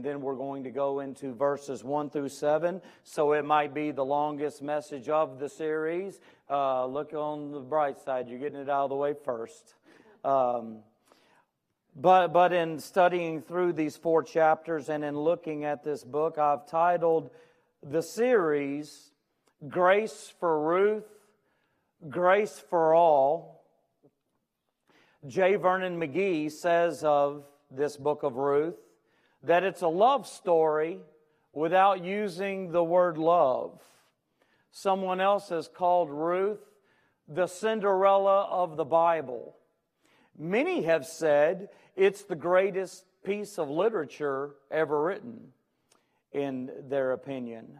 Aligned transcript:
Then 0.00 0.20
we're 0.20 0.36
going 0.36 0.62
to 0.62 0.70
go 0.70 1.00
into 1.00 1.34
verses 1.34 1.82
1 1.82 2.10
through 2.10 2.28
7. 2.28 2.80
So 3.02 3.32
it 3.32 3.44
might 3.44 3.74
be 3.74 3.90
the 3.90 4.04
longest 4.04 4.62
message 4.62 5.08
of 5.08 5.40
the 5.40 5.48
series. 5.48 6.20
Uh, 6.48 6.86
look 6.86 7.12
on 7.14 7.50
the 7.50 7.58
bright 7.58 7.98
side, 7.98 8.28
you're 8.28 8.38
getting 8.38 8.60
it 8.60 8.70
out 8.70 8.84
of 8.84 8.90
the 8.90 8.94
way 8.94 9.14
first. 9.24 9.74
Um, 10.24 10.84
but, 11.96 12.28
but 12.28 12.52
in 12.52 12.78
studying 12.78 13.42
through 13.42 13.72
these 13.72 13.96
four 13.96 14.22
chapters 14.22 14.88
and 14.88 15.02
in 15.02 15.18
looking 15.18 15.64
at 15.64 15.82
this 15.82 16.04
book, 16.04 16.38
I've 16.38 16.64
titled 16.68 17.30
the 17.82 18.00
series 18.00 19.10
Grace 19.66 20.32
for 20.38 20.60
Ruth, 20.60 21.08
Grace 22.08 22.62
for 22.70 22.94
All. 22.94 23.64
J. 25.26 25.56
Vernon 25.56 25.98
McGee 25.98 26.52
says 26.52 27.02
of 27.02 27.42
this 27.68 27.96
book 27.96 28.22
of 28.22 28.36
Ruth 28.36 28.76
that 29.42 29.64
it's 29.64 29.82
a 29.82 29.88
love 29.88 30.26
story 30.26 31.00
without 31.52 32.04
using 32.04 32.72
the 32.72 32.84
word 32.84 33.18
love. 33.18 33.80
Someone 34.70 35.20
else 35.20 35.48
has 35.48 35.68
called 35.68 36.10
Ruth 36.10 36.60
the 37.28 37.46
Cinderella 37.46 38.44
of 38.44 38.76
the 38.76 38.84
Bible. 38.84 39.56
Many 40.38 40.82
have 40.82 41.04
said 41.04 41.68
it's 41.94 42.22
the 42.22 42.36
greatest 42.36 43.04
piece 43.24 43.58
of 43.58 43.68
literature 43.68 44.54
ever 44.70 45.02
written, 45.02 45.48
in 46.32 46.70
their 46.88 47.12
opinion. 47.12 47.78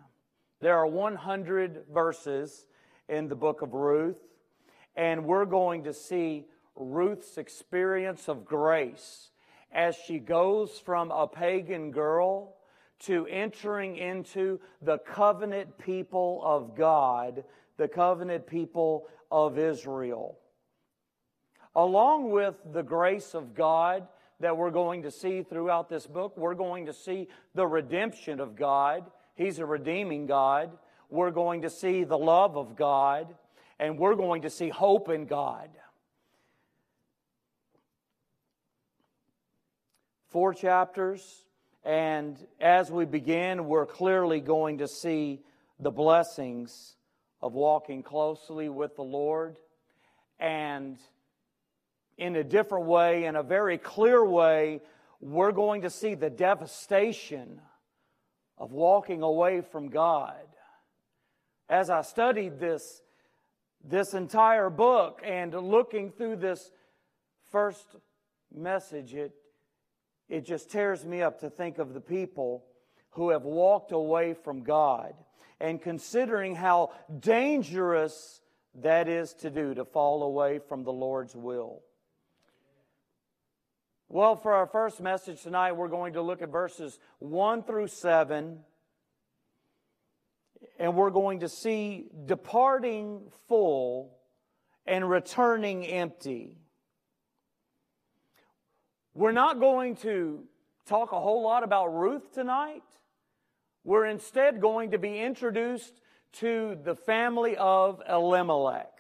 There 0.61 0.77
are 0.77 0.87
100 0.87 1.85
verses 1.93 2.67
in 3.09 3.29
the 3.29 3.37
book 3.37 3.63
of 3.63 3.73
Ruth, 3.73 4.19
and 4.97 5.25
we're 5.25 5.47
going 5.47 5.85
to 5.85 5.95
see 5.95 6.47
Ruth's 6.75 7.39
experience 7.39 8.29
of 8.29 8.45
grace 8.45 9.28
as 9.73 9.97
she 9.97 10.19
goes 10.19 10.79
from 10.79 11.11
a 11.11 11.27
pagan 11.27 11.91
girl 11.91 12.55
to 13.01 13.27
entering 13.27 13.97
into 13.97 14.59
the 14.83 14.99
covenant 14.99 15.79
people 15.79 16.41
of 16.43 16.77
God, 16.77 17.45
the 17.77 17.89
covenant 17.89 18.47
people 18.47 19.07
of 19.31 19.59
Israel. 19.59 20.39
Along 21.77 22.31
with 22.31 22.57
the 22.73 22.83
grace 22.83 23.35
of 23.35 23.55
God 23.55 24.09
that 24.41 24.57
we're 24.57 24.71
going 24.71 25.03
to 25.03 25.11
see 25.11 25.43
throughout 25.43 25.89
this 25.89 26.07
book, 26.07 26.37
we're 26.37 26.55
going 26.55 26.87
to 26.87 26.93
see 26.93 27.29
the 27.55 27.67
redemption 27.67 28.41
of 28.41 28.57
God. 28.57 29.05
He's 29.35 29.59
a 29.59 29.67
redeeming 29.67 30.27
God. 30.27 30.71
We're 31.11 31.31
going 31.31 31.63
to 31.63 31.71
see 31.71 32.05
the 32.05 32.19
love 32.19 32.57
of 32.57 32.77
God, 32.77 33.35
and 33.79 33.99
we're 33.99 34.15
going 34.15 34.43
to 34.43 34.51
see 34.51 34.69
hope 34.69 35.09
in 35.09 35.27
God. 35.27 35.69
Four 40.31 40.53
chapters, 40.53 41.45
and 41.85 42.37
as 42.61 42.91
we 42.91 43.07
begin, 43.07 43.67
we're 43.67 43.87
clearly 43.87 44.41
going 44.41 44.79
to 44.79 44.89
see 44.89 45.41
the 45.81 45.91
blessings 45.91 46.97
of 47.41 47.55
walking 47.55 48.03
closely 48.03 48.69
with 48.69 48.97
the 48.97 49.03
Lord. 49.03 49.57
And 50.39 50.99
in 52.19 52.37
a 52.37 52.45
different 52.45 52.87
way, 52.87 53.25
in 53.25 53.37
a 53.37 53.43
very 53.43 53.79
clear 53.79 54.25
way, 54.25 54.83
we're 55.21 55.53
going 55.53 55.83
to 55.83 55.91
see 55.91 56.15
the 56.15 56.31
devastation 56.31 57.61
of 58.59 58.73
walking 58.73 59.23
away 59.23 59.63
from 59.63 59.89
God. 59.89 60.35
As 61.69 61.91
I 61.91 62.03
studied 62.03 62.59
this, 62.59 63.03
this 63.85 64.15
entire 64.15 64.69
book 64.69 65.23
and 65.25 65.55
looking 65.55 66.11
through 66.11 66.37
this 66.37 66.71
first 67.51 67.87
message, 68.55 69.15
it, 69.15 69.33
it 70.29 70.45
just 70.45 70.71
tears 70.71 71.05
me 71.05 71.23
up 71.23 71.41
to 71.41 71.51
think 71.51 71.79
of 71.79 71.95
the 71.95 72.01
people 72.01 72.65
who 73.11 73.31
have 73.31 73.45
walked 73.45 73.93
away 73.93 74.35
from 74.35 74.63
God 74.63 75.15
and 75.61 75.81
considering 75.81 76.55
how 76.55 76.93
dangerous 77.19 78.41
that 78.77 79.09
is 79.09 79.33
to 79.35 79.51
do 79.51 79.75
to 79.75 79.85
fall 79.85 80.23
away 80.23 80.61
from 80.69 80.85
the 80.85 80.93
Lord's 80.93 81.35
will. 81.35 81.83
Well, 84.09 84.37
for 84.37 84.55
our 84.55 84.67
first 84.67 85.01
message 85.01 85.43
tonight, 85.43 85.73
we're 85.73 85.89
going 85.89 86.15
to 86.15 86.23
look 86.23 86.41
at 86.41 86.51
verses 86.51 86.99
1 87.19 87.65
through 87.65 87.89
7, 87.89 88.61
and 90.79 90.97
we're 90.97 91.11
going 91.11 91.41
to 91.41 91.49
see 91.49 92.07
departing 92.25 93.31
full 93.49 94.17
and 94.87 95.09
returning 95.09 95.85
empty. 95.87 96.57
We're 99.19 99.33
not 99.33 99.59
going 99.59 99.97
to 99.97 100.45
talk 100.87 101.11
a 101.11 101.19
whole 101.19 101.43
lot 101.43 101.65
about 101.65 101.89
Ruth 101.89 102.33
tonight. 102.33 102.85
We're 103.83 104.07
instead 104.07 104.61
going 104.61 104.93
to 104.93 104.99
be 104.99 105.19
introduced 105.19 105.93
to 106.35 106.79
the 106.85 106.95
family 106.95 107.57
of 107.57 108.01
Elimelech. 108.09 108.93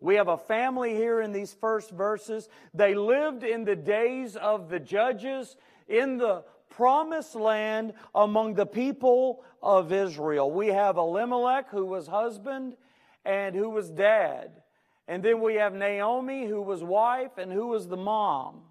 We 0.00 0.14
have 0.14 0.28
a 0.28 0.38
family 0.38 0.94
here 0.94 1.20
in 1.20 1.32
these 1.32 1.52
first 1.52 1.90
verses. 1.90 2.48
They 2.72 2.94
lived 2.94 3.44
in 3.44 3.66
the 3.66 3.76
days 3.76 4.36
of 4.36 4.70
the 4.70 4.80
judges 4.80 5.58
in 5.86 6.16
the 6.16 6.42
promised 6.70 7.34
land 7.34 7.92
among 8.14 8.54
the 8.54 8.64
people 8.64 9.44
of 9.62 9.92
Israel. 9.92 10.50
We 10.50 10.68
have 10.68 10.96
Elimelech, 10.96 11.68
who 11.68 11.84
was 11.84 12.06
husband 12.06 12.74
and 13.26 13.54
who 13.54 13.68
was 13.68 13.90
dad. 13.90 14.62
And 15.06 15.22
then 15.22 15.42
we 15.42 15.56
have 15.56 15.74
Naomi, 15.74 16.46
who 16.46 16.62
was 16.62 16.82
wife 16.82 17.36
and 17.36 17.52
who 17.52 17.66
was 17.66 17.86
the 17.86 17.98
mom. 17.98 18.62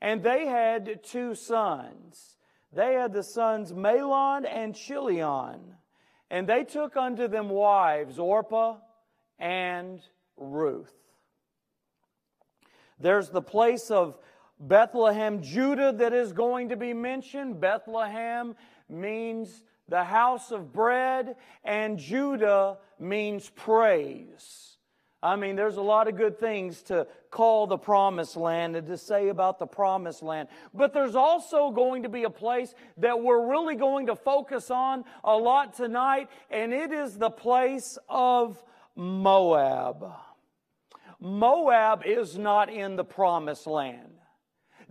And 0.00 0.22
they 0.22 0.46
had 0.46 1.02
two 1.02 1.34
sons. 1.34 2.36
They 2.72 2.94
had 2.94 3.12
the 3.12 3.22
sons 3.22 3.72
Mahlon 3.72 4.44
and 4.44 4.74
Chilion. 4.74 5.76
And 6.30 6.48
they 6.48 6.64
took 6.64 6.96
unto 6.96 7.28
them 7.28 7.48
wives, 7.48 8.18
Orpah 8.18 8.76
and 9.38 10.00
Ruth. 10.36 10.92
There's 12.98 13.30
the 13.30 13.42
place 13.42 13.90
of 13.90 14.18
Bethlehem, 14.58 15.42
Judah, 15.42 15.92
that 15.92 16.12
is 16.12 16.32
going 16.32 16.70
to 16.70 16.76
be 16.76 16.94
mentioned. 16.94 17.60
Bethlehem 17.60 18.56
means 18.88 19.62
the 19.88 20.04
house 20.04 20.50
of 20.50 20.72
bread, 20.72 21.36
and 21.62 21.98
Judah 21.98 22.78
means 22.98 23.50
praise. 23.50 24.75
I 25.22 25.36
mean, 25.36 25.56
there's 25.56 25.76
a 25.76 25.82
lot 25.82 26.08
of 26.08 26.16
good 26.16 26.38
things 26.38 26.82
to 26.84 27.06
call 27.30 27.66
the 27.66 27.78
promised 27.78 28.36
land 28.36 28.76
and 28.76 28.86
to 28.86 28.98
say 28.98 29.28
about 29.28 29.58
the 29.58 29.66
promised 29.66 30.22
land. 30.22 30.48
But 30.74 30.92
there's 30.92 31.16
also 31.16 31.70
going 31.70 32.02
to 32.02 32.08
be 32.08 32.24
a 32.24 32.30
place 32.30 32.74
that 32.98 33.20
we're 33.20 33.50
really 33.50 33.76
going 33.76 34.06
to 34.06 34.16
focus 34.16 34.70
on 34.70 35.04
a 35.24 35.36
lot 35.36 35.74
tonight, 35.74 36.28
and 36.50 36.72
it 36.72 36.92
is 36.92 37.16
the 37.16 37.30
place 37.30 37.98
of 38.08 38.62
Moab. 38.94 40.12
Moab 41.18 42.02
is 42.04 42.36
not 42.36 42.70
in 42.70 42.96
the 42.96 43.04
promised 43.04 43.66
land. 43.66 44.12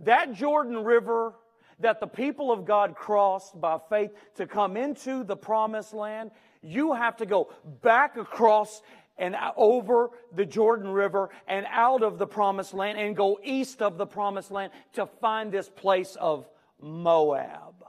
That 0.00 0.34
Jordan 0.34 0.84
River 0.84 1.34
that 1.80 2.00
the 2.00 2.06
people 2.06 2.50
of 2.50 2.64
God 2.64 2.94
crossed 2.94 3.60
by 3.60 3.78
faith 3.90 4.10
to 4.36 4.46
come 4.46 4.76
into 4.76 5.24
the 5.24 5.36
promised 5.36 5.92
land, 5.92 6.30
you 6.62 6.94
have 6.94 7.16
to 7.18 7.26
go 7.26 7.52
back 7.82 8.16
across 8.16 8.80
and 9.18 9.36
over 9.56 10.10
the 10.34 10.44
Jordan 10.44 10.88
River 10.88 11.30
and 11.46 11.66
out 11.70 12.02
of 12.02 12.18
the 12.18 12.26
promised 12.26 12.74
land 12.74 12.98
and 12.98 13.16
go 13.16 13.38
east 13.42 13.80
of 13.82 13.96
the 13.98 14.06
promised 14.06 14.50
land 14.50 14.72
to 14.94 15.06
find 15.06 15.50
this 15.50 15.68
place 15.68 16.16
of 16.16 16.48
Moab. 16.80 17.84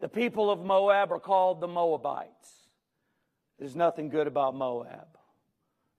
The 0.00 0.08
people 0.08 0.50
of 0.50 0.64
Moab 0.64 1.12
are 1.12 1.20
called 1.20 1.60
the 1.60 1.68
Moabites. 1.68 2.68
There's 3.58 3.76
nothing 3.76 4.08
good 4.08 4.26
about 4.26 4.54
Moab. 4.54 5.18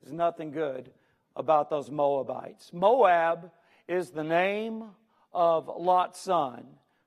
There's 0.02 0.14
nothing 0.14 0.52
good 0.52 0.91
about 1.36 1.70
those 1.70 1.91
Moabites. 1.91 2.72
Moab 2.74 3.52
is 3.88 4.12
the 4.12 4.24
name 4.24 4.86
of 5.34 5.70
Lot's 5.78 6.20
son 6.20 6.66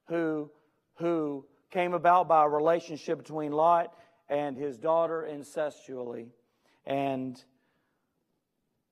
who, 0.08 0.50
who 0.96 1.46
came 1.70 1.94
about 1.94 2.28
by 2.28 2.44
a 2.44 2.48
relationship 2.48 3.18
between 3.18 3.52
Lot 3.52 3.94
and 4.28 4.56
his 4.56 4.78
daughter 4.78 5.26
incestually. 5.28 6.28
And 6.86 7.42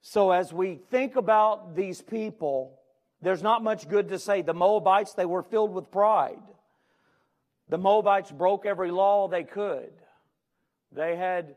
so, 0.02 0.30
as 0.30 0.52
we 0.52 0.76
think 0.90 1.16
about 1.16 1.74
these 1.74 2.00
people, 2.00 2.78
there's 3.22 3.42
not 3.42 3.62
much 3.62 3.88
good 3.88 4.08
to 4.08 4.18
say. 4.18 4.42
The 4.42 4.54
Moabites, 4.54 5.14
they 5.14 5.26
were 5.26 5.42
filled 5.42 5.74
with 5.74 5.90
pride. 5.90 6.42
The 7.68 7.78
Moabites 7.78 8.30
broke 8.30 8.66
every 8.66 8.90
law 8.90 9.28
they 9.28 9.44
could. 9.44 9.92
They 10.92 11.16
had 11.16 11.54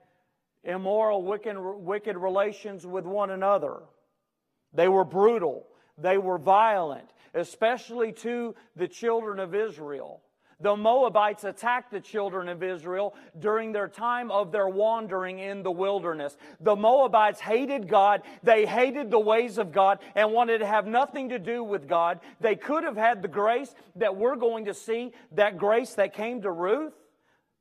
immoral, 0.64 1.24
wicked, 1.24 1.58
wicked 1.58 2.18
relations 2.18 2.86
with 2.86 3.06
one 3.06 3.32
another. 3.32 3.80
They 4.74 4.88
were 4.88 5.06
brutal. 5.06 5.68
They 5.98 6.18
were 6.18 6.38
violent, 6.38 7.10
especially 7.34 8.12
to 8.14 8.56
the 8.76 8.88
children 8.88 9.40
of 9.40 9.56
Israel. 9.56 10.22
The 10.64 10.78
Moabites 10.78 11.44
attacked 11.44 11.92
the 11.92 12.00
children 12.00 12.48
of 12.48 12.64
Israel 12.64 13.14
during 13.38 13.74
their 13.74 13.90
time 13.90 14.32
of 14.32 14.54
their 14.54 14.70
wandering 14.70 15.40
in 15.40 15.62
the 15.62 15.72
wilderness. 15.72 16.38
The 16.62 16.76
Moabites 16.76 17.42
hated 17.42 17.90
God. 17.90 18.22
They 18.44 18.66
hated 18.66 19.12
the 19.12 19.20
ways 19.20 19.58
of 19.58 19.74
God 19.74 20.00
and 20.16 20.32
wanted 20.32 20.60
to 20.60 20.66
have 20.66 20.88
nothing 20.88 21.30
to 21.30 21.38
do 21.38 21.66
with 21.66 21.88
God. 21.88 22.22
They 22.40 22.56
could 22.56 22.86
have 22.86 22.96
had 22.96 23.22
the 23.22 23.28
grace 23.28 23.76
that 23.98 24.16
we're 24.16 24.38
going 24.38 24.66
to 24.66 24.74
see, 24.74 25.12
that 25.34 25.58
grace 25.58 25.96
that 25.96 26.14
came 26.14 26.42
to 26.44 26.52
Ruth. 26.52 26.94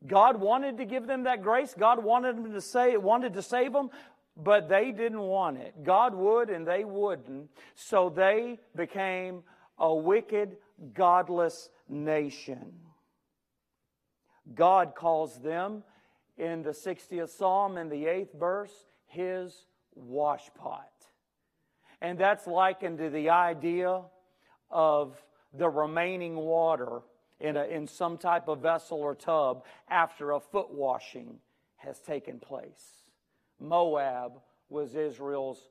God 0.07 0.41
wanted 0.41 0.79
to 0.79 0.85
give 0.85 1.09
them 1.09 1.25
that 1.25 1.43
grace. 1.43 1.75
God 1.77 2.05
wanted 2.05 2.37
them 2.37 2.53
to 2.53 2.61
say, 2.61 2.97
wanted 2.97 3.35
to 3.35 3.43
save 3.43 3.73
them, 3.73 3.91
but 4.37 4.69
they 4.69 4.93
didn't 4.93 5.21
want 5.21 5.59
it. 5.59 5.83
God 5.83 6.15
would 6.15 6.51
and 6.51 6.65
they 6.65 6.85
wouldn't. 6.85 7.51
So 7.75 8.11
they 8.11 8.61
became 8.77 9.43
a 9.77 9.93
wicked, 9.93 10.57
godless 10.95 11.69
nation. 11.89 12.73
God 14.55 14.95
calls 14.95 15.41
them 15.41 15.83
in 16.37 16.63
the 16.63 16.71
60th 16.71 17.31
Psalm 17.31 17.77
in 17.77 17.89
the 17.89 18.05
8th 18.05 18.39
verse 18.39 18.73
his 19.07 19.67
washpot. 19.99 20.81
And 22.01 22.19
that's 22.19 22.47
likened 22.47 22.99
to 22.99 23.11
the 23.11 23.31
idea 23.31 24.03
of 24.71 25.23
the 25.55 25.69
remaining 25.69 26.37
water 26.37 27.03
in, 27.39 27.57
a, 27.57 27.65
in 27.65 27.87
some 27.87 28.17
type 28.17 28.49
of 28.49 28.61
vessel 28.61 28.99
or 28.99 29.15
tub 29.15 29.65
after 29.89 30.33
a 30.33 30.41
foot 30.41 30.73
washing 30.73 31.39
has 31.77 32.01
taken 32.01 32.39
place. 32.39 33.11
Moab 33.61 34.33
was 34.69 34.95
Israel's, 34.95 35.69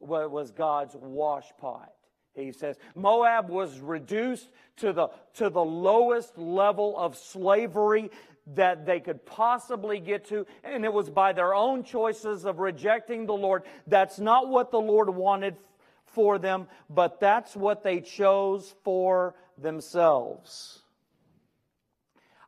was 0.00 0.50
God's 0.50 0.94
washpot. 0.94 1.88
He 2.34 2.52
says 2.52 2.76
Moab 2.94 3.48
was 3.48 3.78
reduced 3.80 4.48
to 4.78 4.92
the, 4.92 5.08
to 5.34 5.50
the 5.50 5.64
lowest 5.64 6.36
level 6.36 6.98
of 6.98 7.16
slavery 7.16 8.10
that 8.54 8.84
they 8.84 9.00
could 9.00 9.24
possibly 9.24 10.00
get 10.00 10.26
to, 10.26 10.46
and 10.62 10.84
it 10.84 10.92
was 10.92 11.08
by 11.08 11.32
their 11.32 11.54
own 11.54 11.82
choices 11.82 12.44
of 12.44 12.58
rejecting 12.58 13.26
the 13.26 13.34
Lord. 13.34 13.62
That's 13.86 14.18
not 14.18 14.48
what 14.48 14.70
the 14.70 14.80
Lord 14.80 15.08
wanted 15.08 15.56
for 16.04 16.38
them, 16.38 16.66
but 16.90 17.20
that's 17.20 17.56
what 17.56 17.82
they 17.82 18.00
chose 18.00 18.74
for 18.82 19.34
themselves. 19.56 20.82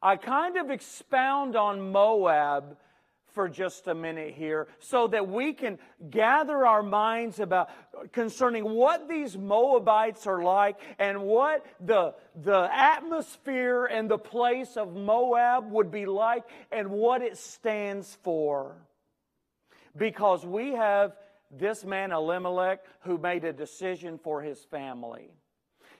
I 0.03 0.17
kind 0.17 0.56
of 0.56 0.71
expound 0.71 1.56
on 1.56 1.91
Moab 1.93 2.77
for 3.37 3.50
just 3.50 3.87
a 3.87 3.94
minute 3.94 4.33
here 4.33 4.67
so 4.79 5.09
that 5.09 5.29
we 5.29 5.53
can 5.53 5.79
gather 6.09 6.65
our 6.67 6.83
minds 6.83 7.38
about 7.38 7.69
concerning 8.11 8.65
what 8.65 9.11
these 9.11 9.37
Moabites 9.37 10.27
are 10.27 10.43
like 10.43 10.79
and 10.99 11.21
what 11.21 11.67
the, 11.79 12.15
the 12.43 12.67
atmosphere 12.73 13.85
and 13.85 14.11
the 14.11 14.17
place 14.17 14.79
of 14.79 14.97
Moab 14.97 15.71
would 15.71 15.91
be 15.91 16.06
like 16.06 16.44
and 16.73 16.88
what 16.88 17.21
it 17.21 17.37
stands 17.37 18.17
for. 18.23 18.75
Because 19.94 20.47
we 20.47 20.73
have 20.73 21.12
this 21.50 21.85
man 21.85 22.12
Elimelech 22.12 22.83
who 23.00 23.19
made 23.19 23.44
a 23.44 23.53
decision 23.53 24.17
for 24.17 24.41
his 24.41 24.65
family. 24.65 25.29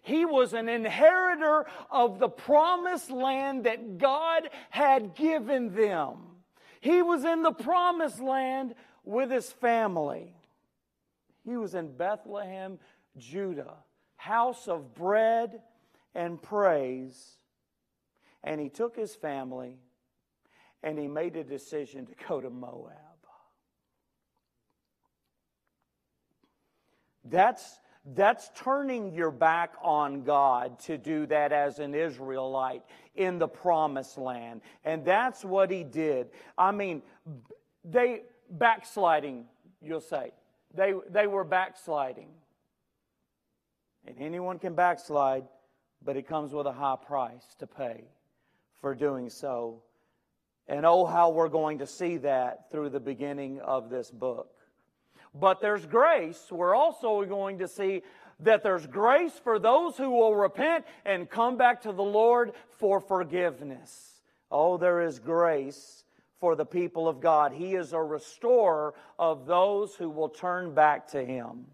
He 0.01 0.25
was 0.25 0.55
an 0.55 0.71
inheritor 0.71 1.67
of 1.91 2.19
the 2.19 2.31
promised 2.31 3.11
land 3.11 3.65
that 3.65 3.99
God 3.99 4.49
had 4.71 5.15
given 5.15 5.75
them. 5.75 6.36
He 6.87 7.03
was 7.03 7.25
in 7.25 7.43
the 7.43 7.51
promised 7.51 8.21
land 8.21 8.77
with 9.03 9.29
his 9.29 9.51
family. 9.51 10.33
He 11.45 11.57
was 11.57 11.75
in 11.75 11.97
Bethlehem, 11.97 12.79
Judah, 13.19 13.75
house 14.15 14.69
of 14.69 14.95
bread 14.95 15.63
and 16.15 16.41
praise. 16.41 17.39
And 18.45 18.61
he 18.61 18.69
took 18.69 18.95
his 18.95 19.17
family 19.17 19.79
and 20.85 20.97
he 20.97 21.09
made 21.09 21.35
a 21.35 21.43
decision 21.43 22.07
to 22.07 22.13
go 22.29 22.41
to 22.41 22.51
Moab. 22.51 22.93
That's 27.25 27.81
that's 28.15 28.51
turning 28.55 29.13
your 29.13 29.33
back 29.33 29.73
on 29.83 30.23
God 30.23 30.79
to 30.81 30.97
do 30.97 31.27
that 31.27 31.53
as 31.53 31.81
an 31.81 31.95
Israelite 31.95 32.83
in 33.17 33.39
the 33.39 33.49
promised 33.49 34.17
land. 34.17 34.61
And 34.85 35.05
that's 35.05 35.45
what 35.45 35.71
he 35.71 35.83
did. 35.83 36.29
I 36.57 36.71
mean, 36.71 37.03
they 37.85 38.23
backsliding, 38.49 39.47
you'll 39.83 40.01
say. 40.01 40.33
They, 40.75 40.95
they 41.11 41.27
were 41.27 41.45
backsliding. 41.45 42.29
And 44.07 44.17
anyone 44.21 44.61
can 44.61 44.75
backslide, 44.75 45.45
but 46.05 46.17
it 46.17 46.29
comes 46.29 46.53
with 46.53 46.67
a 46.67 46.73
high 46.73 46.97
price 46.97 47.57
to 47.59 47.67
pay 47.67 48.05
for 48.81 48.95
doing 48.95 49.31
so. 49.31 49.83
And 50.69 50.87
oh, 50.87 51.07
how 51.07 51.31
we're 51.31 51.49
going 51.49 51.79
to 51.79 51.87
see 51.87 52.19
that 52.19 52.71
through 52.71 52.91
the 52.91 53.01
beginning 53.01 53.61
of 53.61 53.91
this 53.91 54.11
book. 54.11 54.56
But 55.39 55.61
there's 55.61 55.85
grace. 55.87 56.47
We're 56.51 56.75
also 56.75 57.25
going 57.25 57.59
to 57.59 57.69
see 57.69 58.03
that 58.41 58.63
there's 58.63 58.87
grace 58.87 59.33
for 59.43 59.59
those 59.59 59.97
who 59.97 60.11
will 60.11 60.35
repent 60.35 60.85
and 61.05 61.29
come 61.29 61.57
back 61.57 61.83
to 61.83 61.93
the 61.93 62.03
Lord 62.03 62.53
for 62.79 63.01
forgiveness. 63.01 64.21
Oh, 64.51 64.77
there 64.77 65.01
is 65.01 65.19
grace 65.19 66.05
for 66.39 66.55
the 66.55 66.67
people 66.67 67.09
of 67.09 67.21
God. 67.21 67.53
He 67.53 67.75
is 67.75 67.93
a 67.93 68.03
restorer 68.03 68.95
of 69.19 69.47
those 69.47 69.95
who 69.95 70.11
will 70.11 70.29
turn 70.29 70.75
back 70.75 71.09
to 71.09 71.25
Him. 71.25 71.67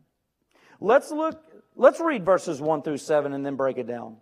Let's 0.81 1.11
look, 1.11 1.41
let's 1.77 2.01
read 2.01 2.25
verses 2.25 2.61
1 2.61 2.83
through 2.83 2.99
7 2.99 3.33
and 3.33 3.45
then 3.45 3.57
break 3.57 3.79
it 3.79 3.87
down. 3.87 4.17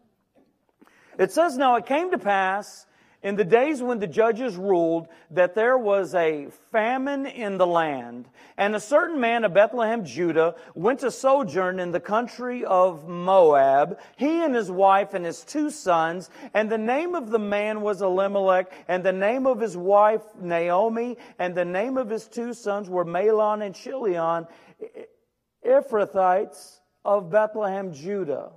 It 1.19 1.33
says, 1.33 1.57
Now 1.57 1.77
it 1.77 1.87
came 1.87 2.11
to 2.11 2.19
pass 2.19 2.87
in 3.23 3.37
the 3.37 3.45
days 3.45 3.83
when 3.83 3.99
the 3.99 4.07
judges 4.07 4.57
ruled, 4.57 5.07
that 5.31 5.55
there 5.55 5.77
was 5.77 6.15
a 6.15 6.49
famine 6.73 7.27
in 7.27 7.59
the 7.59 7.67
land, 7.67 8.29
and 8.57 8.75
a 8.75 8.81
certain 8.81 9.21
man 9.21 9.45
of 9.45 9.53
Bethlehem, 9.53 10.05
Judah, 10.05 10.55
went 10.75 11.01
to 11.01 11.11
sojourn 11.11 11.79
in 11.79 11.91
the 11.91 12.01
country 12.01 12.65
of 12.65 13.07
Moab, 13.09 13.99
he 14.17 14.43
and 14.43 14.55
his 14.55 14.71
wife 14.71 15.13
and 15.13 15.25
his 15.25 15.45
two 15.45 15.71
sons, 15.71 16.31
and 16.55 16.71
the 16.71 16.79
name 16.79 17.15
of 17.15 17.31
the 17.31 17.39
man 17.39 17.83
was 17.83 18.01
Elimelech, 18.01 18.73
and 18.89 19.05
the 19.05 19.13
name 19.13 19.47
of 19.47 19.61
his 19.61 19.77
wife 19.77 20.23
Naomi, 20.41 21.19
and 21.39 21.55
the 21.55 21.65
name 21.65 21.99
of 21.99 22.09
his 22.09 22.27
two 22.27 22.55
sons 22.55 22.89
were 22.89 23.05
Mahlon 23.05 23.65
and 23.65 23.75
Chilion, 23.75 24.47
Ephrathites 25.67 26.81
of 27.05 27.31
Bethlehem, 27.31 27.93
Judah. 27.93 28.51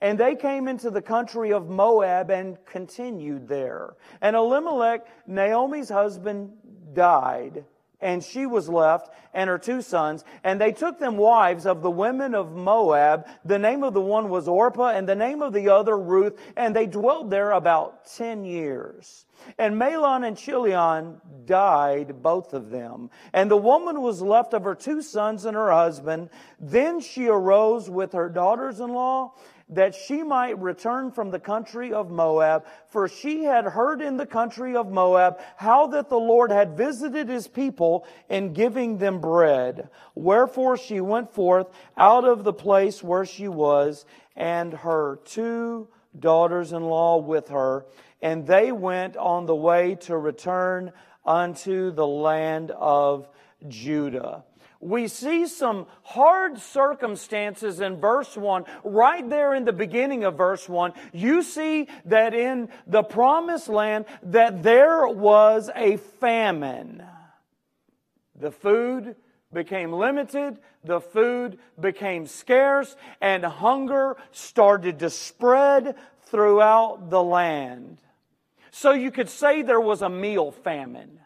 And 0.00 0.18
they 0.18 0.34
came 0.34 0.68
into 0.68 0.90
the 0.90 1.02
country 1.02 1.52
of 1.52 1.68
Moab 1.68 2.30
and 2.30 2.58
continued 2.66 3.48
there. 3.48 3.94
And 4.20 4.36
Elimelech, 4.36 5.06
Naomi's 5.26 5.88
husband, 5.88 6.52
died, 6.92 7.64
and 8.00 8.22
she 8.22 8.44
was 8.44 8.68
left, 8.68 9.10
and 9.32 9.48
her 9.48 9.58
two 9.58 9.80
sons. 9.80 10.22
And 10.44 10.60
they 10.60 10.72
took 10.72 10.98
them 10.98 11.16
wives 11.16 11.64
of 11.64 11.80
the 11.80 11.90
women 11.90 12.34
of 12.34 12.52
Moab. 12.52 13.26
The 13.44 13.58
name 13.58 13.82
of 13.82 13.94
the 13.94 14.02
one 14.02 14.28
was 14.28 14.48
Orpah, 14.48 14.90
and 14.90 15.08
the 15.08 15.14
name 15.14 15.40
of 15.40 15.54
the 15.54 15.70
other 15.70 15.96
Ruth. 15.96 16.38
And 16.56 16.76
they 16.76 16.86
dwelt 16.86 17.30
there 17.30 17.52
about 17.52 18.06
ten 18.14 18.44
years. 18.44 19.24
And 19.58 19.76
Mahlon 19.76 20.26
and 20.26 20.36
Chilion 20.36 21.20
died, 21.46 22.22
both 22.22 22.52
of 22.52 22.70
them. 22.70 23.10
And 23.32 23.50
the 23.50 23.56
woman 23.56 24.02
was 24.02 24.20
left 24.20 24.52
of 24.52 24.64
her 24.64 24.74
two 24.74 25.00
sons 25.00 25.46
and 25.46 25.56
her 25.56 25.70
husband. 25.70 26.30
Then 26.60 27.00
she 27.00 27.28
arose 27.28 27.88
with 27.88 28.12
her 28.12 28.28
daughters 28.28 28.80
in 28.80 28.92
law 28.92 29.32
that 29.68 29.94
she 29.94 30.22
might 30.22 30.58
return 30.60 31.10
from 31.10 31.30
the 31.30 31.40
country 31.40 31.92
of 31.92 32.10
Moab, 32.10 32.64
for 32.88 33.08
she 33.08 33.44
had 33.44 33.64
heard 33.64 34.00
in 34.00 34.16
the 34.16 34.26
country 34.26 34.76
of 34.76 34.90
Moab 34.90 35.40
how 35.56 35.88
that 35.88 36.08
the 36.08 36.18
Lord 36.18 36.52
had 36.52 36.76
visited 36.76 37.28
his 37.28 37.48
people 37.48 38.06
in 38.28 38.52
giving 38.52 38.98
them 38.98 39.20
bread. 39.20 39.88
Wherefore 40.14 40.76
she 40.76 41.00
went 41.00 41.32
forth 41.32 41.66
out 41.96 42.24
of 42.24 42.44
the 42.44 42.52
place 42.52 43.02
where 43.02 43.24
she 43.24 43.48
was, 43.48 44.04
and 44.36 44.72
her 44.72 45.18
two 45.24 45.88
daughters 46.18 46.72
in 46.72 46.84
law 46.84 47.18
with 47.18 47.48
her, 47.48 47.86
and 48.22 48.46
they 48.46 48.70
went 48.70 49.16
on 49.16 49.46
the 49.46 49.54
way 49.54 49.96
to 49.96 50.16
return 50.16 50.92
unto 51.24 51.90
the 51.90 52.06
land 52.06 52.70
of 52.70 53.28
Judah 53.66 54.44
we 54.86 55.08
see 55.08 55.46
some 55.48 55.86
hard 56.02 56.58
circumstances 56.58 57.80
in 57.80 57.96
verse 57.96 58.36
1. 58.36 58.64
Right 58.84 59.28
there 59.28 59.52
in 59.54 59.64
the 59.64 59.72
beginning 59.72 60.22
of 60.22 60.36
verse 60.36 60.68
1, 60.68 60.92
you 61.12 61.42
see 61.42 61.88
that 62.04 62.34
in 62.34 62.68
the 62.86 63.02
promised 63.02 63.68
land 63.68 64.04
that 64.22 64.62
there 64.62 65.08
was 65.08 65.70
a 65.74 65.96
famine. 65.96 67.02
The 68.36 68.52
food 68.52 69.16
became 69.52 69.92
limited, 69.92 70.58
the 70.84 71.00
food 71.00 71.58
became 71.80 72.26
scarce, 72.26 72.94
and 73.20 73.44
hunger 73.44 74.16
started 74.30 75.00
to 75.00 75.10
spread 75.10 75.96
throughout 76.26 77.10
the 77.10 77.22
land. 77.22 77.98
So 78.70 78.92
you 78.92 79.10
could 79.10 79.30
say 79.30 79.62
there 79.62 79.80
was 79.80 80.02
a 80.02 80.08
meal 80.08 80.52
famine 80.52 81.18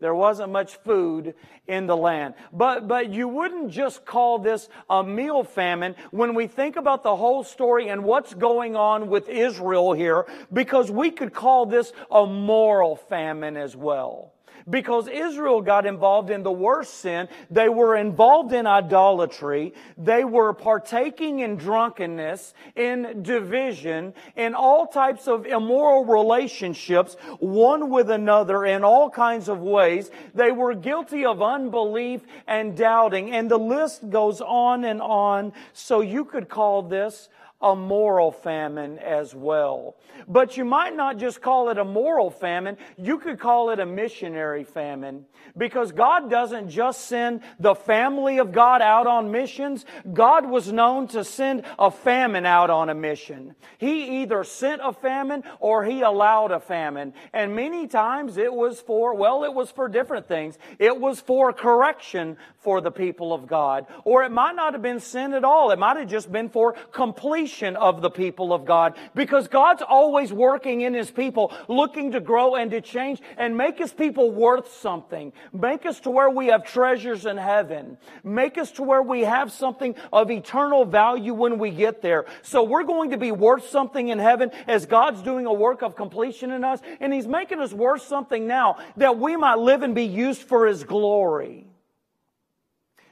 There 0.00 0.14
wasn't 0.14 0.52
much 0.52 0.76
food 0.76 1.34
in 1.66 1.86
the 1.86 1.96
land. 1.96 2.34
But, 2.52 2.86
but 2.86 3.10
you 3.10 3.26
wouldn't 3.26 3.70
just 3.70 4.04
call 4.04 4.38
this 4.38 4.68
a 4.88 5.02
meal 5.02 5.42
famine 5.42 5.96
when 6.12 6.34
we 6.34 6.46
think 6.46 6.76
about 6.76 7.02
the 7.02 7.16
whole 7.16 7.42
story 7.42 7.88
and 7.88 8.04
what's 8.04 8.32
going 8.32 8.76
on 8.76 9.08
with 9.08 9.28
Israel 9.28 9.92
here, 9.92 10.26
because 10.52 10.90
we 10.90 11.10
could 11.10 11.34
call 11.34 11.66
this 11.66 11.92
a 12.10 12.26
moral 12.26 12.94
famine 12.94 13.56
as 13.56 13.74
well 13.74 14.34
because 14.68 15.08
Israel 15.08 15.60
got 15.60 15.86
involved 15.86 16.30
in 16.30 16.42
the 16.42 16.52
worst 16.52 16.94
sin. 16.94 17.28
They 17.50 17.68
were 17.68 17.96
involved 17.96 18.52
in 18.52 18.66
idolatry. 18.66 19.74
They 19.96 20.24
were 20.24 20.52
partaking 20.52 21.40
in 21.40 21.56
drunkenness, 21.56 22.54
in 22.76 23.22
division, 23.22 24.14
in 24.36 24.54
all 24.54 24.86
types 24.86 25.28
of 25.28 25.46
immoral 25.46 26.04
relationships, 26.04 27.16
one 27.38 27.90
with 27.90 28.10
another 28.10 28.64
in 28.64 28.84
all 28.84 29.10
kinds 29.10 29.48
of 29.48 29.60
ways. 29.60 30.10
They 30.34 30.52
were 30.52 30.74
guilty 30.74 31.24
of 31.24 31.42
unbelief 31.42 32.22
and 32.46 32.76
doubting. 32.76 33.32
And 33.32 33.50
the 33.50 33.58
list 33.58 34.10
goes 34.10 34.40
on 34.40 34.84
and 34.84 35.00
on. 35.00 35.52
So 35.72 36.00
you 36.00 36.24
could 36.24 36.48
call 36.48 36.82
this 36.82 37.28
a 37.60 37.74
moral 37.74 38.30
famine 38.30 38.98
as 38.98 39.34
well. 39.34 39.96
But 40.28 40.56
you 40.56 40.64
might 40.64 40.94
not 40.94 41.16
just 41.16 41.42
call 41.42 41.70
it 41.70 41.78
a 41.78 41.84
moral 41.84 42.30
famine, 42.30 42.76
you 42.96 43.18
could 43.18 43.40
call 43.40 43.70
it 43.70 43.80
a 43.80 43.86
missionary 43.86 44.62
famine. 44.62 45.26
Because 45.56 45.90
God 45.90 46.30
doesn't 46.30 46.70
just 46.70 47.06
send 47.06 47.40
the 47.58 47.74
family 47.74 48.38
of 48.38 48.52
God 48.52 48.80
out 48.80 49.08
on 49.08 49.32
missions, 49.32 49.84
God 50.12 50.48
was 50.48 50.70
known 50.70 51.08
to 51.08 51.24
send 51.24 51.64
a 51.80 51.90
famine 51.90 52.46
out 52.46 52.70
on 52.70 52.90
a 52.90 52.94
mission. 52.94 53.56
He 53.78 54.22
either 54.22 54.44
sent 54.44 54.80
a 54.84 54.92
famine 54.92 55.42
or 55.58 55.84
He 55.84 56.02
allowed 56.02 56.52
a 56.52 56.60
famine. 56.60 57.12
And 57.32 57.56
many 57.56 57.88
times 57.88 58.36
it 58.36 58.52
was 58.52 58.80
for, 58.80 59.14
well, 59.14 59.42
it 59.42 59.52
was 59.52 59.70
for 59.70 59.88
different 59.88 60.28
things. 60.28 60.58
It 60.78 61.00
was 61.00 61.20
for 61.20 61.52
correction 61.52 62.36
for 62.58 62.80
the 62.80 62.92
people 62.92 63.32
of 63.32 63.48
God. 63.48 63.86
Or 64.04 64.22
it 64.22 64.30
might 64.30 64.54
not 64.54 64.74
have 64.74 64.82
been 64.82 65.00
sent 65.00 65.34
at 65.34 65.42
all. 65.42 65.72
It 65.72 65.78
might 65.80 65.96
have 65.96 66.08
just 66.08 66.30
been 66.30 66.50
for 66.50 66.74
completion 66.92 67.47
of 67.76 68.02
the 68.02 68.10
people 68.10 68.52
of 68.52 68.64
God. 68.64 68.96
Because 69.14 69.48
God's 69.48 69.82
always 69.82 70.32
working 70.32 70.82
in 70.82 70.94
His 70.94 71.10
people, 71.10 71.52
looking 71.68 72.12
to 72.12 72.20
grow 72.20 72.54
and 72.54 72.70
to 72.70 72.80
change 72.80 73.20
and 73.36 73.56
make 73.56 73.78
His 73.78 73.92
people 73.92 74.30
worth 74.30 74.72
something. 74.74 75.32
Make 75.52 75.86
us 75.86 76.00
to 76.00 76.10
where 76.10 76.30
we 76.30 76.48
have 76.48 76.64
treasures 76.64 77.26
in 77.26 77.36
heaven. 77.36 77.98
Make 78.22 78.58
us 78.58 78.72
to 78.72 78.82
where 78.82 79.02
we 79.02 79.22
have 79.22 79.52
something 79.52 79.94
of 80.12 80.30
eternal 80.30 80.84
value 80.84 81.34
when 81.34 81.58
we 81.58 81.70
get 81.70 82.02
there. 82.02 82.26
So 82.42 82.62
we're 82.62 82.84
going 82.84 83.10
to 83.10 83.18
be 83.18 83.32
worth 83.32 83.68
something 83.68 84.08
in 84.08 84.18
heaven 84.18 84.50
as 84.66 84.86
God's 84.86 85.22
doing 85.22 85.46
a 85.46 85.52
work 85.52 85.82
of 85.82 85.96
completion 85.96 86.50
in 86.50 86.64
us. 86.64 86.80
And 87.00 87.12
He's 87.12 87.26
making 87.26 87.60
us 87.60 87.72
worth 87.72 88.02
something 88.02 88.46
now 88.46 88.78
that 88.96 89.18
we 89.18 89.36
might 89.36 89.58
live 89.58 89.82
and 89.82 89.94
be 89.94 90.04
used 90.04 90.42
for 90.42 90.66
His 90.66 90.84
glory. 90.84 91.66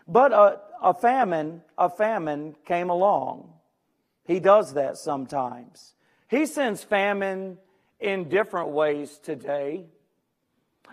But 0.09 0.33
a, 0.33 0.61
a 0.83 0.95
famine, 0.95 1.63
a 1.77 1.91
famine 1.91 2.55
came 2.65 2.91
along. 2.91 3.53
He 4.27 4.41
does 4.41 4.75
that 4.75 4.99
sometimes. 4.99 5.95
He 6.29 6.47
sends 6.47 6.83
famine 6.83 7.59
in 8.01 8.29
different 8.29 8.69
ways 8.69 9.19
today. 9.23 9.87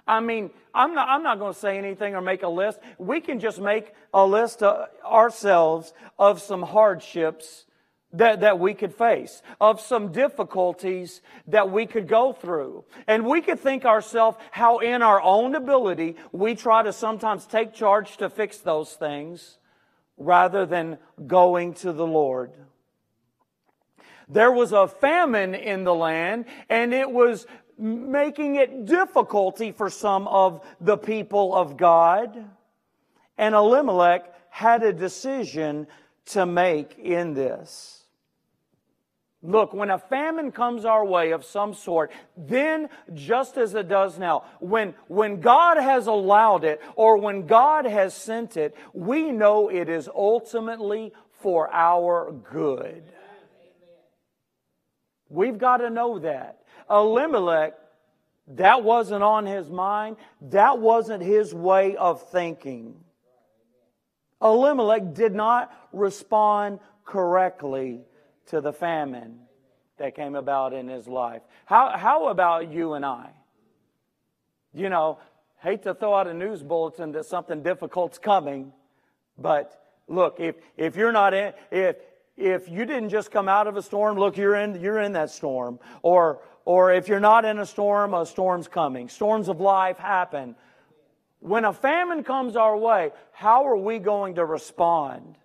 I 0.07 0.19
mean, 0.19 0.51
I'm 0.73 0.93
not, 0.93 1.07
I'm 1.07 1.23
not 1.23 1.39
going 1.39 1.53
to 1.53 1.59
say 1.59 1.77
anything 1.77 2.13
or 2.15 2.21
make 2.21 2.43
a 2.43 2.47
list. 2.47 2.79
We 2.97 3.21
can 3.21 3.39
just 3.39 3.59
make 3.59 3.93
a 4.13 4.25
list 4.25 4.61
ourselves 4.61 5.93
of 6.19 6.41
some 6.41 6.61
hardships 6.61 7.65
that, 8.11 8.41
that 8.41 8.59
we 8.59 8.73
could 8.73 8.93
face, 8.93 9.41
of 9.59 9.81
some 9.81 10.11
difficulties 10.11 11.21
that 11.47 11.71
we 11.71 11.85
could 11.85 12.07
go 12.07 12.33
through. 12.33 12.83
And 13.07 13.25
we 13.25 13.41
could 13.41 13.59
think 13.59 13.85
ourselves 13.85 14.37
how 14.51 14.79
in 14.79 15.01
our 15.01 15.21
own 15.21 15.55
ability 15.55 16.17
we 16.31 16.53
try 16.55 16.83
to 16.83 16.93
sometimes 16.93 17.45
take 17.45 17.73
charge 17.73 18.17
to 18.17 18.29
fix 18.29 18.59
those 18.59 18.93
things 18.93 19.57
rather 20.17 20.65
than 20.65 20.99
going 21.25 21.73
to 21.75 21.91
the 21.91 22.05
Lord. 22.05 22.51
There 24.29 24.51
was 24.51 24.71
a 24.71 24.87
famine 24.87 25.55
in 25.55 25.83
the 25.83 25.93
land 25.93 26.45
and 26.69 26.93
it 26.93 27.09
was 27.09 27.45
making 27.77 28.55
it 28.55 28.85
difficulty 28.85 29.71
for 29.71 29.89
some 29.89 30.27
of 30.27 30.65
the 30.79 30.97
people 30.97 31.55
of 31.55 31.77
God. 31.77 32.45
And 33.37 33.55
Elimelech 33.55 34.31
had 34.49 34.83
a 34.83 34.93
decision 34.93 35.87
to 36.27 36.45
make 36.45 36.97
in 36.99 37.33
this. 37.33 38.03
Look, 39.45 39.73
when 39.73 39.89
a 39.89 39.97
famine 39.97 40.53
comes 40.53 40.85
our 40.85 41.05
way 41.05 41.31
of 41.31 41.43
some 41.43 41.73
sort, 41.73 42.13
then 42.37 42.87
just 43.13 43.57
as 43.57 43.75
it 43.75 43.89
does 43.89 44.17
now, 44.17 44.45
when, 44.61 44.93
when 45.07 45.41
God 45.41 45.75
has 45.75 46.07
allowed 46.07 46.63
it 46.63 46.81
or 46.95 47.17
when 47.17 47.45
God 47.45 47.83
has 47.83 48.13
sent 48.13 48.55
it, 48.55 48.73
we 48.93 49.31
know 49.31 49.67
it 49.67 49.89
is 49.89 50.07
ultimately 50.07 51.11
for 51.41 51.69
our 51.73 52.31
good. 52.31 53.03
We've 55.33 55.57
got 55.57 55.77
to 55.77 55.89
know 55.89 56.19
that. 56.19 56.59
Elimelech, 56.87 57.73
that 58.49 58.83
wasn't 58.83 59.23
on 59.23 59.47
his 59.47 59.67
mind. 59.67 60.17
That 60.41 60.77
wasn't 60.77 61.23
his 61.23 61.55
way 61.55 61.95
of 61.95 62.29
thinking. 62.29 62.93
Elimelech 64.39 65.15
did 65.15 65.33
not 65.33 65.73
respond 65.91 66.79
correctly 67.03 68.01
to 68.47 68.61
the 68.61 68.71
famine 68.71 69.39
that 69.97 70.15
came 70.15 70.35
about 70.35 70.71
in 70.71 70.87
his 70.87 71.07
life. 71.07 71.41
How, 71.65 71.97
how 71.97 72.27
about 72.27 72.71
you 72.71 72.93
and 72.93 73.03
I? 73.03 73.31
You 74.71 74.89
know, 74.89 75.17
hate 75.61 75.81
to 75.83 75.95
throw 75.95 76.13
out 76.13 76.27
a 76.27 76.33
news 76.33 76.61
bulletin 76.61 77.11
that 77.13 77.25
something 77.25 77.63
difficult's 77.63 78.19
coming, 78.19 78.71
but 79.39 79.83
look, 80.07 80.39
if, 80.39 80.55
if 80.77 80.95
you're 80.95 81.11
not 81.11 81.33
in, 81.33 81.53
if, 81.71 81.95
if 82.37 82.69
you 82.69 82.85
didn't 82.85 83.09
just 83.09 83.31
come 83.31 83.47
out 83.47 83.67
of 83.67 83.77
a 83.77 83.81
storm, 83.81 84.17
look, 84.17 84.37
you're 84.37 84.55
in, 84.55 84.81
you're 84.81 84.99
in 84.99 85.13
that 85.13 85.29
storm. 85.29 85.79
Or, 86.01 86.39
or 86.65 86.93
if 86.93 87.07
you're 87.07 87.19
not 87.19 87.45
in 87.45 87.59
a 87.59 87.65
storm, 87.65 88.13
a 88.13 88.25
storm's 88.25 88.67
coming. 88.67 89.09
Storms 89.09 89.49
of 89.49 89.61
life 89.61 89.97
happen. 89.97 90.55
When 91.39 91.65
a 91.65 91.73
famine 91.73 92.23
comes 92.23 92.55
our 92.55 92.77
way, 92.77 93.11
how 93.31 93.67
are 93.67 93.77
we 93.77 93.99
going 93.99 94.35
to 94.35 94.45
respond? 94.45 95.37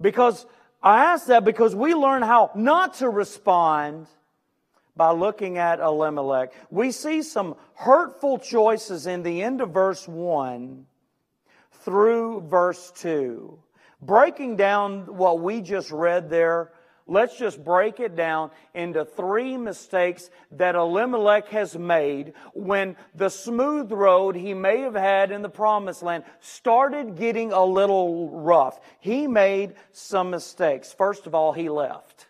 Because 0.00 0.46
I 0.82 1.04
ask 1.06 1.26
that 1.26 1.44
because 1.44 1.74
we 1.74 1.94
learn 1.94 2.22
how 2.22 2.52
not 2.54 2.94
to 2.94 3.08
respond 3.08 4.06
by 4.96 5.12
looking 5.12 5.58
at 5.58 5.80
Elimelech. 5.80 6.52
We 6.70 6.92
see 6.92 7.22
some 7.22 7.56
hurtful 7.74 8.38
choices 8.38 9.06
in 9.06 9.22
the 9.22 9.42
end 9.42 9.60
of 9.60 9.70
verse 9.70 10.06
1 10.06 10.86
through 11.72 12.42
verse 12.42 12.92
2. 12.96 13.58
Breaking 14.02 14.56
down 14.56 15.16
what 15.16 15.40
we 15.40 15.60
just 15.60 15.90
read 15.90 16.30
there, 16.30 16.72
let's 17.06 17.36
just 17.36 17.62
break 17.62 18.00
it 18.00 18.16
down 18.16 18.50
into 18.72 19.04
three 19.04 19.56
mistakes 19.58 20.30
that 20.52 20.74
Elimelech 20.74 21.48
has 21.48 21.76
made 21.76 22.32
when 22.54 22.96
the 23.14 23.28
smooth 23.28 23.92
road 23.92 24.36
he 24.36 24.54
may 24.54 24.80
have 24.80 24.94
had 24.94 25.30
in 25.30 25.42
the 25.42 25.50
promised 25.50 26.02
land 26.02 26.24
started 26.40 27.16
getting 27.16 27.52
a 27.52 27.64
little 27.64 28.30
rough. 28.30 28.80
He 29.00 29.26
made 29.26 29.74
some 29.92 30.30
mistakes. 30.30 30.92
First 30.92 31.26
of 31.26 31.34
all, 31.34 31.52
he 31.52 31.68
left. 31.68 32.26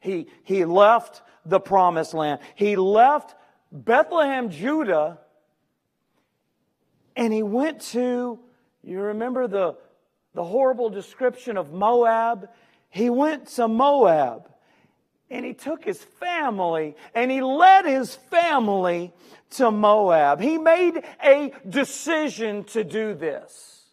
He, 0.00 0.26
he 0.42 0.64
left 0.64 1.22
the 1.44 1.60
promised 1.60 2.14
land. 2.14 2.40
He 2.54 2.76
left 2.76 3.36
Bethlehem, 3.70 4.50
Judah, 4.50 5.18
and 7.14 7.32
he 7.32 7.42
went 7.42 7.80
to, 7.92 8.38
you 8.82 9.00
remember 9.00 9.48
the 9.48 9.76
the 10.38 10.44
horrible 10.44 10.88
description 10.88 11.56
of 11.56 11.72
Moab, 11.72 12.48
he 12.90 13.10
went 13.10 13.48
to 13.48 13.66
Moab 13.66 14.48
and 15.28 15.44
he 15.44 15.52
took 15.52 15.84
his 15.84 16.00
family 16.00 16.94
and 17.12 17.28
he 17.28 17.42
led 17.42 17.86
his 17.86 18.14
family 18.14 19.12
to 19.50 19.72
Moab. 19.72 20.40
He 20.40 20.56
made 20.56 21.02
a 21.24 21.52
decision 21.68 22.62
to 22.66 22.84
do 22.84 23.14
this. 23.14 23.86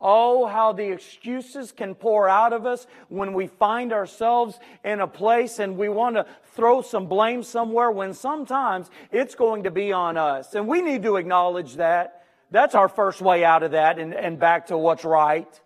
Oh, 0.00 0.46
how 0.46 0.72
the 0.72 0.90
excuses 0.90 1.70
can 1.70 1.94
pour 1.94 2.30
out 2.30 2.54
of 2.54 2.64
us 2.64 2.86
when 3.10 3.34
we 3.34 3.46
find 3.46 3.92
ourselves 3.92 4.58
in 4.84 5.00
a 5.00 5.06
place 5.06 5.58
and 5.58 5.76
we 5.76 5.90
want 5.90 6.16
to 6.16 6.24
throw 6.54 6.80
some 6.80 7.08
blame 7.08 7.42
somewhere 7.42 7.90
when 7.90 8.14
sometimes 8.14 8.88
it's 9.12 9.34
going 9.34 9.64
to 9.64 9.70
be 9.70 9.92
on 9.92 10.16
us. 10.16 10.54
And 10.54 10.66
we 10.66 10.80
need 10.80 11.02
to 11.02 11.16
acknowledge 11.16 11.74
that. 11.74 12.24
That's 12.50 12.74
our 12.74 12.88
first 12.88 13.20
way 13.20 13.44
out 13.44 13.62
of 13.62 13.72
that 13.72 13.98
and, 13.98 14.14
and 14.14 14.38
back 14.38 14.68
to 14.68 14.78
what's 14.78 15.04
right 15.04 15.60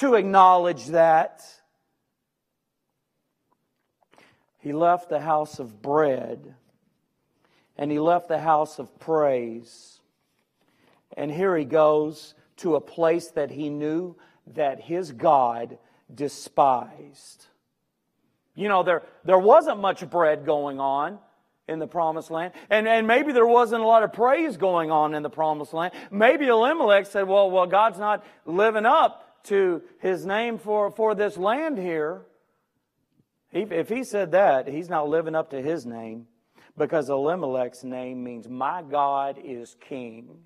to 0.00 0.14
acknowledge 0.14 0.86
that. 0.86 1.44
He 4.58 4.72
left 4.72 5.08
the 5.08 5.20
house 5.20 5.58
of 5.58 5.80
bread 5.80 6.54
and 7.76 7.90
he 7.90 7.98
left 7.98 8.28
the 8.28 8.38
house 8.38 8.78
of 8.78 8.98
praise. 8.98 10.00
And 11.16 11.30
here 11.30 11.56
he 11.56 11.64
goes 11.64 12.34
to 12.58 12.76
a 12.76 12.80
place 12.80 13.28
that 13.28 13.50
he 13.50 13.70
knew 13.70 14.16
that 14.48 14.80
his 14.80 15.12
God 15.12 15.78
despised. 16.14 17.46
You 18.54 18.68
know, 18.68 18.82
there, 18.82 19.02
there 19.24 19.38
wasn't 19.38 19.80
much 19.80 20.08
bread 20.10 20.44
going 20.44 20.78
on 20.78 21.18
in 21.68 21.78
the 21.78 21.86
promised 21.86 22.30
land. 22.30 22.52
And, 22.68 22.86
and 22.86 23.06
maybe 23.06 23.32
there 23.32 23.46
wasn't 23.46 23.82
a 23.82 23.86
lot 23.86 24.02
of 24.02 24.12
praise 24.12 24.56
going 24.56 24.90
on 24.90 25.14
in 25.14 25.22
the 25.22 25.30
promised 25.30 25.72
land. 25.72 25.94
Maybe 26.10 26.46
Elimelech 26.48 27.06
said, 27.06 27.28
well, 27.28 27.50
well, 27.50 27.66
God's 27.66 27.98
not 27.98 28.24
living 28.44 28.84
up 28.84 29.29
to 29.44 29.82
his 30.00 30.26
name 30.26 30.58
for, 30.58 30.90
for 30.90 31.14
this 31.14 31.36
land 31.36 31.78
here. 31.78 32.22
He, 33.50 33.60
if 33.62 33.88
he 33.88 34.04
said 34.04 34.32
that, 34.32 34.68
he's 34.68 34.88
not 34.88 35.08
living 35.08 35.34
up 35.34 35.50
to 35.50 35.60
his 35.60 35.84
name 35.84 36.26
because 36.76 37.08
Elimelech's 37.08 37.84
name 37.84 38.22
means 38.22 38.48
my 38.48 38.82
God 38.82 39.38
is 39.42 39.76
king. 39.80 40.38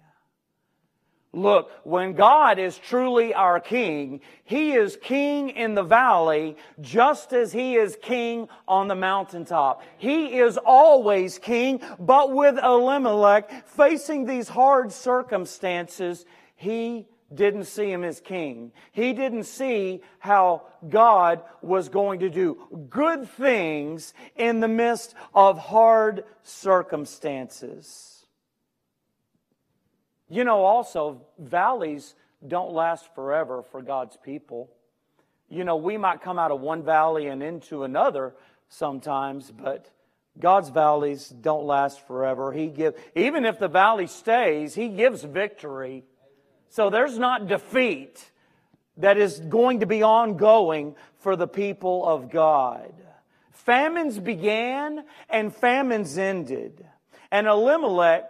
Look, 1.34 1.70
when 1.82 2.12
God 2.12 2.60
is 2.60 2.78
truly 2.78 3.34
our 3.34 3.58
king, 3.58 4.20
He 4.44 4.72
is 4.72 4.96
king 5.02 5.50
in 5.50 5.74
the 5.74 5.82
valley 5.82 6.56
just 6.80 7.32
as 7.32 7.52
He 7.52 7.74
is 7.74 7.98
king 8.00 8.48
on 8.68 8.86
the 8.86 8.94
mountaintop. 8.94 9.82
He 9.98 10.38
is 10.38 10.58
always 10.58 11.38
king, 11.38 11.80
but 11.98 12.32
with 12.32 12.56
Elimelech 12.58 13.66
facing 13.66 14.26
these 14.26 14.48
hard 14.48 14.92
circumstances, 14.92 16.24
he 16.54 17.08
didn't 17.34 17.64
see 17.64 17.90
him 17.90 18.04
as 18.04 18.20
king. 18.20 18.72
He 18.92 19.12
didn't 19.12 19.44
see 19.44 20.02
how 20.18 20.62
God 20.88 21.42
was 21.62 21.88
going 21.88 22.20
to 22.20 22.30
do 22.30 22.86
good 22.88 23.28
things 23.28 24.14
in 24.36 24.60
the 24.60 24.68
midst 24.68 25.14
of 25.34 25.58
hard 25.58 26.24
circumstances. 26.42 28.26
You 30.28 30.44
know, 30.44 30.64
also, 30.64 31.22
valleys 31.38 32.14
don't 32.46 32.72
last 32.72 33.14
forever 33.14 33.62
for 33.62 33.82
God's 33.82 34.16
people. 34.16 34.70
You 35.48 35.64
know, 35.64 35.76
we 35.76 35.96
might 35.96 36.22
come 36.22 36.38
out 36.38 36.50
of 36.50 36.60
one 36.60 36.82
valley 36.82 37.26
and 37.26 37.42
into 37.42 37.84
another 37.84 38.34
sometimes, 38.68 39.50
but 39.50 39.90
God's 40.38 40.70
valleys 40.70 41.28
don't 41.28 41.64
last 41.64 42.06
forever. 42.06 42.52
He 42.52 42.66
give, 42.66 42.94
even 43.14 43.44
if 43.44 43.58
the 43.58 43.68
valley 43.68 44.06
stays, 44.06 44.74
He 44.74 44.88
gives 44.88 45.22
victory 45.22 46.04
so 46.74 46.90
there's 46.90 47.20
not 47.20 47.46
defeat 47.46 48.32
that 48.96 49.16
is 49.16 49.38
going 49.38 49.78
to 49.78 49.86
be 49.86 50.02
ongoing 50.02 50.96
for 51.20 51.36
the 51.36 51.46
people 51.46 52.04
of 52.04 52.32
God. 52.32 52.92
Famines 53.52 54.18
began 54.18 55.04
and 55.30 55.54
famines 55.54 56.18
ended. 56.18 56.84
And 57.30 57.46
Elimelech, 57.46 58.28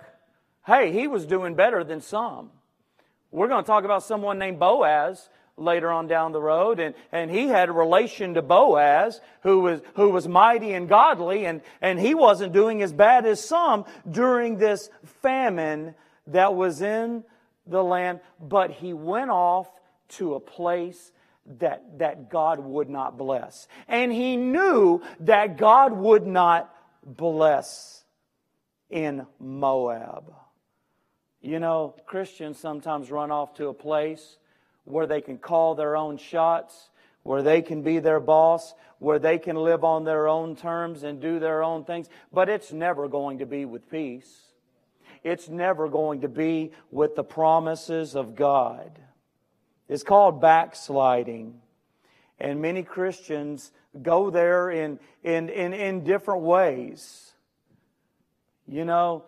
hey, 0.67 0.93
he 0.93 1.07
was 1.07 1.25
doing 1.25 1.55
better 1.55 1.85
than 1.85 2.03
some. 2.03 2.51
We're 3.31 3.49
going 3.49 3.65
to 3.65 3.67
talk 3.67 3.85
about 3.85 4.03
someone 4.03 4.39
named 4.39 4.59
Boaz 4.59 5.31
later 5.57 5.91
on 5.91 6.07
down 6.07 6.33
the 6.33 6.43
road, 6.43 6.81
and, 6.81 6.95
and 7.13 7.31
he 7.31 7.49
had 7.49 7.71
a 7.71 7.73
relation 7.73 8.35
to 8.35 8.43
Boaz, 8.43 9.23
who 9.43 9.61
was, 9.61 9.81
who 9.95 10.11
was 10.11 10.29
mighty 10.29 10.75
and 10.75 10.87
godly, 10.87 11.47
and, 11.47 11.63
and 11.81 11.99
he 11.99 12.15
wasn't 12.15 12.53
doing 12.53 12.83
as 12.83 12.93
bad 12.93 13.25
as 13.25 13.43
some 13.43 13.87
during 14.07 14.59
this 14.59 14.91
famine 15.23 15.95
that 16.27 16.55
was 16.55 16.83
in 16.83 17.25
the 17.67 17.83
land, 17.83 18.21
but 18.41 18.71
he 18.71 18.93
went 18.93 19.31
off 19.31 19.71
to 20.09 20.35
a 20.35 20.41
place 20.41 21.13
that, 21.59 21.99
that 21.99 22.31
God 22.31 22.59
would 22.61 22.89
not 22.89 23.19
bless. 23.19 23.69
And 23.89 24.13
he 24.13 24.37
knew 24.37 25.03
that 25.21 25.57
God 25.57 25.93
would 25.93 26.27
not 26.27 26.75
bless 27.05 28.05
in 28.91 29.27
Moab. 29.39 30.33
You 31.41 31.59
know, 31.59 31.95
Christians 32.07 32.59
sometimes 32.59 33.11
run 33.11 33.31
off 33.31 33.55
to 33.55 33.69
a 33.69 33.75
place 33.75 34.39
where 34.85 35.07
they 35.07 35.21
can 35.21 35.39
call 35.39 35.75
their 35.75 35.97
own 35.97 36.17
shots, 36.17 36.91
where 37.23 37.43
they 37.43 37.61
can 37.61 37.83
be 37.83 37.99
their 37.99 38.21
boss, 38.21 38.75
where 38.99 39.19
they 39.19 39.39
can 39.39 39.57
live 39.57 39.85
on 39.85 40.05
their 40.05 40.29
own 40.29 40.57
terms 40.57 41.03
and 41.03 41.21
do 41.21 41.39
their 41.39 41.63
own 41.63 41.85
things, 41.85 42.09
but 42.33 42.49
it's 42.49 42.73
never 42.73 43.09
going 43.09 43.39
to 43.39 43.47
be 43.47 43.65
with 43.65 43.91
peace 43.91 44.54
it's 45.25 45.49
never 45.49 45.89
going 45.89 46.21
to 46.21 46.29
be 46.29 46.73
with 46.91 47.17
the 47.17 47.25
promises 47.25 48.15
of 48.15 48.37
God. 48.37 49.01
It's 49.89 50.03
called 50.03 50.41
backsliding. 50.41 51.61
And 52.39 52.61
many 52.61 52.83
Christians 52.83 53.73
go 54.03 54.31
there 54.31 54.71
in, 54.71 55.01
in, 55.23 55.49
in, 55.49 55.73
in 55.73 56.05
different 56.05 56.43
ways. 56.43 57.33
You 58.69 58.85
know, 58.85 59.25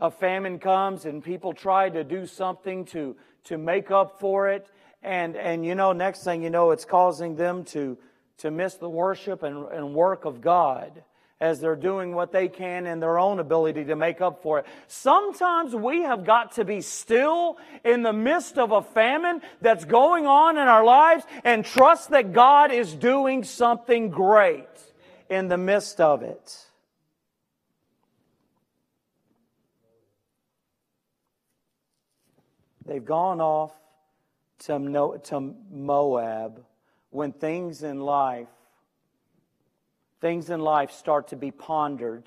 a 0.00 0.10
famine 0.10 0.60
comes 0.60 1.04
and 1.04 1.22
people 1.22 1.52
try 1.52 1.88
to 1.88 2.04
do 2.04 2.24
something 2.26 2.84
to, 2.86 3.16
to 3.44 3.58
make 3.58 3.90
up 3.90 4.20
for 4.20 4.48
it. 4.48 4.68
And, 5.02 5.36
and 5.36 5.64
you 5.64 5.74
know, 5.74 5.92
next 5.92 6.22
thing 6.22 6.42
you 6.42 6.50
know, 6.50 6.70
it's 6.70 6.84
causing 6.84 7.34
them 7.34 7.64
to, 7.66 7.98
to 8.38 8.52
miss 8.52 8.74
the 8.74 8.88
worship 8.88 9.42
and, 9.42 9.66
and 9.72 9.94
work 9.94 10.24
of 10.24 10.40
God 10.40 11.02
as 11.40 11.60
they're 11.60 11.76
doing 11.76 12.14
what 12.14 12.32
they 12.32 12.48
can 12.48 12.86
in 12.86 12.98
their 12.98 13.18
own 13.18 13.38
ability 13.38 13.84
to 13.84 13.94
make 13.94 14.20
up 14.20 14.42
for 14.42 14.58
it. 14.58 14.66
Sometimes 14.88 15.74
we 15.74 16.02
have 16.02 16.24
got 16.24 16.52
to 16.52 16.64
be 16.64 16.80
still 16.80 17.58
in 17.84 18.02
the 18.02 18.12
midst 18.12 18.58
of 18.58 18.72
a 18.72 18.82
famine 18.82 19.40
that's 19.60 19.84
going 19.84 20.26
on 20.26 20.58
in 20.58 20.66
our 20.66 20.84
lives 20.84 21.24
and 21.44 21.64
trust 21.64 22.10
that 22.10 22.32
God 22.32 22.72
is 22.72 22.92
doing 22.94 23.44
something 23.44 24.10
great 24.10 24.66
in 25.28 25.46
the 25.48 25.58
midst 25.58 26.00
of 26.00 26.22
it. 26.22 26.64
They've 32.84 33.04
gone 33.04 33.40
off 33.40 33.72
to 34.60 34.78
Moab 34.78 36.64
when 37.10 37.32
things 37.32 37.82
in 37.82 38.00
life 38.00 38.48
things 40.20 40.50
in 40.50 40.60
life 40.60 40.90
start 40.90 41.28
to 41.28 41.36
be 41.36 41.50
pondered 41.50 42.24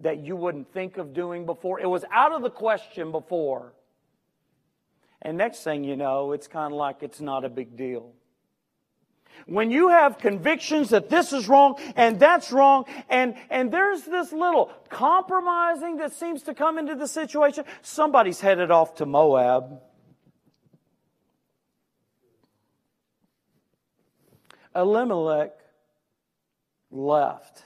that 0.00 0.18
you 0.18 0.36
wouldn't 0.36 0.72
think 0.72 0.96
of 0.96 1.12
doing 1.12 1.44
before. 1.44 1.80
It 1.80 1.88
was 1.88 2.04
out 2.12 2.32
of 2.32 2.42
the 2.42 2.50
question 2.50 3.10
before. 3.10 3.72
And 5.20 5.36
next 5.36 5.64
thing 5.64 5.82
you 5.82 5.96
know, 5.96 6.32
it's 6.32 6.46
kind 6.46 6.72
of 6.72 6.78
like 6.78 7.02
it's 7.02 7.20
not 7.20 7.44
a 7.44 7.48
big 7.48 7.76
deal. 7.76 8.12
When 9.46 9.70
you 9.70 9.88
have 9.88 10.18
convictions 10.18 10.90
that 10.90 11.08
this 11.08 11.32
is 11.32 11.48
wrong 11.48 11.76
and 11.96 12.18
that's 12.18 12.52
wrong, 12.52 12.84
and, 13.08 13.34
and 13.50 13.72
there's 13.72 14.02
this 14.02 14.32
little 14.32 14.70
compromising 14.88 15.98
that 15.98 16.12
seems 16.12 16.42
to 16.42 16.54
come 16.54 16.78
into 16.78 16.94
the 16.94 17.06
situation, 17.06 17.64
somebody's 17.82 18.40
headed 18.40 18.70
off 18.70 18.96
to 18.96 19.06
Moab. 19.06 19.80
Elimelech 24.74 25.52
left 26.90 27.64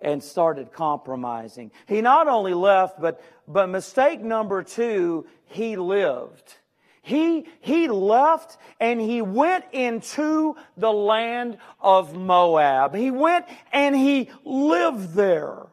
and 0.00 0.22
started 0.22 0.72
compromising. 0.72 1.72
He 1.86 2.00
not 2.00 2.28
only 2.28 2.54
left, 2.54 3.00
but, 3.00 3.22
but 3.48 3.68
mistake 3.68 4.20
number 4.20 4.62
two, 4.62 5.26
he 5.46 5.76
lived. 5.76 6.54
He, 7.02 7.46
he 7.60 7.88
left 7.88 8.56
and 8.80 9.00
he 9.00 9.22
went 9.22 9.64
into 9.72 10.56
the 10.76 10.92
land 10.92 11.58
of 11.80 12.14
Moab. 12.14 12.94
He 12.94 13.10
went 13.10 13.46
and 13.72 13.94
he 13.94 14.30
lived 14.44 15.14
there. 15.14 15.66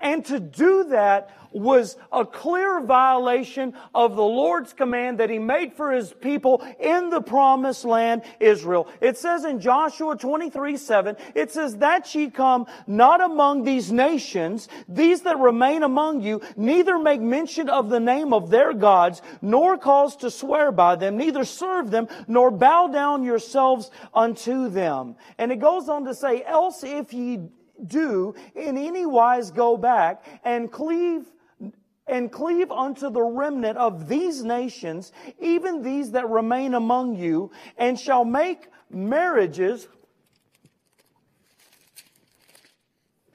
And 0.00 0.24
to 0.26 0.40
do 0.40 0.84
that 0.90 1.30
was 1.52 1.96
a 2.12 2.24
clear 2.24 2.80
violation 2.80 3.72
of 3.94 4.14
the 4.14 4.22
Lord's 4.22 4.74
command 4.74 5.20
that 5.20 5.30
He 5.30 5.38
made 5.38 5.72
for 5.72 5.90
His 5.90 6.12
people 6.12 6.62
in 6.78 7.08
the 7.08 7.22
promised 7.22 7.84
land, 7.84 8.22
Israel. 8.40 8.88
It 9.00 9.16
says 9.16 9.44
in 9.44 9.60
Joshua 9.60 10.16
23, 10.16 10.76
7, 10.76 11.16
it 11.34 11.50
says, 11.50 11.78
that 11.78 12.14
ye 12.14 12.30
come 12.30 12.66
not 12.86 13.22
among 13.22 13.64
these 13.64 13.90
nations, 13.90 14.68
these 14.86 15.22
that 15.22 15.38
remain 15.38 15.82
among 15.82 16.20
you, 16.20 16.42
neither 16.56 16.98
make 16.98 17.22
mention 17.22 17.70
of 17.70 17.88
the 17.88 18.00
name 18.00 18.34
of 18.34 18.50
their 18.50 18.74
gods, 18.74 19.22
nor 19.40 19.78
cause 19.78 20.16
to 20.16 20.30
swear 20.30 20.70
by 20.72 20.96
them, 20.96 21.16
neither 21.16 21.44
serve 21.44 21.90
them, 21.90 22.06
nor 22.28 22.50
bow 22.50 22.88
down 22.88 23.22
yourselves 23.22 23.90
unto 24.12 24.68
them. 24.68 25.16
And 25.38 25.50
it 25.50 25.60
goes 25.60 25.88
on 25.88 26.04
to 26.04 26.14
say, 26.14 26.44
else 26.44 26.84
if 26.84 27.14
ye 27.14 27.48
do 27.86 28.34
in 28.54 28.76
any 28.76 29.06
wise 29.06 29.50
go 29.50 29.76
back 29.76 30.24
and 30.44 30.70
cleave 30.70 31.24
and 32.06 32.30
cleave 32.30 32.70
unto 32.70 33.10
the 33.10 33.22
remnant 33.22 33.76
of 33.78 34.08
these 34.08 34.44
nations, 34.44 35.12
even 35.40 35.82
these 35.82 36.12
that 36.12 36.28
remain 36.28 36.74
among 36.74 37.16
you, 37.16 37.50
and 37.76 37.98
shall 37.98 38.24
make 38.24 38.68
marriages 38.90 39.88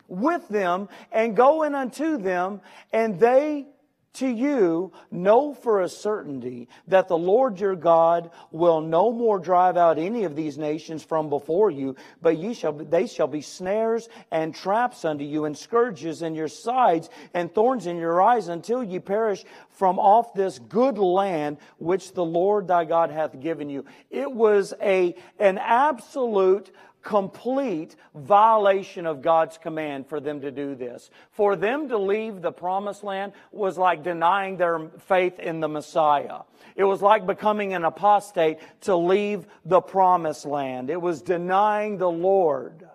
with 0.08 0.48
them 0.50 0.88
and 1.12 1.36
go 1.36 1.64
in 1.64 1.76
unto 1.76 2.18
them, 2.18 2.62
and 2.94 3.20
they 3.20 3.66
to 4.14 4.28
you, 4.28 4.92
know 5.10 5.54
for 5.54 5.82
a 5.82 5.90
certainty 5.90 6.68
that 6.88 7.08
the 7.08 7.18
Lord 7.18 7.60
your 7.60 7.76
God 7.76 8.32
will 8.52 8.82
no 8.82 9.12
more 9.12 9.40
drive 9.40 9.78
out 9.78 9.98
any 9.98 10.26
of 10.26 10.36
these 10.36 10.58
nations 10.58 11.04
from 11.04 11.30
before 11.30 11.72
you, 11.72 11.96
but 12.22 12.38
ye 12.38 12.54
shall, 12.54 12.74
they 12.74 13.08
shall 13.08 13.28
be 13.28 13.42
snares 13.42 14.10
and 14.30 14.54
traps 14.54 15.06
unto 15.06 15.24
you, 15.24 15.46
and 15.46 15.58
scourges 15.58 16.22
in 16.22 16.36
your 16.36 16.50
sides, 16.50 17.10
and 17.34 17.54
thorns 17.54 17.88
in 17.88 17.98
your 17.98 18.22
eyes, 18.22 18.50
until 18.50 18.84
ye 18.84 19.00
perish 19.00 19.46
from 19.70 19.98
off 19.98 20.34
this 20.34 20.60
good 20.60 20.98
land 20.98 21.58
which 21.78 22.14
the 22.14 22.26
Lord 22.26 22.68
thy 22.68 22.84
God 22.84 23.12
hath 23.12 23.40
given 23.40 23.70
you. 23.70 23.86
It 24.10 24.32
was 24.32 24.74
a, 24.82 25.16
an 25.40 25.58
absolute 25.58 26.72
complete 27.04 27.96
violation 28.14 29.06
of 29.06 29.22
God's 29.22 29.58
command 29.58 30.08
for 30.08 30.20
them 30.20 30.42
to 30.42 30.52
do 30.52 30.76
this. 30.76 31.10
For 31.32 31.56
them 31.56 31.90
to 31.90 31.98
leave 31.98 32.42
the 32.42 32.52
promised 32.52 33.04
land 33.04 33.34
was 33.52 33.78
like 33.78 34.04
denying 34.04 34.58
their 34.58 34.90
faith 35.08 35.40
in 35.40 35.60
the 35.60 35.68
Messiah. 35.68 36.42
It 36.76 36.84
was 36.84 37.02
like 37.02 37.26
becoming 37.26 37.74
an 37.74 37.86
apostate 37.86 38.60
to 38.82 38.96
leave 38.96 39.46
the 39.66 39.82
promised 39.82 40.46
land. 40.46 40.90
It 40.90 41.02
was 41.02 41.22
denying 41.22 41.98
the 41.98 42.12
Lord. 42.12 42.88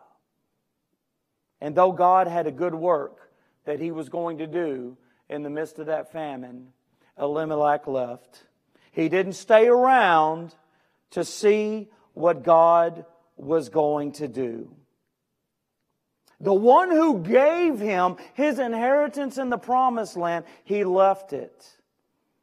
And 1.61 1.75
though 1.75 1.93
God 1.93 2.29
had 2.29 2.47
a 2.47 2.53
good 2.53 2.75
work 2.75 3.31
that 3.65 3.81
he 3.81 3.91
was 3.91 4.09
going 4.09 4.39
to 4.39 4.47
do 4.47 4.97
in 5.29 5.43
the 5.43 5.51
midst 5.51 5.79
of 5.79 5.87
that 5.87 6.13
famine, 6.13 6.69
Elimelech 7.19 7.87
left. 7.87 8.45
He 8.93 9.09
didn't 9.09 9.33
stay 9.33 9.67
around 9.67 10.55
to 11.11 11.25
see 11.25 11.89
what 12.15 12.43
God 12.43 13.05
was 13.37 13.69
going 13.69 14.13
to 14.13 14.29
do. 14.29 14.75
The 16.41 16.55
one 16.55 16.91
who 16.91 17.23
gave 17.23 17.79
him 17.79 18.17
his 18.35 18.59
inheritance 18.59 19.39
in 19.39 19.49
the 19.49 19.59
promised 19.59 20.17
land, 20.17 20.45
he 20.65 20.85
left 20.85 21.33
it. 21.33 21.77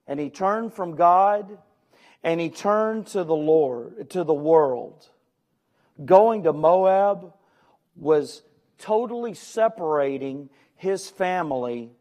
And 0.07 0.19
he 0.19 0.29
turned 0.29 0.73
from 0.73 0.95
God 0.95 1.57
and 2.23 2.39
he 2.39 2.49
turned 2.49 3.07
to 3.07 3.23
the 3.23 3.35
Lord, 3.35 4.09
to 4.11 4.23
the 4.23 4.33
world. 4.33 5.09
Going 6.03 6.43
to 6.43 6.53
Moab 6.53 7.33
was 7.95 8.41
totally 8.79 9.33
separating 9.33 10.49
his 10.75 11.09
family 11.09 11.91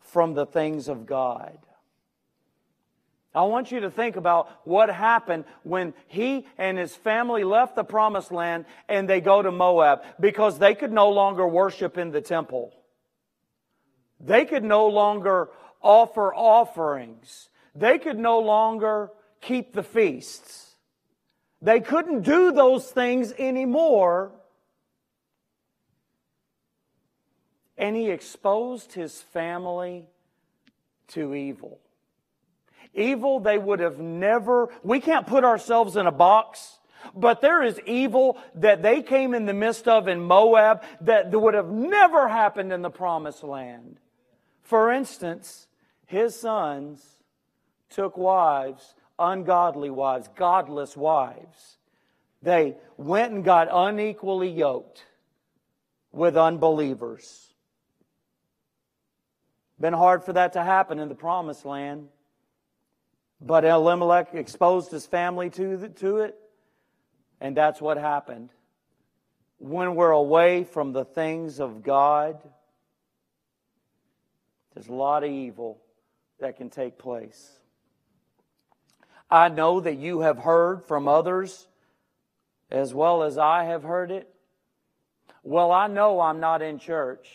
from 0.00 0.34
the 0.34 0.46
things 0.46 0.88
of 0.88 1.06
God. 1.06 1.58
I 3.34 3.42
want 3.44 3.72
you 3.72 3.80
to 3.80 3.90
think 3.90 4.16
about 4.16 4.50
what 4.64 4.90
happened 4.90 5.44
when 5.62 5.94
he 6.06 6.46
and 6.58 6.76
his 6.76 6.94
family 6.94 7.44
left 7.44 7.76
the 7.76 7.84
promised 7.84 8.30
land 8.30 8.66
and 8.88 9.08
they 9.08 9.22
go 9.22 9.40
to 9.40 9.50
Moab 9.50 10.02
because 10.20 10.58
they 10.58 10.74
could 10.74 10.92
no 10.92 11.10
longer 11.10 11.46
worship 11.48 11.96
in 11.96 12.10
the 12.10 12.20
temple. 12.20 12.74
They 14.20 14.44
could 14.44 14.64
no 14.64 14.86
longer 14.88 15.48
offer 15.80 16.34
offerings. 16.34 17.48
They 17.74 17.98
could 17.98 18.18
no 18.18 18.40
longer 18.40 19.10
keep 19.40 19.72
the 19.72 19.82
feasts. 19.82 20.76
They 21.62 21.80
couldn't 21.80 22.22
do 22.22 22.52
those 22.52 22.86
things 22.90 23.32
anymore. 23.38 24.32
And 27.78 27.96
he 27.96 28.10
exposed 28.10 28.92
his 28.92 29.20
family 29.20 30.06
to 31.08 31.34
evil. 31.34 31.81
Evil 32.94 33.40
they 33.40 33.58
would 33.58 33.80
have 33.80 33.98
never, 33.98 34.68
we 34.82 35.00
can't 35.00 35.26
put 35.26 35.44
ourselves 35.44 35.96
in 35.96 36.06
a 36.06 36.12
box, 36.12 36.78
but 37.14 37.40
there 37.40 37.62
is 37.62 37.80
evil 37.86 38.38
that 38.54 38.82
they 38.82 39.02
came 39.02 39.34
in 39.34 39.46
the 39.46 39.54
midst 39.54 39.88
of 39.88 40.08
in 40.08 40.20
Moab 40.20 40.82
that 41.00 41.30
would 41.30 41.54
have 41.54 41.70
never 41.70 42.28
happened 42.28 42.72
in 42.72 42.82
the 42.82 42.90
promised 42.90 43.42
land. 43.42 43.98
For 44.62 44.92
instance, 44.92 45.66
his 46.06 46.38
sons 46.38 47.16
took 47.90 48.16
wives, 48.16 48.94
ungodly 49.18 49.90
wives, 49.90 50.28
godless 50.36 50.96
wives. 50.96 51.78
They 52.42 52.76
went 52.96 53.32
and 53.32 53.44
got 53.44 53.68
unequally 53.70 54.50
yoked 54.50 55.04
with 56.12 56.36
unbelievers. 56.36 57.54
Been 59.80 59.92
hard 59.92 60.24
for 60.24 60.32
that 60.34 60.52
to 60.52 60.62
happen 60.62 60.98
in 60.98 61.08
the 61.08 61.14
promised 61.14 61.64
land. 61.64 62.08
But 63.44 63.64
Elimelech 63.64 64.34
exposed 64.34 64.92
his 64.92 65.04
family 65.04 65.50
to, 65.50 65.76
the, 65.76 65.88
to 65.88 66.18
it, 66.18 66.38
and 67.40 67.56
that's 67.56 67.80
what 67.80 67.96
happened. 67.96 68.50
When 69.58 69.96
we're 69.96 70.12
away 70.12 70.62
from 70.62 70.92
the 70.92 71.04
things 71.04 71.58
of 71.58 71.82
God, 71.82 72.38
there's 74.74 74.88
a 74.88 74.92
lot 74.92 75.24
of 75.24 75.30
evil 75.30 75.80
that 76.38 76.56
can 76.56 76.70
take 76.70 76.98
place. 76.98 77.50
I 79.28 79.48
know 79.48 79.80
that 79.80 79.96
you 79.96 80.20
have 80.20 80.38
heard 80.38 80.84
from 80.84 81.08
others 81.08 81.66
as 82.70 82.94
well 82.94 83.22
as 83.22 83.38
I 83.38 83.64
have 83.64 83.82
heard 83.82 84.10
it. 84.10 84.32
Well, 85.42 85.72
I 85.72 85.88
know 85.88 86.20
I'm 86.20 86.38
not 86.38 86.62
in 86.62 86.78
church, 86.78 87.28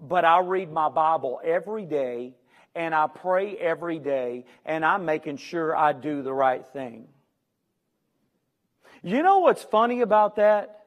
but 0.00 0.24
I 0.24 0.40
read 0.40 0.72
my 0.72 0.88
Bible 0.88 1.40
every 1.44 1.86
day 1.86 2.34
and 2.74 2.94
I 2.94 3.06
pray 3.06 3.56
every 3.56 3.98
day 3.98 4.44
and 4.64 4.84
I'm 4.84 5.04
making 5.04 5.36
sure 5.36 5.76
I 5.76 5.92
do 5.92 6.22
the 6.22 6.32
right 6.32 6.64
thing. 6.72 7.08
You 9.02 9.22
know 9.22 9.40
what's 9.40 9.62
funny 9.62 10.00
about 10.00 10.36
that? 10.36 10.84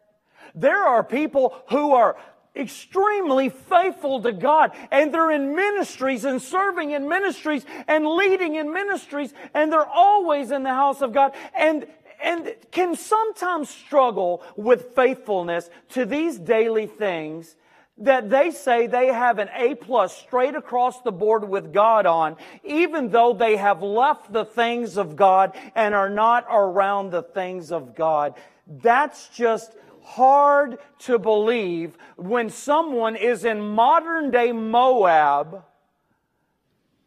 There 0.53 0.83
are 0.85 1.03
people 1.03 1.55
who 1.69 1.93
are 1.93 2.15
extremely 2.55 3.49
faithful 3.49 4.21
to 4.21 4.31
God 4.31 4.71
and 4.89 5.13
they're 5.13 5.31
in 5.31 5.55
ministries 5.55 6.23
and 6.23 6.41
serving 6.41 6.91
in 6.91 7.09
ministries 7.09 7.65
and 7.87 8.07
leading 8.07 8.55
in 8.55 8.71
ministries 8.71 9.33
and 9.53 9.71
they're 9.71 9.85
always 9.85 10.51
in 10.51 10.63
the 10.63 10.73
house 10.73 11.01
of 11.01 11.11
God 11.11 11.33
and 11.53 11.85
and 12.23 12.55
can 12.71 12.95
sometimes 12.95 13.69
struggle 13.69 14.41
with 14.55 14.95
faithfulness 14.95 15.69
to 15.89 16.05
these 16.05 16.39
daily 16.39 16.87
things 16.87 17.57
that 17.97 18.29
they 18.29 18.51
say 18.51 18.87
they 18.87 19.07
have 19.07 19.39
an 19.39 19.49
A 19.55 19.75
plus 19.75 20.15
straight 20.15 20.55
across 20.55 21.01
the 21.01 21.11
board 21.11 21.47
with 21.47 21.71
God 21.71 22.05
on, 22.05 22.35
even 22.63 23.09
though 23.09 23.33
they 23.33 23.55
have 23.55 23.81
left 23.81 24.33
the 24.33 24.43
things 24.43 24.97
of 24.97 25.15
God 25.15 25.55
and 25.75 25.95
are 25.95 26.09
not 26.09 26.45
around 26.49 27.11
the 27.11 27.23
things 27.23 27.71
of 27.71 27.95
God. 27.95 28.35
That's 28.67 29.29
just 29.29 29.75
hard 30.03 30.77
to 30.99 31.17
believe 31.17 31.97
when 32.17 32.49
someone 32.49 33.15
is 33.15 33.45
in 33.45 33.61
modern 33.61 34.29
day 34.29 34.51
Moab 34.51 35.63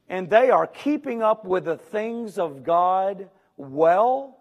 and 0.09 0.31
they 0.31 0.49
are 0.51 0.67
keeping 0.67 1.23
up 1.23 1.45
with 1.45 1.67
the 1.67 1.77
things 1.77 2.39
of 2.39 2.65
God 2.65 3.29
well. 3.59 4.39